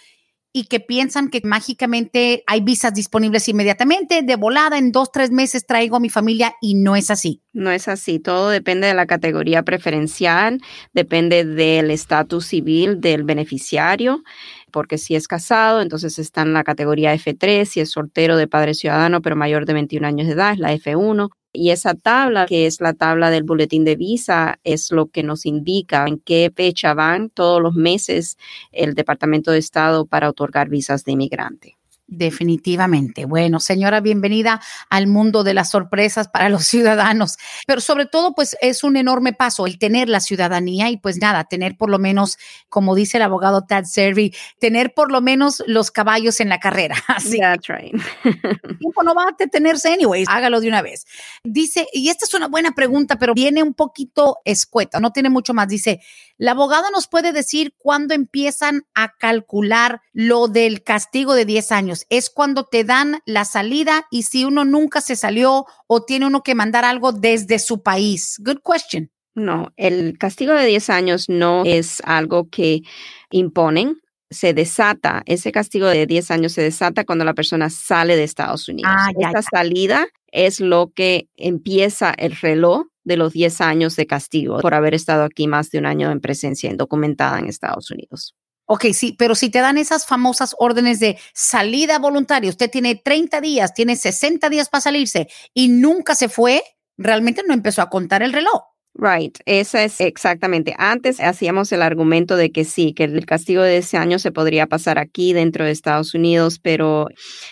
y 0.53 0.65
que 0.65 0.81
piensan 0.81 1.29
que 1.29 1.41
mágicamente 1.45 2.43
hay 2.47 2.61
visas 2.61 2.93
disponibles 2.93 3.49
inmediatamente, 3.49 4.23
de 4.23 4.37
volada, 4.37 4.79
en 4.79 4.91
dos, 4.91 5.13
tres 5.13 5.31
meses 5.31 5.65
traigo 5.65 5.97
a 5.97 6.01
mi 6.01 6.11
familia 6.11 6.55
y 6.61 6.75
no 6.75 6.97
es 6.97 7.11
así. 7.11 7.43
No 7.53 7.71
es 7.71 7.89
así, 7.89 8.19
todo 8.19 8.49
depende 8.49 8.87
de 8.87 8.95
la 8.95 9.07
categoría 9.07 9.65
preferencial, 9.65 10.61
depende 10.93 11.45
del 11.45 11.91
estatus 11.91 12.47
civil 12.47 13.01
del 13.01 13.25
beneficiario, 13.25 14.23
porque 14.71 14.99
si 14.99 15.15
es 15.15 15.29
casado, 15.29 15.81
entonces 15.83 16.19
está 16.19 16.43
en 16.43 16.53
la 16.53 16.65
categoría 16.65 17.15
F3, 17.15 17.65
si 17.65 17.81
es 17.81 17.91
soltero 17.91 18.37
de 18.37 18.49
padre 18.49 18.75
ciudadano 18.75 19.21
pero 19.23 19.37
mayor 19.37 19.67
de 19.67 19.75
21 19.75 20.07
años 20.07 20.27
de 20.27 20.35
edad, 20.35 20.53
es 20.53 20.59
la 20.59 20.73
F1, 20.73 21.31
y 21.53 21.71
esa 21.71 21.95
tabla, 21.95 22.47
que 22.47 22.67
es 22.67 22.81
la 22.81 22.95
tabla 22.95 23.31
del 23.31 23.43
boletín 23.43 23.85
de 23.85 23.97
visa, 23.97 24.61
es 24.63 24.93
lo 24.93 25.07
que 25.07 25.23
nos 25.25 25.47
indica 25.47 26.07
en 26.07 26.19
qué 26.19 26.53
fecha 26.55 26.95
van 26.95 27.31
todos 27.31 27.61
los 27.61 27.75
meses 27.75 28.39
el 28.71 28.95
Departamento 28.95 29.51
de 29.51 29.59
Estado 29.59 30.07
para 30.07 30.29
otorgar 30.29 30.69
visas 30.69 31.05
de 31.05 31.13
inmigrante. 31.13 31.80
Definitivamente. 32.13 33.25
Bueno, 33.25 33.61
señora, 33.61 34.01
bienvenida 34.01 34.61
al 34.89 35.07
mundo 35.07 35.45
de 35.45 35.55
las 35.55 35.71
sorpresas 35.71 36.27
para 36.27 36.49
los 36.49 36.65
ciudadanos. 36.67 37.37
Pero 37.69 37.81
sobre 37.81 38.07
todo, 38.07 38.35
pues 38.35 38.57
es 38.61 38.83
un 38.83 38.97
enorme 38.97 39.33
paso 39.33 39.65
el 39.65 39.79
tener 39.79 40.09
la 40.09 40.19
ciudadanía 40.19 40.91
y 40.91 40.97
pues 40.97 41.19
nada, 41.19 41.45
tener 41.45 41.77
por 41.77 41.89
lo 41.89 42.01
menos, 42.01 42.37
como 42.69 42.97
dice 42.97 43.19
el 43.19 43.23
abogado 43.23 43.65
Tad 43.65 43.85
Servi, 43.85 44.35
tener 44.59 44.93
por 44.93 45.13
lo 45.13 45.21
menos 45.21 45.63
los 45.69 45.93
caballos 45.93 46.41
en 46.41 46.49
la 46.49 46.59
carrera. 46.59 46.97
Así 47.07 47.39
That's 47.39 47.69
right. 47.69 47.95
tiempo 48.81 49.05
no 49.05 49.15
va 49.15 49.23
a 49.23 49.37
detenerse 49.39 49.93
anyways, 49.93 50.29
hágalo 50.29 50.61
de 50.61 50.67
una 50.67 50.83
vez. 50.83 51.07
Dice, 51.45 51.87
y 51.93 52.09
esta 52.09 52.25
es 52.25 52.35
una 52.35 52.49
buena 52.49 52.73
pregunta, 52.73 53.21
pero 53.21 53.35
viene 53.35 53.63
un 53.63 53.75
poquito 53.75 54.39
escueta, 54.45 54.99
no 54.99 55.13
tiene 55.13 55.31
mucho 55.31 55.55
más. 55.55 55.69
Dice, 55.69 56.01
la 56.39 56.53
abogada 56.53 56.91
nos 56.91 57.07
puede 57.07 57.33
decir 57.33 57.75
cuándo 57.79 58.15
empiezan 58.15 58.83
a 58.95 59.13
calcular 59.17 60.01
lo 60.13 60.49
del 60.49 60.83
castigo 60.83 61.35
de 61.35 61.45
10 61.45 61.71
años. 61.71 62.00
Es 62.09 62.31
cuando 62.31 62.65
te 62.65 62.85
dan 62.85 63.21
la 63.27 63.45
salida 63.45 64.07
y 64.11 64.23
si 64.23 64.45
uno 64.45 64.65
nunca 64.65 65.01
se 65.01 65.17
salió 65.17 65.67
o 65.87 66.05
tiene 66.05 66.27
uno 66.27 66.43
que 66.43 66.55
mandar 66.55 66.85
algo 66.85 67.13
desde 67.13 67.59
su 67.59 67.83
país. 67.83 68.37
Good 68.45 68.61
question. 68.65 69.11
No, 69.35 69.73
el 69.77 70.19
castigo 70.19 70.53
de 70.53 70.67
10 70.67 70.91
años 70.91 71.29
no 71.29 71.63
es 71.65 72.03
algo 72.05 72.49
que 72.51 72.83
imponen. 73.31 74.01
Se 74.31 74.55
desata, 74.55 75.23
ese 75.27 75.51
castigo 75.51 75.87
de 75.89 76.07
10 76.07 76.31
años 76.31 76.53
se 76.53 76.63
desata 76.63 77.05
cuando 77.05 77.25
la 77.25 77.35
persona 77.35 77.69
sale 77.71 78.17
de 78.17 78.25
Estados 78.25 78.69
Unidos. 78.69 78.93
Ah, 78.95 79.11
ya, 79.19 79.29
Esta 79.29 79.41
ya. 79.41 79.59
salida 79.59 80.07
es 80.33 80.61
lo 80.61 80.93
que 80.95 81.29
empieza 81.37 82.13
el 82.13 82.37
reloj 82.37 82.87
de 83.05 83.17
los 83.17 83.33
10 83.33 83.61
años 83.61 83.97
de 83.97 84.07
castigo 84.07 84.61
por 84.61 84.75
haber 84.75 84.95
estado 84.95 85.25
aquí 85.25 85.49
más 85.49 85.71
de 85.71 85.79
un 85.79 85.87
año 85.87 86.11
en 86.11 86.21
presencia 86.21 86.71
indocumentada 86.71 87.39
en 87.39 87.47
Estados 87.47 87.91
Unidos. 87.91 88.37
Ok, 88.73 88.85
sí, 88.93 89.17
pero 89.19 89.35
si 89.35 89.51
te 89.51 89.59
dan 89.59 89.79
esas 89.79 90.07
famosas 90.07 90.55
órdenes 90.57 91.01
de 91.01 91.19
salida 91.35 91.99
voluntaria, 91.99 92.49
usted 92.49 92.71
tiene 92.71 92.95
30 92.95 93.41
días, 93.41 93.75
tiene 93.75 93.97
60 93.97 94.49
días 94.49 94.69
para 94.69 94.81
salirse 94.81 95.27
y 95.53 95.67
nunca 95.67 96.15
se 96.15 96.29
fue, 96.29 96.63
realmente 96.97 97.43
no 97.45 97.53
empezó 97.53 97.83
a 97.83 97.91
contar 97.91 98.23
el 98.23 98.33
reloj. 98.33 98.70
Right, 98.95 99.39
esa 99.47 99.85
es 99.85 100.01
exactamente. 100.01 100.75
Antes 100.77 101.21
hacíamos 101.21 101.71
el 101.73 101.81
argumento 101.81 102.37
de 102.37 102.51
que 102.51 102.65
sí, 102.65 102.93
que 102.93 103.05
el 103.05 103.25
castigo 103.25 103.63
de 103.63 103.79
ese 103.79 103.97
año 103.97 104.19
se 104.19 104.33
podría 104.33 104.67
pasar 104.67 104.99
aquí 104.99 105.33
dentro 105.33 105.65
de 105.65 105.71
Estados 105.71 106.13
Unidos, 106.15 106.59
pero 106.59 107.07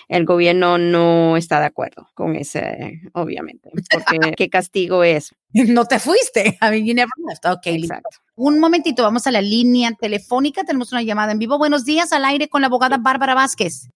el 0.08 0.24
gobierno 0.24 0.78
no 0.78 1.36
está 1.36 1.60
de 1.60 1.66
acuerdo 1.66 2.08
con 2.14 2.34
ese, 2.34 3.00
obviamente. 3.14 3.70
Porque 3.70 3.80
¿qué 4.36 4.48
castigo 4.48 5.04
es? 5.04 5.34
No 5.52 5.86
te 5.86 5.98
fuiste. 5.98 6.58
I 6.60 6.70
mean, 6.70 6.86
you 6.86 6.94
never 6.94 7.08
left. 7.28 7.46
Ok, 7.46 7.66
listo. 7.66 7.94
Exacto. 7.94 8.18
Un 8.34 8.58
momentito, 8.58 9.02
vamos 9.02 9.26
a 9.26 9.30
la 9.30 9.40
línea 9.40 9.92
telefónica. 9.98 10.64
Tenemos 10.64 10.92
una 10.92 11.02
llamada 11.02 11.32
en 11.32 11.38
vivo. 11.38 11.56
Buenos 11.56 11.84
días, 11.84 12.12
al 12.12 12.24
aire 12.24 12.48
con 12.48 12.60
la 12.60 12.66
abogada 12.66 12.98
Bárbara 12.98 13.34
Vázquez. 13.34 13.88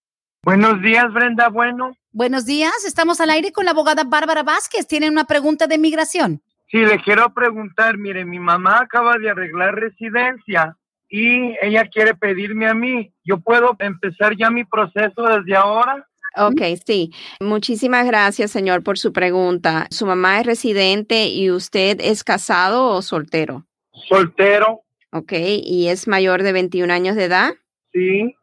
Buenos 0.45 0.81
días, 0.81 1.13
Brenda. 1.13 1.49
Bueno, 1.49 1.93
Buenos 2.15 2.45
días, 2.45 2.85
estamos 2.87 3.23
al 3.23 3.31
aire 3.31 3.53
con 3.53 3.65
la 3.65 3.71
abogada 3.71 4.05
Bárbara 4.05 4.43
Vázquez. 4.43 4.87
Tienen 4.87 5.13
una 5.13 5.25
pregunta 5.25 5.67
de 5.67 5.79
migración. 5.79 6.43
Sí, 6.73 6.79
le 6.79 6.99
quiero 7.01 7.33
preguntar, 7.33 7.97
mire, 7.99 8.25
mi 8.25 8.41
mamá 8.41 8.81
acaba 8.81 9.17
de 9.19 9.31
arreglar 9.31 9.77
residencia 9.77 10.77
y 11.09 11.55
ella 11.63 11.85
quiere 11.87 12.15
pedirme 12.17 12.67
a 12.67 12.75
mí. 12.75 13.13
¿Yo 13.23 13.39
puedo 13.39 13.77
empezar 13.79 14.37
ya 14.37 14.51
mi 14.51 14.65
proceso 14.65 15.23
desde 15.23 15.55
ahora? 15.55 16.09
Ok, 16.37 16.63
sí. 16.85 17.13
Muchísimas 17.41 18.07
gracias, 18.07 18.51
señor, 18.51 18.83
por 18.83 18.99
su 18.99 19.13
pregunta. 19.13 19.87
¿Su 19.91 20.07
mamá 20.07 20.41
es 20.41 20.47
residente 20.47 21.29
y 21.29 21.51
usted 21.51 21.99
es 22.01 22.25
casado 22.25 22.87
o 22.87 23.03
soltero? 23.03 23.67
Soltero, 24.09 24.81
Ok, 25.15 25.33
¿y 25.37 25.89
es 25.89 26.09
mayor 26.09 26.43
de 26.43 26.53
21 26.53 26.91
años 26.91 27.17
de 27.17 27.25
edad? 27.25 27.51
sí. 27.93 28.35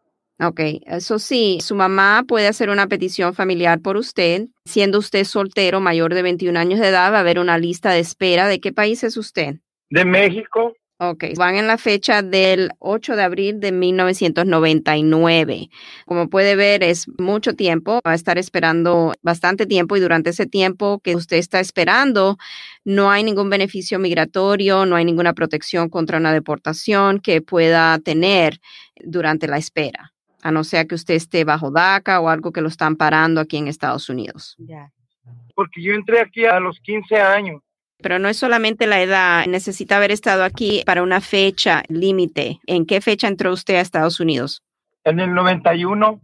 Ok, 0.42 0.62
eso 0.86 1.20
sí, 1.20 1.60
su 1.62 1.76
mamá 1.76 2.24
puede 2.26 2.48
hacer 2.48 2.70
una 2.70 2.88
petición 2.88 3.34
familiar 3.34 3.82
por 3.82 3.98
usted. 3.98 4.48
Siendo 4.64 5.00
usted 5.00 5.26
soltero 5.26 5.82
mayor 5.82 6.14
de 6.14 6.22
21 6.22 6.58
años 6.58 6.80
de 6.80 6.88
edad, 6.88 7.12
va 7.12 7.18
a 7.18 7.20
haber 7.20 7.40
una 7.40 7.58
lista 7.58 7.92
de 7.92 8.00
espera. 8.00 8.48
¿De 8.48 8.62
qué 8.62 8.72
país 8.72 9.04
es 9.04 9.18
usted? 9.18 9.56
De 9.90 10.06
México. 10.06 10.74
Ok, 11.02 11.24
van 11.38 11.56
en 11.56 11.66
la 11.66 11.78
fecha 11.78 12.22
del 12.22 12.72
8 12.80 13.16
de 13.16 13.24
abril 13.24 13.62
de 13.62 13.72
1999. 13.72 15.70
Como 16.06 16.30
puede 16.30 16.58
ver, 16.58 16.84
es 16.84 17.08
mucho 17.18 17.54
tiempo, 17.54 18.02
va 18.06 18.12
a 18.12 18.16
estar 18.16 18.38
esperando 18.38 19.14
bastante 19.22 19.66
tiempo 19.66 19.96
y 19.96 20.02
durante 20.02 20.32
ese 20.32 20.46
tiempo 20.46 21.00
que 21.00 21.16
usted 21.16 21.38
está 21.38 21.62
esperando, 21.62 22.38
no 22.84 23.12
hay 23.12 23.24
ningún 23.24 23.50
beneficio 23.50 23.98
migratorio, 23.98 24.86
no 24.86 24.98
hay 24.98 25.06
ninguna 25.06 25.32
protección 25.34 25.88
contra 25.88 26.18
una 26.18 26.34
deportación 26.34 27.22
que 27.22 27.42
pueda 27.42 27.98
tener 28.00 28.60
durante 29.02 29.48
la 29.48 29.58
espera, 29.58 30.12
a 30.42 30.52
no 30.52 30.64
ser 30.64 30.88
que 30.88 30.96
usted 30.96 31.16
esté 31.16 31.44
bajo 31.44 31.72
DACA 31.72 32.20
o 32.20 32.30
algo 32.30 32.52
que 32.52 32.62
lo 32.62 32.68
están 32.68 32.96
parando 32.96 33.42
aquí 33.42 33.58
en 33.58 33.68
Estados 33.68 34.10
Unidos. 34.10 34.56
Porque 35.56 35.82
yo 35.82 35.94
entré 35.94 36.22
aquí 36.22 36.46
a 36.46 36.60
los 36.60 36.80
15 36.80 37.16
años. 37.18 37.62
Pero 38.02 38.18
no 38.18 38.30
es 38.30 38.38
solamente 38.38 38.88
la 38.88 39.02
edad, 39.02 39.46
necesita 39.46 39.98
haber 39.98 40.12
estado 40.12 40.44
aquí 40.44 40.84
para 40.86 41.04
una 41.04 41.20
fecha 41.20 41.84
límite. 41.90 42.60
¿En 42.66 42.86
qué 42.86 43.02
fecha 43.02 43.28
entró 43.28 43.52
usted 43.52 43.76
a 43.76 43.82
Estados 43.82 44.22
Unidos? 44.22 44.64
En 45.04 45.20
el 45.20 45.34
91, 45.34 46.22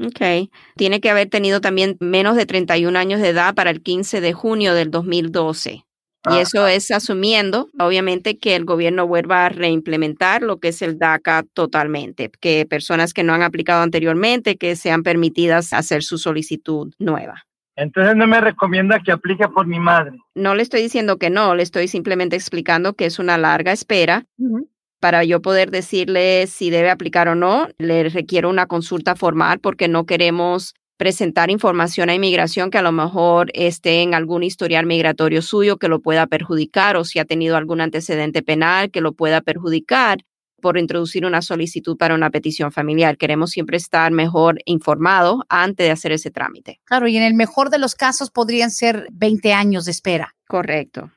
Ok. 0.00 0.48
Tiene 0.76 1.00
que 1.00 1.10
haber 1.10 1.28
tenido 1.28 1.60
también 1.60 1.96
menos 2.00 2.36
de 2.36 2.46
31 2.46 2.96
años 2.98 3.20
de 3.20 3.30
edad 3.30 3.54
para 3.54 3.70
el 3.70 3.82
15 3.82 4.20
de 4.20 4.32
junio 4.32 4.74
del 4.74 4.90
2012. 4.90 5.84
Y 6.30 6.34
Ah. 6.38 6.40
eso 6.40 6.66
es 6.66 6.90
asumiendo, 6.90 7.68
obviamente, 7.78 8.38
que 8.38 8.56
el 8.56 8.64
gobierno 8.64 9.06
vuelva 9.06 9.46
a 9.46 9.48
reimplementar 9.48 10.42
lo 10.42 10.58
que 10.58 10.68
es 10.68 10.82
el 10.82 10.98
DACA 10.98 11.44
totalmente, 11.54 12.30
que 12.40 12.66
personas 12.68 13.14
que 13.14 13.22
no 13.24 13.34
han 13.34 13.42
aplicado 13.42 13.82
anteriormente, 13.82 14.56
que 14.56 14.76
sean 14.76 15.02
permitidas 15.02 15.72
hacer 15.72 16.02
su 16.02 16.18
solicitud 16.18 16.92
nueva. 16.98 17.44
entonces 17.76 18.16
no 18.16 18.26
me 18.26 18.40
recomienda 18.40 18.98
que 19.04 19.12
aplique 19.12 19.46
por 19.48 19.66
mi 19.68 19.78
madre. 19.78 20.18
No 20.34 20.56
le 20.56 20.62
estoy 20.64 20.82
diciendo 20.82 21.16
que 21.16 21.30
no, 21.30 21.54
le 21.54 21.62
estoy 21.62 21.86
simplemente 21.86 22.34
explicando 22.34 22.94
que 22.94 23.06
es 23.06 23.20
una 23.20 23.38
larga 23.38 23.70
espera 23.70 24.24
para 25.00 25.22
yo 25.22 25.40
poder 25.40 25.70
decirle 25.70 26.48
si 26.48 26.70
debe 26.70 26.90
aplicar 26.90 27.28
o 27.28 27.36
no, 27.36 27.68
le 27.78 28.08
requiero 28.08 28.50
una 28.50 28.66
consulta 28.66 29.14
formal 29.14 29.60
porque 29.60 29.86
no 29.86 30.06
queremos 30.06 30.74
presentar 30.98 31.50
información 31.50 32.10
a 32.10 32.14
inmigración 32.14 32.70
que 32.70 32.76
a 32.76 32.82
lo 32.82 32.92
mejor 32.92 33.50
esté 33.54 34.02
en 34.02 34.14
algún 34.14 34.42
historial 34.42 34.84
migratorio 34.84 35.40
suyo 35.40 35.78
que 35.78 35.88
lo 35.88 36.00
pueda 36.00 36.26
perjudicar 36.26 36.96
o 36.96 37.04
si 37.04 37.20
ha 37.20 37.24
tenido 37.24 37.56
algún 37.56 37.80
antecedente 37.80 38.42
penal 38.42 38.90
que 38.90 39.00
lo 39.00 39.12
pueda 39.12 39.40
perjudicar 39.40 40.18
por 40.60 40.76
introducir 40.76 41.24
una 41.24 41.40
solicitud 41.40 41.96
para 41.96 42.16
una 42.16 42.30
petición 42.30 42.72
familiar. 42.72 43.16
Queremos 43.16 43.50
siempre 43.50 43.76
estar 43.76 44.10
mejor 44.10 44.58
informados 44.64 45.40
antes 45.48 45.86
de 45.86 45.92
hacer 45.92 46.10
ese 46.10 46.32
trámite. 46.32 46.80
Claro, 46.84 47.06
y 47.06 47.16
en 47.16 47.22
el 47.22 47.34
mejor 47.34 47.70
de 47.70 47.78
los 47.78 47.94
casos 47.94 48.32
podrían 48.32 48.72
ser 48.72 49.06
20 49.12 49.52
años 49.52 49.84
de 49.84 49.92
espera. 49.92 50.34
Correcto. 50.48 51.12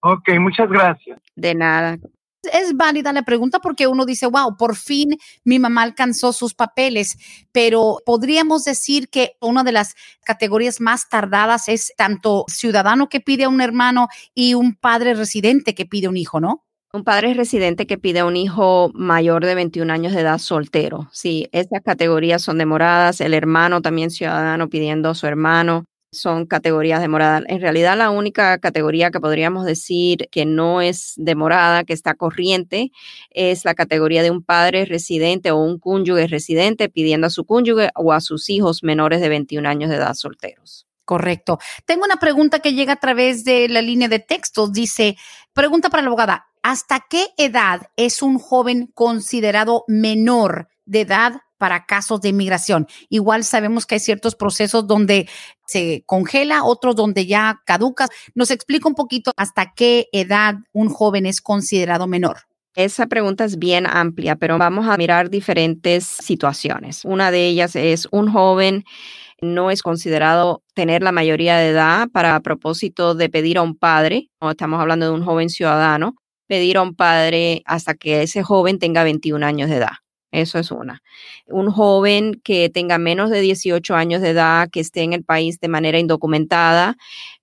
Ok, 0.00 0.30
muchas 0.40 0.68
gracias. 0.68 1.20
De 1.36 1.54
nada. 1.54 1.98
Es 2.42 2.76
válida 2.76 3.12
la 3.12 3.22
pregunta 3.22 3.58
porque 3.58 3.88
uno 3.88 4.04
dice, 4.04 4.26
wow, 4.26 4.56
por 4.56 4.76
fin 4.76 5.16
mi 5.44 5.58
mamá 5.58 5.82
alcanzó 5.82 6.32
sus 6.32 6.54
papeles, 6.54 7.16
pero 7.52 7.98
podríamos 8.06 8.64
decir 8.64 9.08
que 9.08 9.32
una 9.40 9.64
de 9.64 9.72
las 9.72 9.94
categorías 10.24 10.80
más 10.80 11.08
tardadas 11.08 11.68
es 11.68 11.92
tanto 11.96 12.44
ciudadano 12.48 13.08
que 13.08 13.20
pide 13.20 13.44
a 13.44 13.48
un 13.48 13.60
hermano 13.60 14.08
y 14.34 14.54
un 14.54 14.76
padre 14.76 15.14
residente 15.14 15.74
que 15.74 15.86
pide 15.86 16.08
un 16.08 16.16
hijo, 16.16 16.38
¿no? 16.40 16.64
Un 16.92 17.04
padre 17.04 17.34
residente 17.34 17.86
que 17.86 17.98
pide 17.98 18.20
a 18.20 18.24
un 18.24 18.36
hijo 18.36 18.90
mayor 18.94 19.44
de 19.44 19.54
21 19.54 19.92
años 19.92 20.14
de 20.14 20.20
edad 20.20 20.38
soltero. 20.38 21.08
Sí, 21.12 21.48
esas 21.52 21.82
categorías 21.84 22.40
son 22.40 22.56
demoradas. 22.56 23.20
El 23.20 23.34
hermano 23.34 23.82
también 23.82 24.10
ciudadano 24.10 24.70
pidiendo 24.70 25.10
a 25.10 25.14
su 25.14 25.26
hermano 25.26 25.84
son 26.10 26.46
categorías 26.46 27.00
demoradas. 27.00 27.44
En 27.48 27.60
realidad, 27.60 27.96
la 27.96 28.10
única 28.10 28.58
categoría 28.58 29.10
que 29.10 29.20
podríamos 29.20 29.64
decir 29.64 30.28
que 30.30 30.46
no 30.46 30.80
es 30.80 31.14
demorada, 31.16 31.84
que 31.84 31.92
está 31.92 32.14
corriente, 32.14 32.92
es 33.30 33.64
la 33.64 33.74
categoría 33.74 34.22
de 34.22 34.30
un 34.30 34.42
padre 34.42 34.84
residente 34.84 35.50
o 35.50 35.58
un 35.58 35.78
cónyuge 35.78 36.26
residente 36.26 36.88
pidiendo 36.88 37.26
a 37.26 37.30
su 37.30 37.44
cónyuge 37.44 37.90
o 37.94 38.12
a 38.12 38.20
sus 38.20 38.48
hijos 38.50 38.82
menores 38.82 39.20
de 39.20 39.28
21 39.28 39.68
años 39.68 39.90
de 39.90 39.96
edad 39.96 40.14
solteros. 40.14 40.86
Correcto. 41.04 41.58
Tengo 41.86 42.04
una 42.04 42.16
pregunta 42.16 42.60
que 42.60 42.74
llega 42.74 42.92
a 42.94 43.00
través 43.00 43.42
de 43.44 43.68
la 43.68 43.80
línea 43.80 44.08
de 44.08 44.18
textos. 44.18 44.72
Dice, 44.72 45.16
pregunta 45.54 45.88
para 45.88 46.02
la 46.02 46.08
abogada, 46.08 46.48
¿hasta 46.62 47.06
qué 47.08 47.28
edad 47.38 47.88
es 47.96 48.20
un 48.20 48.38
joven 48.38 48.90
considerado 48.94 49.84
menor 49.88 50.68
de 50.84 51.00
edad 51.00 51.40
para 51.58 51.84
casos 51.84 52.20
de 52.20 52.30
inmigración? 52.30 52.86
Igual 53.08 53.44
sabemos 53.44 53.84
que 53.84 53.96
hay 53.96 54.00
ciertos 54.00 54.34
procesos 54.34 54.86
donde 54.86 55.28
se 55.66 56.02
congela, 56.06 56.64
otros 56.64 56.96
donde 56.96 57.26
ya 57.26 57.60
caduca. 57.66 58.08
Nos 58.34 58.50
explica 58.50 58.88
un 58.88 58.94
poquito 58.94 59.32
hasta 59.36 59.72
qué 59.74 60.08
edad 60.12 60.54
un 60.72 60.88
joven 60.88 61.26
es 61.26 61.40
considerado 61.40 62.06
menor. 62.06 62.38
Esa 62.74 63.06
pregunta 63.06 63.44
es 63.44 63.58
bien 63.58 63.86
amplia, 63.86 64.36
pero 64.36 64.56
vamos 64.56 64.86
a 64.86 64.96
mirar 64.96 65.30
diferentes 65.30 66.04
situaciones. 66.04 67.04
Una 67.04 67.30
de 67.30 67.48
ellas 67.48 67.74
es 67.74 68.06
un 68.12 68.30
joven 68.30 68.84
no 69.40 69.70
es 69.70 69.82
considerado 69.82 70.62
tener 70.74 71.02
la 71.02 71.12
mayoría 71.12 71.56
de 71.58 71.70
edad 71.70 72.08
para 72.10 72.40
propósito 72.40 73.14
de 73.14 73.28
pedir 73.28 73.58
a 73.58 73.62
un 73.62 73.76
padre, 73.76 74.30
o 74.40 74.50
estamos 74.50 74.80
hablando 74.80 75.06
de 75.06 75.12
un 75.12 75.24
joven 75.24 75.48
ciudadano, 75.48 76.16
pedir 76.46 76.76
a 76.76 76.82
un 76.82 76.94
padre 76.94 77.62
hasta 77.64 77.94
que 77.94 78.22
ese 78.22 78.42
joven 78.42 78.78
tenga 78.78 79.04
21 79.04 79.44
años 79.44 79.70
de 79.70 79.76
edad. 79.76 79.96
Eso 80.30 80.58
es 80.58 80.70
una. 80.70 81.02
Un 81.46 81.70
joven 81.70 82.40
que 82.44 82.68
tenga 82.68 82.98
menos 82.98 83.30
de 83.30 83.40
18 83.40 83.94
años 83.94 84.20
de 84.20 84.30
edad, 84.30 84.68
que 84.70 84.80
esté 84.80 85.02
en 85.02 85.14
el 85.14 85.24
país 85.24 85.58
de 85.58 85.68
manera 85.68 85.98
indocumentada, 85.98 86.96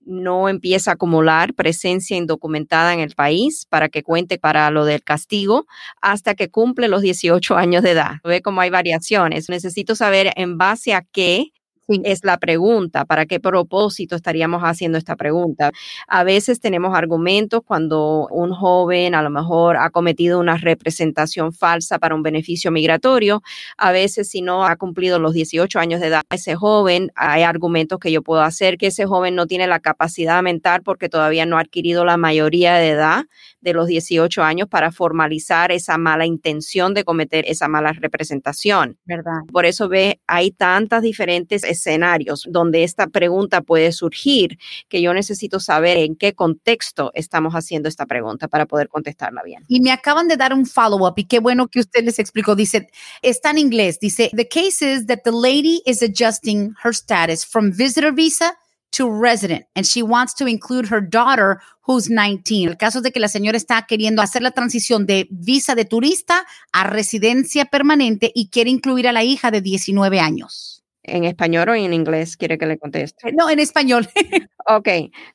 no 0.04 0.48
empieza 0.48 0.92
a 0.92 0.94
acumular 0.94 1.52
presencia 1.54 2.16
indocumentada 2.16 2.94
en 2.94 3.00
el 3.00 3.14
país 3.14 3.66
para 3.68 3.88
que 3.88 4.04
cuente 4.04 4.38
para 4.38 4.70
lo 4.70 4.84
del 4.84 5.02
castigo 5.02 5.66
hasta 6.00 6.34
que 6.34 6.48
cumple 6.48 6.86
los 6.86 7.02
18 7.02 7.56
años 7.56 7.82
de 7.82 7.90
edad. 7.90 8.14
Ve 8.22 8.40
cómo 8.40 8.60
hay 8.60 8.70
variaciones. 8.70 9.48
Necesito 9.48 9.96
saber 9.96 10.32
en 10.36 10.56
base 10.56 10.94
a 10.94 11.02
qué 11.02 11.50
es 11.88 12.24
la 12.24 12.38
pregunta, 12.38 13.04
¿para 13.04 13.26
qué 13.26 13.40
propósito 13.40 14.16
estaríamos 14.16 14.62
haciendo 14.62 14.98
esta 14.98 15.16
pregunta? 15.16 15.72
A 16.08 16.24
veces 16.24 16.60
tenemos 16.60 16.96
argumentos 16.96 17.60
cuando 17.64 18.26
un 18.30 18.52
joven 18.52 19.14
a 19.14 19.22
lo 19.22 19.30
mejor 19.30 19.76
ha 19.76 19.90
cometido 19.90 20.40
una 20.40 20.56
representación 20.56 21.52
falsa 21.52 21.98
para 21.98 22.14
un 22.14 22.22
beneficio 22.22 22.70
migratorio. 22.70 23.42
A 23.76 23.92
veces 23.92 24.28
si 24.28 24.42
no 24.42 24.64
ha 24.64 24.76
cumplido 24.76 25.18
los 25.18 25.32
18 25.32 25.78
años 25.78 26.00
de 26.00 26.08
edad, 26.08 26.22
ese 26.30 26.56
joven, 26.56 27.12
hay 27.14 27.42
argumentos 27.42 27.98
que 27.98 28.10
yo 28.10 28.22
puedo 28.22 28.42
hacer 28.42 28.78
que 28.78 28.88
ese 28.88 29.06
joven 29.06 29.34
no 29.34 29.46
tiene 29.46 29.66
la 29.66 29.80
capacidad 29.80 30.42
mental 30.42 30.82
porque 30.82 31.08
todavía 31.08 31.46
no 31.46 31.58
ha 31.58 31.60
adquirido 31.60 32.04
la 32.04 32.16
mayoría 32.16 32.74
de 32.74 32.90
edad 32.90 33.24
de 33.60 33.72
los 33.72 33.86
18 33.86 34.42
años 34.42 34.68
para 34.68 34.92
formalizar 34.92 35.72
esa 35.72 35.98
mala 35.98 36.26
intención 36.26 36.94
de 36.94 37.04
cometer 37.04 37.44
esa 37.48 37.68
mala 37.68 37.92
representación. 37.92 38.98
¿Verdad? 39.04 39.40
Por 39.52 39.66
eso 39.66 39.88
ve, 39.88 40.20
hay 40.26 40.50
tantas 40.50 41.02
diferentes 41.02 41.64
escenarios 41.76 42.46
donde 42.48 42.84
esta 42.84 43.06
pregunta 43.06 43.60
puede 43.60 43.92
surgir, 43.92 44.58
que 44.88 45.00
yo 45.00 45.14
necesito 45.14 45.60
saber 45.60 45.98
en 45.98 46.16
qué 46.16 46.34
contexto 46.34 47.10
estamos 47.14 47.54
haciendo 47.54 47.88
esta 47.88 48.06
pregunta 48.06 48.48
para 48.48 48.66
poder 48.66 48.88
contestarla 48.88 49.42
bien. 49.42 49.64
Y 49.68 49.80
me 49.80 49.92
acaban 49.92 50.28
de 50.28 50.36
dar 50.36 50.52
un 50.52 50.66
follow-up 50.66 51.14
y 51.16 51.24
qué 51.24 51.40
bueno 51.40 51.68
que 51.68 51.80
usted 51.80 52.04
les 52.04 52.18
explicó. 52.18 52.54
Dice, 52.54 52.88
está 53.22 53.50
en 53.50 53.58
inglés, 53.58 53.98
dice, 54.00 54.30
the 54.34 54.48
case 54.48 54.82
is 54.82 55.06
that 55.06 55.20
the 55.24 55.32
lady 55.32 55.82
is 55.86 56.02
adjusting 56.02 56.74
her 56.82 56.92
status 56.92 57.44
from 57.44 57.72
visitor 57.72 58.12
visa 58.12 58.56
to 58.92 59.10
resident 59.10 59.66
and 59.74 59.86
she 59.86 60.02
wants 60.02 60.34
to 60.34 60.46
include 60.46 60.88
her 60.88 61.00
daughter 61.00 61.60
who's 61.86 62.08
19. 62.08 62.70
El 62.70 62.76
caso 62.76 62.98
es 62.98 63.04
de 63.04 63.12
que 63.12 63.20
la 63.20 63.28
señora 63.28 63.56
está 63.56 63.86
queriendo 63.86 64.22
hacer 64.22 64.42
la 64.42 64.50
transición 64.50 65.06
de 65.06 65.28
visa 65.30 65.74
de 65.74 65.84
turista 65.84 66.46
a 66.72 66.84
residencia 66.84 67.66
permanente 67.66 68.32
y 68.34 68.48
quiere 68.48 68.70
incluir 68.70 69.06
a 69.08 69.12
la 69.12 69.22
hija 69.22 69.50
de 69.50 69.60
19 69.60 70.20
años 70.20 70.75
en 71.06 71.24
español 71.24 71.68
o 71.68 71.74
en 71.74 71.92
inglés 71.92 72.36
quiere 72.36 72.58
que 72.58 72.66
le 72.66 72.78
conteste? 72.78 73.32
No, 73.32 73.48
en 73.48 73.58
español. 73.58 74.08
ok, 74.66 74.88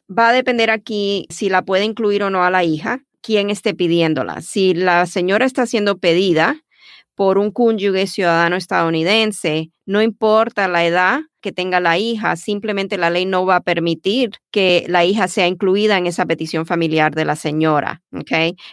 va 0.10 0.30
a 0.30 0.34
depender 0.34 0.70
aquí 0.70 1.28
si 1.30 1.50
la 1.50 1.64
puede 1.64 1.86
incluir 1.86 2.24
o 2.24 2.30
no 2.30 2.44
a 2.44 2.50
la 2.50 2.64
hija, 2.64 3.00
quién 3.22 3.50
esté 3.50 3.74
pidiéndola. 3.74 4.42
Si 4.42 4.74
la 4.74 5.06
señora 5.06 5.46
está 5.46 5.66
siendo 5.66 5.98
pedida 5.98 6.62
por 7.16 7.38
un 7.38 7.52
cónyuge 7.52 8.08
ciudadano 8.08 8.56
estadounidense, 8.56 9.72
no 9.86 10.02
importa 10.02 10.68
la 10.68 10.86
edad, 10.86 11.20
que 11.42 11.52
tenga 11.52 11.80
la 11.80 11.98
hija, 11.98 12.36
simplemente 12.36 12.98
la 12.98 13.10
ley 13.10 13.26
no 13.26 13.46
va 13.46 13.58
a 13.58 13.62
permitir 13.62 14.32
que 14.52 14.86
la 14.88 15.06
hija 15.06 15.28
sea 15.28 15.48
incluida 15.48 15.98
en 15.98 16.08
esa 16.08 16.26
petición 16.26 16.66
familiar 16.66 17.16
de 17.16 17.26
la 17.26 17.36
señora. 17.36 18.02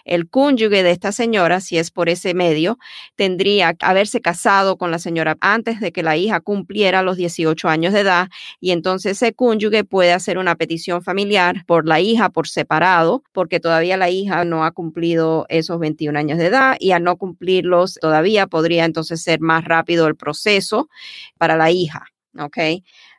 El 0.05 0.29
cónyuge 0.29 0.83
de 0.83 0.91
esta 0.91 1.13
señora, 1.13 1.61
si 1.61 1.79
es 1.79 1.91
por 1.91 2.09
ese 2.09 2.35
medio, 2.35 2.79
tendría 3.17 3.75
que 3.75 3.87
haberse 3.87 4.21
casado 4.21 4.77
con 4.77 4.91
la 4.91 4.99
señora 4.99 5.37
antes 5.41 5.81
de 5.81 5.93
que 5.93 6.03
la 6.03 6.17
hija 6.17 6.41
cumpliera 6.41 7.03
los 7.03 7.17
18 7.17 7.69
años 7.69 7.93
de 7.93 8.01
edad 8.01 8.29
y 8.61 8.73
entonces 8.73 9.13
ese 9.13 9.33
cónyuge 9.33 9.85
puede 9.85 10.13
hacer 10.13 10.39
una 10.39 10.57
petición 10.57 11.03
familiar 11.03 11.65
por 11.67 11.87
la 11.87 12.01
hija 12.01 12.29
por 12.31 12.49
separado, 12.49 13.23
porque 13.33 13.61
todavía 13.61 13.97
la 13.97 14.11
hija 14.11 14.45
no 14.45 14.65
ha 14.65 14.73
cumplido 14.73 15.47
esos 15.49 15.79
21 15.79 16.19
años 16.19 16.39
de 16.39 16.47
edad 16.47 16.77
y 16.79 16.93
al 16.93 17.05
no 17.05 17.17
cumplirlos 17.17 17.95
todavía 17.95 18.47
podría 18.47 18.85
entonces 18.85 19.23
ser 19.23 19.41
más 19.41 19.65
rápido 19.65 20.07
el 20.07 20.17
proceso 20.17 20.89
para 21.39 21.57
la 21.57 21.71
hija. 21.71 22.07
¿Ok? 22.39 22.59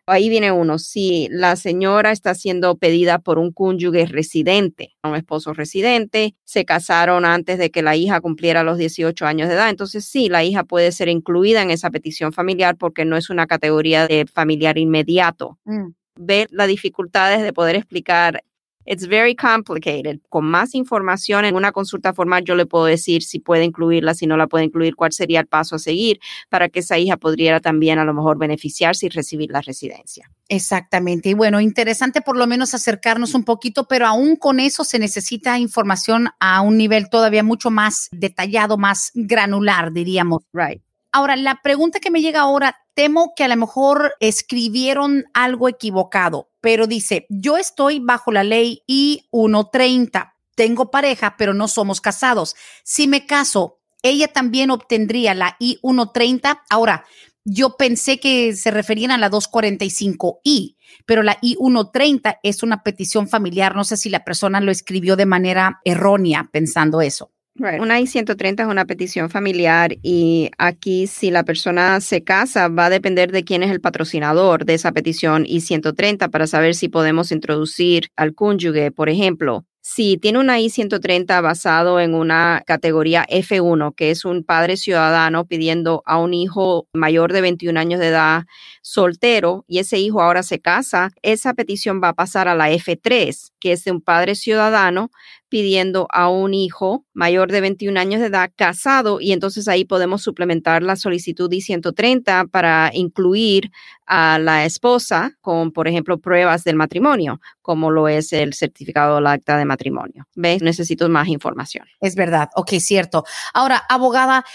Ahí 0.06 0.28
viene 0.28 0.52
uno, 0.52 0.80
si 0.80 1.28
la 1.30 1.56
señora 1.56 2.12
está 2.12 2.34
siendo 2.34 2.78
pedida 2.78 3.20
por 3.20 3.38
un 3.38 3.52
cónyuge 3.52 4.08
residente, 4.08 4.96
un 5.04 5.16
esposo 5.16 5.54
residente, 5.54 6.36
se 6.44 6.66
casaron 6.66 7.26
antes 7.26 7.60
de 7.60 7.70
que 7.70 7.84
la 7.84 7.96
hija 7.96 8.20
cumpliera 8.20 8.64
los 8.64 8.80
18 8.80 9.28
años 9.28 9.50
de 9.50 9.54
edad, 9.54 9.70
entonces 9.70 10.06
sí, 10.06 10.28
la 10.28 10.44
hija 10.44 10.64
puede 10.64 10.92
ser 10.92 11.10
incluida 11.10 11.62
en 11.62 11.70
esa 11.70 11.92
petición 11.92 12.34
familiar 12.34 12.76
porque 12.76 13.06
no 13.06 13.18
es 13.18 13.30
una 13.30 13.46
categoría 13.46 14.08
de 14.08 14.26
familiar 14.26 14.80
inmediato. 14.80 15.60
Mm. 15.66 15.90
Ve 16.16 16.48
las 16.50 16.68
dificultades 16.68 17.44
de 17.44 17.54
poder 17.54 17.76
explicar 17.76 18.44
It's 18.92 19.08
very 19.08 19.36
complicated. 19.36 20.20
Con 20.30 20.46
más 20.46 20.74
información 20.74 21.46
en 21.46 21.56
una 21.56 21.72
consulta 21.72 22.12
formal 22.12 22.44
yo 22.44 22.56
le 22.56 22.66
puedo 22.66 22.86
decir 22.86 23.22
si 23.22 23.38
puede 23.38 23.64
incluirla, 23.64 24.16
si 24.16 24.26
no 24.26 24.36
la 24.36 24.48
puede 24.48 24.66
incluir, 24.66 24.96
cuál 24.96 25.12
sería 25.12 25.42
el 25.42 25.46
paso 25.46 25.76
a 25.76 25.80
seguir 25.80 26.20
para 26.50 26.70
que 26.70 26.80
esa 26.80 26.98
hija 26.98 27.16
pudiera 27.16 27.60
también 27.60 28.00
a 28.00 28.04
lo 28.04 28.16
mejor 28.16 28.40
beneficiarse 28.40 29.06
y 29.06 29.10
recibir 29.10 29.52
la 29.52 29.62
residencia. 29.62 30.32
Exactamente. 30.48 31.30
Y 31.30 31.36
bueno, 31.36 31.62
interesante 31.62 32.22
por 32.22 32.36
lo 32.36 32.48
menos 32.48 32.74
acercarnos 32.74 33.36
un 33.36 33.44
poquito, 33.44 33.88
pero 33.88 34.08
aún 34.08 34.36
con 34.36 34.60
eso 34.60 34.84
se 34.84 34.98
necesita 34.98 35.60
información 35.60 36.30
a 36.40 36.62
un 36.62 36.76
nivel 36.76 37.12
todavía 37.12 37.44
mucho 37.44 37.70
más 37.70 38.10
detallado, 38.12 38.80
más 38.80 39.12
granular, 39.14 39.94
diríamos. 39.94 40.46
Right. 40.52 40.82
Ahora, 41.12 41.36
la 41.36 41.60
pregunta 41.62 42.00
que 42.00 42.12
me 42.12 42.22
llega 42.22 42.42
ahora, 42.42 42.76
temo 42.94 43.34
que 43.36 43.44
a 43.44 43.48
lo 43.48 43.56
mejor 43.56 44.14
escribieron 44.20 45.26
algo 45.34 45.70
equivocado, 45.70 46.49
pero 46.62 46.88
dice, 46.88 47.26
yo 47.30 47.58
estoy 47.58 48.00
bajo 48.00 48.32
la 48.32 48.44
ley 48.44 48.84
I-130, 48.88 50.34
tengo 50.56 50.92
pareja, 50.92 51.36
pero 51.38 51.54
no 51.54 51.68
somos 51.68 52.02
casados. 52.02 52.56
Si 52.84 53.08
me 53.08 53.26
caso, 53.26 53.80
ella 54.04 54.28
también 54.28 54.72
obtendría 54.72 55.34
la 55.34 55.56
I-130. 55.60 56.62
Ahora, 56.70 57.06
yo 57.46 57.78
pensé 57.78 58.20
que 58.20 58.54
se 58.56 58.72
referían 58.72 59.12
a 59.12 59.18
la 59.18 59.32
245I, 59.32 60.76
pero 61.06 61.24
la 61.24 61.38
I-130 61.42 62.40
es 62.44 62.64
una 62.64 62.84
petición 62.84 63.28
familiar. 63.28 63.76
No 63.76 63.84
sé 63.84 63.98
si 63.98 64.10
la 64.10 64.24
persona 64.24 64.62
lo 64.62 64.72
escribió 64.72 65.16
de 65.16 65.26
manera 65.26 65.80
errónea 65.86 66.50
pensando 66.52 67.02
eso. 67.02 67.32
Una 67.60 68.00
I-130 68.00 68.62
es 68.62 68.68
una 68.68 68.86
petición 68.86 69.30
familiar 69.30 69.98
y 70.02 70.50
aquí 70.58 71.08
si 71.08 71.30
la 71.30 71.44
persona 71.44 72.00
se 72.00 72.24
casa 72.24 72.70
va 72.70 72.86
a 72.86 72.90
depender 72.90 73.34
de 73.34 73.44
quién 73.44 73.64
es 73.64 73.72
el 73.72 73.82
patrocinador 73.82 74.64
de 74.64 74.76
esa 74.76 74.94
petición 74.94 75.46
I-130 75.46 76.30
para 76.30 76.48
saber 76.48 76.74
si 76.74 76.88
podemos 76.88 77.34
introducir 77.34 78.08
al 78.16 78.34
cónyuge, 78.34 78.92
por 78.92 79.10
ejemplo. 79.10 79.66
Si 79.82 80.18
tiene 80.18 80.40
una 80.40 80.60
I-130 80.60 81.42
basado 81.42 82.00
en 82.00 82.14
una 82.14 82.64
categoría 82.68 83.26
F1, 83.28 83.96
que 83.96 84.12
es 84.12 84.24
un 84.24 84.44
padre 84.44 84.78
ciudadano 84.78 85.46
pidiendo 85.46 86.04
a 86.06 86.18
un 86.18 86.34
hijo 86.34 86.88
mayor 86.94 87.34
de 87.34 87.42
21 87.42 87.80
años 87.80 88.00
de 88.00 88.10
edad 88.10 88.44
soltero 88.84 89.66
y 89.68 89.80
ese 89.80 89.98
hijo 89.98 90.22
ahora 90.22 90.44
se 90.44 90.60
casa, 90.60 91.10
esa 91.24 91.54
petición 91.56 92.02
va 92.04 92.10
a 92.10 92.14
pasar 92.14 92.48
a 92.48 92.56
la 92.56 92.70
F3, 92.70 93.52
que 93.60 93.72
es 93.72 93.84
de 93.84 93.92
un 93.92 94.02
padre 94.02 94.36
ciudadano 94.36 95.10
pidiendo 95.50 96.08
a 96.12 96.30
un 96.30 96.54
hijo 96.54 97.06
mayor 97.14 97.52
de 97.52 97.62
21 97.62 98.00
años 98.00 98.22
de 98.22 98.28
edad 98.28 98.52
casado 98.56 99.20
y 99.20 99.32
entonces 99.32 99.68
ahí 99.68 99.84
podemos 99.84 100.22
suplementar 100.22 100.84
la 100.84 100.96
solicitud 100.96 101.52
I-130 101.52 102.50
para 102.50 102.92
incluir 102.94 103.72
a 104.06 104.40
la 104.40 104.66
esposa 104.66 105.38
con, 105.42 105.72
por 105.72 105.88
ejemplo, 105.88 106.20
pruebas 106.20 106.64
del 106.64 106.76
matrimonio, 106.76 107.42
como 107.62 107.92
lo 107.92 108.08
es 108.08 108.34
el 108.34 108.54
certificado 108.54 109.20
de 109.20 109.30
acta 109.30 109.58
de 109.58 109.66
matrimonio. 109.66 110.28
¿Ves? 110.36 110.62
Necesito 110.62 111.10
más 111.10 111.28
información. 111.28 111.86
Es 112.00 112.16
verdad. 112.16 112.50
Ok, 112.56 112.74
cierto. 112.80 113.24
Ahora, 113.54 113.84
abogada, 113.90 114.46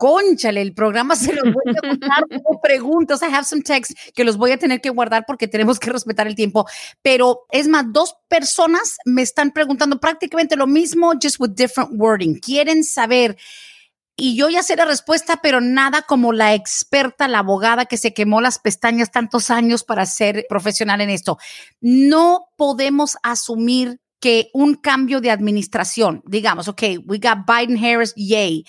conchale, 0.00 0.62
el 0.62 0.72
programa 0.72 1.14
se 1.14 1.34
los 1.34 1.44
voy 1.44 1.74
a 1.76 1.80
contar 1.88 2.24
como 2.26 2.58
preguntas. 2.62 3.20
I 3.20 3.26
have 3.26 3.44
some 3.44 3.60
texts 3.60 3.94
que 4.14 4.24
los 4.24 4.38
voy 4.38 4.52
a 4.52 4.56
tener 4.56 4.80
que 4.80 4.88
guardar 4.88 5.24
porque 5.26 5.46
tenemos 5.46 5.78
que 5.78 5.90
respetar 5.90 6.26
el 6.26 6.34
tiempo. 6.34 6.66
Pero 7.02 7.42
es 7.50 7.68
más, 7.68 7.84
dos 7.92 8.16
personas 8.26 8.96
me 9.04 9.20
están 9.20 9.50
preguntando 9.50 10.00
prácticamente 10.00 10.56
lo 10.56 10.66
mismo, 10.66 11.12
just 11.22 11.38
with 11.38 11.50
different 11.50 11.90
wording. 11.92 12.40
Quieren 12.40 12.82
saber 12.82 13.36
y 14.16 14.36
yo 14.36 14.48
ya 14.48 14.62
sé 14.62 14.74
la 14.76 14.86
respuesta, 14.86 15.40
pero 15.42 15.60
nada 15.60 16.02
como 16.02 16.32
la 16.32 16.54
experta, 16.54 17.28
la 17.28 17.40
abogada 17.40 17.84
que 17.84 17.98
se 17.98 18.14
quemó 18.14 18.40
las 18.40 18.58
pestañas 18.58 19.10
tantos 19.10 19.50
años 19.50 19.84
para 19.84 20.06
ser 20.06 20.46
profesional 20.48 21.02
en 21.02 21.10
esto. 21.10 21.36
No 21.80 22.46
podemos 22.56 23.18
asumir 23.22 24.00
que 24.18 24.50
un 24.52 24.74
cambio 24.74 25.20
de 25.20 25.30
administración, 25.30 26.22
digamos, 26.26 26.68
ok, 26.68 26.82
we 27.06 27.18
got 27.18 27.46
Biden, 27.46 27.82
Harris, 27.82 28.12
yay, 28.14 28.64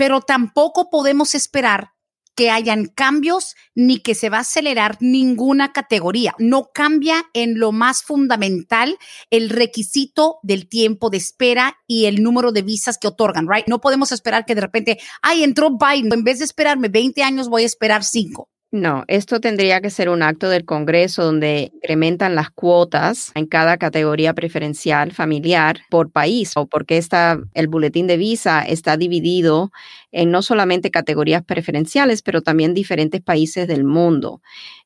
pero 0.00 0.22
tampoco 0.22 0.88
podemos 0.88 1.34
esperar 1.34 1.90
que 2.34 2.48
hayan 2.48 2.86
cambios 2.86 3.54
ni 3.74 3.98
que 3.98 4.14
se 4.14 4.30
va 4.30 4.38
a 4.38 4.40
acelerar 4.40 4.96
ninguna 5.00 5.74
categoría. 5.74 6.34
No 6.38 6.70
cambia 6.72 7.26
en 7.34 7.58
lo 7.58 7.70
más 7.70 8.02
fundamental 8.02 8.96
el 9.28 9.50
requisito 9.50 10.38
del 10.42 10.70
tiempo 10.70 11.10
de 11.10 11.18
espera 11.18 11.76
y 11.86 12.06
el 12.06 12.22
número 12.22 12.50
de 12.50 12.62
visas 12.62 12.96
que 12.96 13.08
otorgan, 13.08 13.46
right? 13.46 13.66
No 13.66 13.82
podemos 13.82 14.10
esperar 14.10 14.46
que 14.46 14.54
de 14.54 14.62
repente, 14.62 14.98
ay, 15.20 15.44
entró 15.44 15.76
Biden, 15.76 16.10
en 16.10 16.24
vez 16.24 16.38
de 16.38 16.46
esperarme 16.46 16.88
20 16.88 17.22
años, 17.22 17.50
voy 17.50 17.64
a 17.64 17.66
esperar 17.66 18.02
5. 18.02 18.48
No, 18.72 19.02
esto 19.08 19.40
tendría 19.40 19.80
que 19.80 19.90
ser 19.90 20.08
un 20.08 20.22
acto 20.22 20.48
del 20.48 20.64
Congreso 20.64 21.24
donde 21.24 21.72
incrementan 21.74 22.36
las 22.36 22.50
cuotas 22.50 23.32
en 23.34 23.46
cada 23.46 23.78
categoría 23.78 24.32
preferencial 24.32 25.10
familiar 25.10 25.80
por 25.90 26.12
país 26.12 26.52
o 26.56 26.66
porque 26.66 26.96
está, 26.96 27.40
el 27.54 27.66
boletín 27.66 28.06
de 28.06 28.16
visa 28.16 28.62
está 28.62 28.96
dividido 28.96 29.72
en 30.12 30.30
no 30.30 30.42
solamente 30.42 30.90
categorías 30.90 31.44
preferenciales, 31.44 32.22
pero 32.22 32.42
también 32.42 32.74
diferentes 32.74 33.20
países 33.20 33.68
del 33.68 33.84
mundo. 33.84 34.40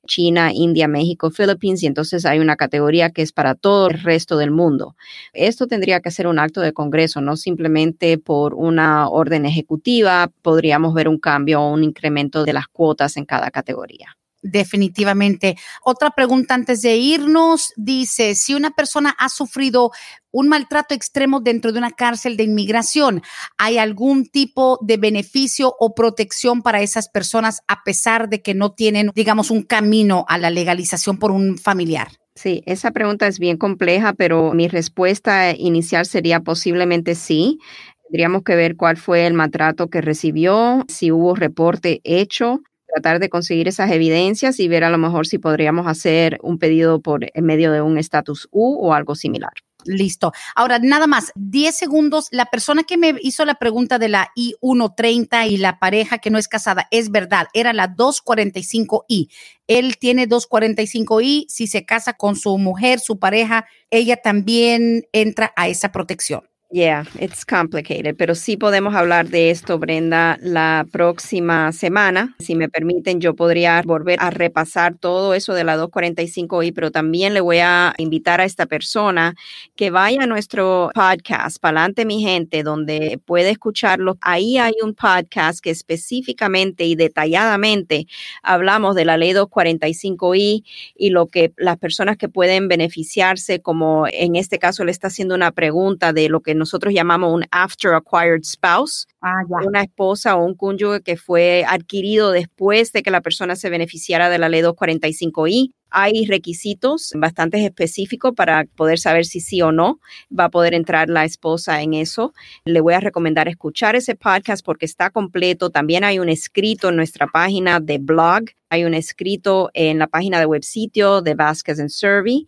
China, 0.07 0.53
India, 0.53 0.89
México, 0.89 1.31
Philippines, 1.31 1.83
y 1.83 1.87
entonces 1.87 2.27
hay 2.27 2.39
una 2.39 2.57
categoría 2.57 3.11
que 3.11 3.23
es 3.23 3.33
para 3.33 3.55
todo 3.55 3.89
el 3.89 4.01
resto 4.01 4.37
del 4.37 4.51
mundo. 4.51 4.97
Esto 5.33 5.67
tendría 5.67 6.01
que 6.01 6.11
ser 6.11 6.27
un 6.27 6.39
acto 6.39 6.61
de 6.61 6.73
Congreso, 6.73 7.21
no 7.21 7.37
simplemente 7.37 8.19
por 8.19 8.55
una 8.55 9.09
orden 9.09 9.47
ejecutiva 9.47 10.31
podríamos 10.43 10.95
ver 10.95 11.09
un 11.09 11.19
cambio 11.19 11.63
o 11.63 11.73
un 11.73 11.85
incremento 11.85 12.45
de 12.45 12.53
las 12.53 12.69
cuotas 12.69 13.17
en 13.17 13.25
cada 13.25 13.51
categoría 13.51 14.17
definitivamente. 14.45 15.57
Otra 15.83 16.11
pregunta 16.11 16.55
antes 16.55 16.83
de 16.83 16.97
irnos 16.97 17.73
dice, 17.77 18.37
si 18.37 18.55
una 18.55 18.71
persona 18.71 19.17
ha 19.19 19.29
sufrido 19.29 19.91
un 20.31 20.49
maltrato 20.49 20.95
extremo 20.95 21.41
dentro 21.41 21.73
de 21.73 21.79
una 21.79 21.91
cárcel 21.91 22.37
de 22.37 22.45
inmigración, 22.45 23.23
¿hay 23.57 23.79
algún 23.79 24.27
tipo 24.27 24.79
de 24.83 24.97
beneficio 24.97 25.75
o 25.79 25.95
protección 25.95 26.63
para 26.63 26.83
esas 26.83 27.09
personas 27.09 27.63
a 27.67 27.83
pesar 27.85 28.29
de 28.29 28.43
que 28.43 28.55
no 28.55 28.73
tienen, 28.73 29.11
digamos, 29.15 29.51
un 29.51 29.63
camino 29.63 30.25
a 30.29 30.39
la 30.39 30.51
legalización 30.51 31.19
por 31.19 31.31
un 31.31 31.57
familiar? 31.57 32.09
Sí, 32.35 32.63
esa 32.67 32.91
pregunta 32.91 33.29
es 33.29 33.39
bien 33.39 33.57
compleja, 33.57 34.13
pero 34.13 34.53
mi 34.53 34.69
respuesta 34.69 35.53
inicial 35.53 36.05
sería 36.05 36.41
posiblemente 36.41 37.15
sí. 37.15 37.59
Tendríamos 38.03 38.43
que 38.43 38.57
ver 38.57 38.77
cuál 38.77 38.97
fue 38.97 39.27
el 39.27 39.35
maltrato 39.35 39.89
que 39.89 40.01
recibió, 40.01 40.85
si 40.89 41.13
hubo 41.13 41.37
reporte 41.37 42.01
hecho 42.03 42.61
tratar 42.95 43.19
de 43.19 43.29
conseguir 43.29 43.69
esas 43.69 43.91
evidencias 43.91 44.61
y 44.61 44.69
ver 44.69 44.85
a 44.85 44.91
lo 44.91 44.99
mejor 44.99 45.27
si 45.27 45.39
podríamos 45.39 45.87
hacer 45.87 46.39
un 46.43 46.59
pedido 46.59 47.01
por 47.01 47.27
medio 47.41 47.73
de 47.73 47.83
un 47.83 47.99
status 47.99 48.49
U 48.53 48.79
o 48.81 48.95
algo 48.95 49.15
similar. 49.15 49.53
Listo. 49.87 50.33
Ahora, 50.55 50.79
nada 50.79 51.07
más, 51.07 51.33
10 51.35 51.75
segundos. 51.75 52.29
La 52.31 52.47
persona 52.47 52.85
que 52.85 52.97
me 52.97 53.15
hizo 53.21 53.45
la 53.45 53.57
pregunta 53.57 53.99
de 53.99 54.09
la 54.09 54.31
I-130 54.35 55.49
y 55.51 55.59
la 55.59 55.79
pareja 55.79 56.19
que 56.19 56.31
no 56.31 56.39
es 56.39 56.49
casada, 56.49 56.89
es 56.91 57.11
verdad, 57.11 57.49
era 57.53 57.73
la 57.73 57.95
245I. 57.95 59.29
Él 59.67 59.99
tiene 59.99 60.27
245I. 60.27 61.47
Si 61.49 61.67
se 61.67 61.85
casa 61.85 62.15
con 62.15 62.37
su 62.37 62.57
mujer, 62.59 63.01
su 63.01 63.19
pareja, 63.19 63.67
ella 63.91 64.17
también 64.17 65.05
entra 65.13 65.53
a 65.57 65.69
esa 65.69 65.93
protección. 65.93 66.49
Yeah, 66.77 67.05
it's 67.21 67.45
complicated, 67.45 68.17
pero 68.17 68.35
sí 68.35 68.57
podemos 68.57 68.97
hablar 68.97 69.29
de 69.29 69.51
esto, 69.51 69.79
Brenda, 69.79 70.39
la 70.43 70.85
próxima 70.91 71.71
semana. 71.71 72.35
Si 72.41 72.57
me 72.57 72.69
permiten, 72.69 73.21
yo 73.21 73.37
podría 73.37 73.81
volver 73.83 74.19
a 74.21 74.31
repasar 74.31 74.99
todo 74.99 75.35
eso 75.35 75.55
de 75.55 75.63
la 75.63 75.77
245i, 75.77 76.73
pero 76.75 76.91
también 76.91 77.33
le 77.33 77.41
voy 77.41 77.59
a 77.59 77.95
invitar 77.97 78.41
a 78.41 78.45
esta 78.45 78.67
persona 78.67 79.37
que 79.77 79.91
vaya 79.91 80.25
a 80.25 80.27
nuestro 80.27 80.91
podcast, 80.93 81.59
Palante 81.61 82.05
mi 82.05 82.21
gente, 82.21 82.65
donde 82.65 83.21
puede 83.25 83.51
escucharlo. 83.51 84.19
Ahí 84.21 84.59
hay 84.59 84.73
un 84.83 84.95
podcast 84.95 85.61
que 85.61 85.71
específicamente 85.71 86.87
y 86.87 86.97
detalladamente 86.97 88.09
hablamos 88.43 88.97
de 88.97 89.05
la 89.05 89.17
ley 89.17 89.31
245i 89.31 90.65
y 90.97 91.11
lo 91.11 91.29
que 91.29 91.53
las 91.57 91.79
personas 91.79 92.17
que 92.17 92.29
pueden 92.29 92.67
beneficiarse, 92.67 93.61
como 93.63 94.09
en 94.11 94.35
este 94.35 94.59
caso 94.59 94.85
le 94.85 94.91
está 94.91 95.07
haciendo 95.07 95.37
una 95.37 95.53
pregunta 95.53 96.13
de 96.13 96.29
lo 96.29 96.41
que 96.41 96.64
nosotros 96.65 96.95
llamamos 96.95 97.31
un 97.31 97.45
after 97.51 97.93
acquired 97.93 98.43
spouse, 98.43 99.07
ah, 99.21 99.43
una 99.67 99.83
esposa 99.83 100.35
o 100.35 100.43
un 100.43 100.55
cónyuge 100.55 101.03
que 101.03 101.19
fue 101.19 101.63
adquirido 101.69 102.31
después 102.31 102.91
de 102.93 103.03
que 103.03 103.11
la 103.11 103.21
persona 103.21 103.55
se 103.55 103.69
beneficiara 103.69 104.31
de 104.31 104.39
la 104.39 104.49
ley 104.49 104.63
245i. 104.63 105.75
Hay 105.91 106.25
requisitos 106.25 107.13
bastante 107.15 107.63
específicos 107.63 108.33
para 108.35 108.65
poder 108.77 108.99
saber 108.99 109.27
si 109.27 109.41
sí 109.41 109.61
o 109.61 109.73
no 109.73 110.01
va 110.37 110.45
a 110.45 110.49
poder 110.49 110.73
entrar 110.73 111.11
la 111.11 111.27
esposa 111.27 111.83
en 111.83 111.93
eso. 111.93 112.33
Le 112.65 112.81
voy 112.81 112.95
a 112.95 113.01
recomendar 113.01 113.47
escuchar 113.47 113.95
ese 113.95 114.15
podcast 114.15 114.65
porque 114.65 114.87
está 114.87 115.11
completo. 115.11 115.69
También 115.69 116.03
hay 116.03 116.19
un 116.19 116.31
escrito 116.31 116.89
en 116.89 116.97
nuestra 116.97 117.27
página 117.27 117.79
de 117.79 117.99
blog. 117.99 118.45
Hay 118.71 118.85
un 118.85 118.95
escrito 118.95 119.71
en 119.75 119.99
la 119.99 120.07
página 120.07 120.39
de 120.39 120.47
web 120.47 120.65
sitio 120.65 121.21
de 121.21 121.35
Vasquez 121.35 121.79
and 121.79 121.91
Survey 121.91 122.47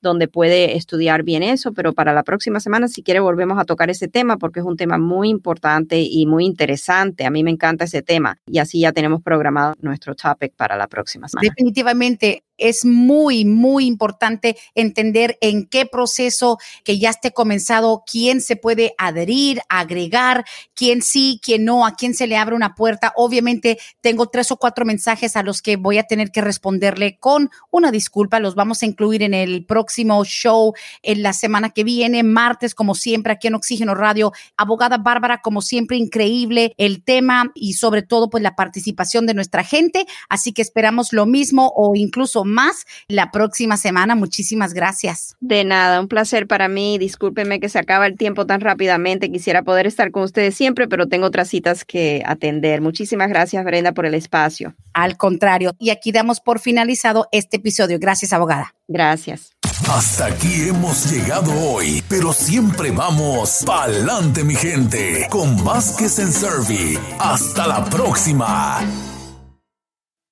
donde 0.00 0.28
puede 0.28 0.76
estudiar 0.76 1.22
bien 1.22 1.42
eso, 1.42 1.72
pero 1.72 1.92
para 1.92 2.12
la 2.12 2.22
próxima 2.22 2.60
semana, 2.60 2.88
si 2.88 3.02
quiere, 3.02 3.20
volvemos 3.20 3.58
a 3.58 3.64
tocar 3.64 3.90
ese 3.90 4.08
tema 4.08 4.36
porque 4.36 4.60
es 4.60 4.66
un 4.66 4.76
tema 4.76 4.98
muy 4.98 5.28
importante 5.28 6.00
y 6.00 6.26
muy 6.26 6.44
interesante. 6.44 7.24
A 7.24 7.30
mí 7.30 7.42
me 7.42 7.50
encanta 7.50 7.84
ese 7.84 8.02
tema 8.02 8.38
y 8.46 8.58
así 8.58 8.80
ya 8.80 8.92
tenemos 8.92 9.22
programado 9.22 9.74
nuestro 9.80 10.14
topic 10.14 10.54
para 10.54 10.76
la 10.76 10.86
próxima 10.86 11.28
semana. 11.28 11.48
Definitivamente, 11.48 12.44
es 12.58 12.84
muy, 12.84 13.44
muy 13.44 13.86
importante 13.86 14.56
entender 14.74 15.38
en 15.40 15.66
qué 15.66 15.86
proceso 15.86 16.58
que 16.84 16.98
ya 16.98 17.10
esté 17.10 17.32
comenzado, 17.32 18.04
quién 18.10 18.40
se 18.40 18.56
puede 18.56 18.94
adherir, 18.98 19.62
agregar, 19.68 20.44
quién 20.74 21.02
sí, 21.02 21.40
quién 21.42 21.64
no, 21.64 21.86
a 21.86 21.94
quién 21.94 22.14
se 22.14 22.26
le 22.26 22.36
abre 22.36 22.54
una 22.54 22.74
puerta. 22.74 23.12
Obviamente 23.16 23.78
tengo 24.00 24.26
tres 24.26 24.50
o 24.50 24.56
cuatro 24.56 24.84
mensajes 24.84 25.36
a 25.36 25.42
los 25.42 25.62
que 25.62 25.76
voy 25.76 25.98
a 25.98 26.04
tener 26.04 26.30
que 26.30 26.40
responderle 26.40 27.18
con 27.18 27.50
una 27.70 27.90
disculpa. 27.90 28.40
Los 28.40 28.54
vamos 28.54 28.82
a 28.82 28.86
incluir 28.86 29.22
en 29.22 29.34
el 29.34 29.64
próximo 29.64 30.24
show 30.24 30.74
en 31.02 31.22
la 31.22 31.32
semana 31.32 31.70
que 31.70 31.84
viene, 31.84 32.22
martes, 32.22 32.74
como 32.74 32.94
siempre, 32.94 33.32
aquí 33.32 33.46
en 33.48 33.54
Oxígeno 33.54 33.94
Radio. 33.94 34.32
Abogada 34.56 34.98
Bárbara, 34.98 35.40
como 35.40 35.62
siempre, 35.62 35.96
increíble 35.96 36.74
el 36.78 37.02
tema 37.02 37.50
y 37.54 37.74
sobre 37.74 38.02
todo, 38.02 38.30
pues 38.30 38.42
la 38.42 38.56
participación 38.56 39.26
de 39.26 39.34
nuestra 39.34 39.64
gente. 39.64 40.06
Así 40.28 40.52
que 40.52 40.62
esperamos 40.62 41.12
lo 41.12 41.26
mismo 41.26 41.72
o 41.74 41.94
incluso 41.94 42.44
más 42.48 42.84
la 43.08 43.30
próxima 43.30 43.76
semana. 43.76 44.14
Muchísimas 44.14 44.74
gracias. 44.74 45.36
De 45.40 45.64
nada, 45.64 46.00
un 46.00 46.08
placer 46.08 46.46
para 46.46 46.68
mí. 46.68 46.98
Discúlpenme 46.98 47.60
que 47.60 47.68
se 47.68 47.78
acaba 47.78 48.06
el 48.06 48.16
tiempo 48.16 48.46
tan 48.46 48.60
rápidamente. 48.60 49.30
Quisiera 49.30 49.62
poder 49.62 49.86
estar 49.86 50.10
con 50.10 50.24
ustedes 50.24 50.54
siempre, 50.54 50.88
pero 50.88 51.06
tengo 51.06 51.26
otras 51.26 51.48
citas 51.48 51.84
que 51.84 52.22
atender. 52.26 52.80
Muchísimas 52.80 53.28
gracias, 53.28 53.64
Brenda, 53.64 53.92
por 53.92 54.06
el 54.06 54.14
espacio. 54.14 54.74
Al 54.92 55.16
contrario, 55.16 55.74
y 55.78 55.90
aquí 55.90 56.12
damos 56.12 56.40
por 56.40 56.58
finalizado 56.58 57.28
este 57.32 57.58
episodio. 57.58 57.98
Gracias, 58.00 58.32
abogada. 58.32 58.74
Gracias. 58.88 59.52
Hasta 59.88 60.26
aquí 60.26 60.68
hemos 60.68 61.10
llegado 61.10 61.52
hoy, 61.52 62.02
pero 62.08 62.32
siempre 62.32 62.90
vamos 62.90 63.62
pa'lante, 63.64 64.44
mi 64.44 64.54
gente, 64.54 65.26
con 65.30 65.62
Vázquez 65.64 66.18
en 66.18 66.32
Servi. 66.32 66.98
Hasta 67.18 67.66
la 67.66 67.84
próxima. 67.84 68.80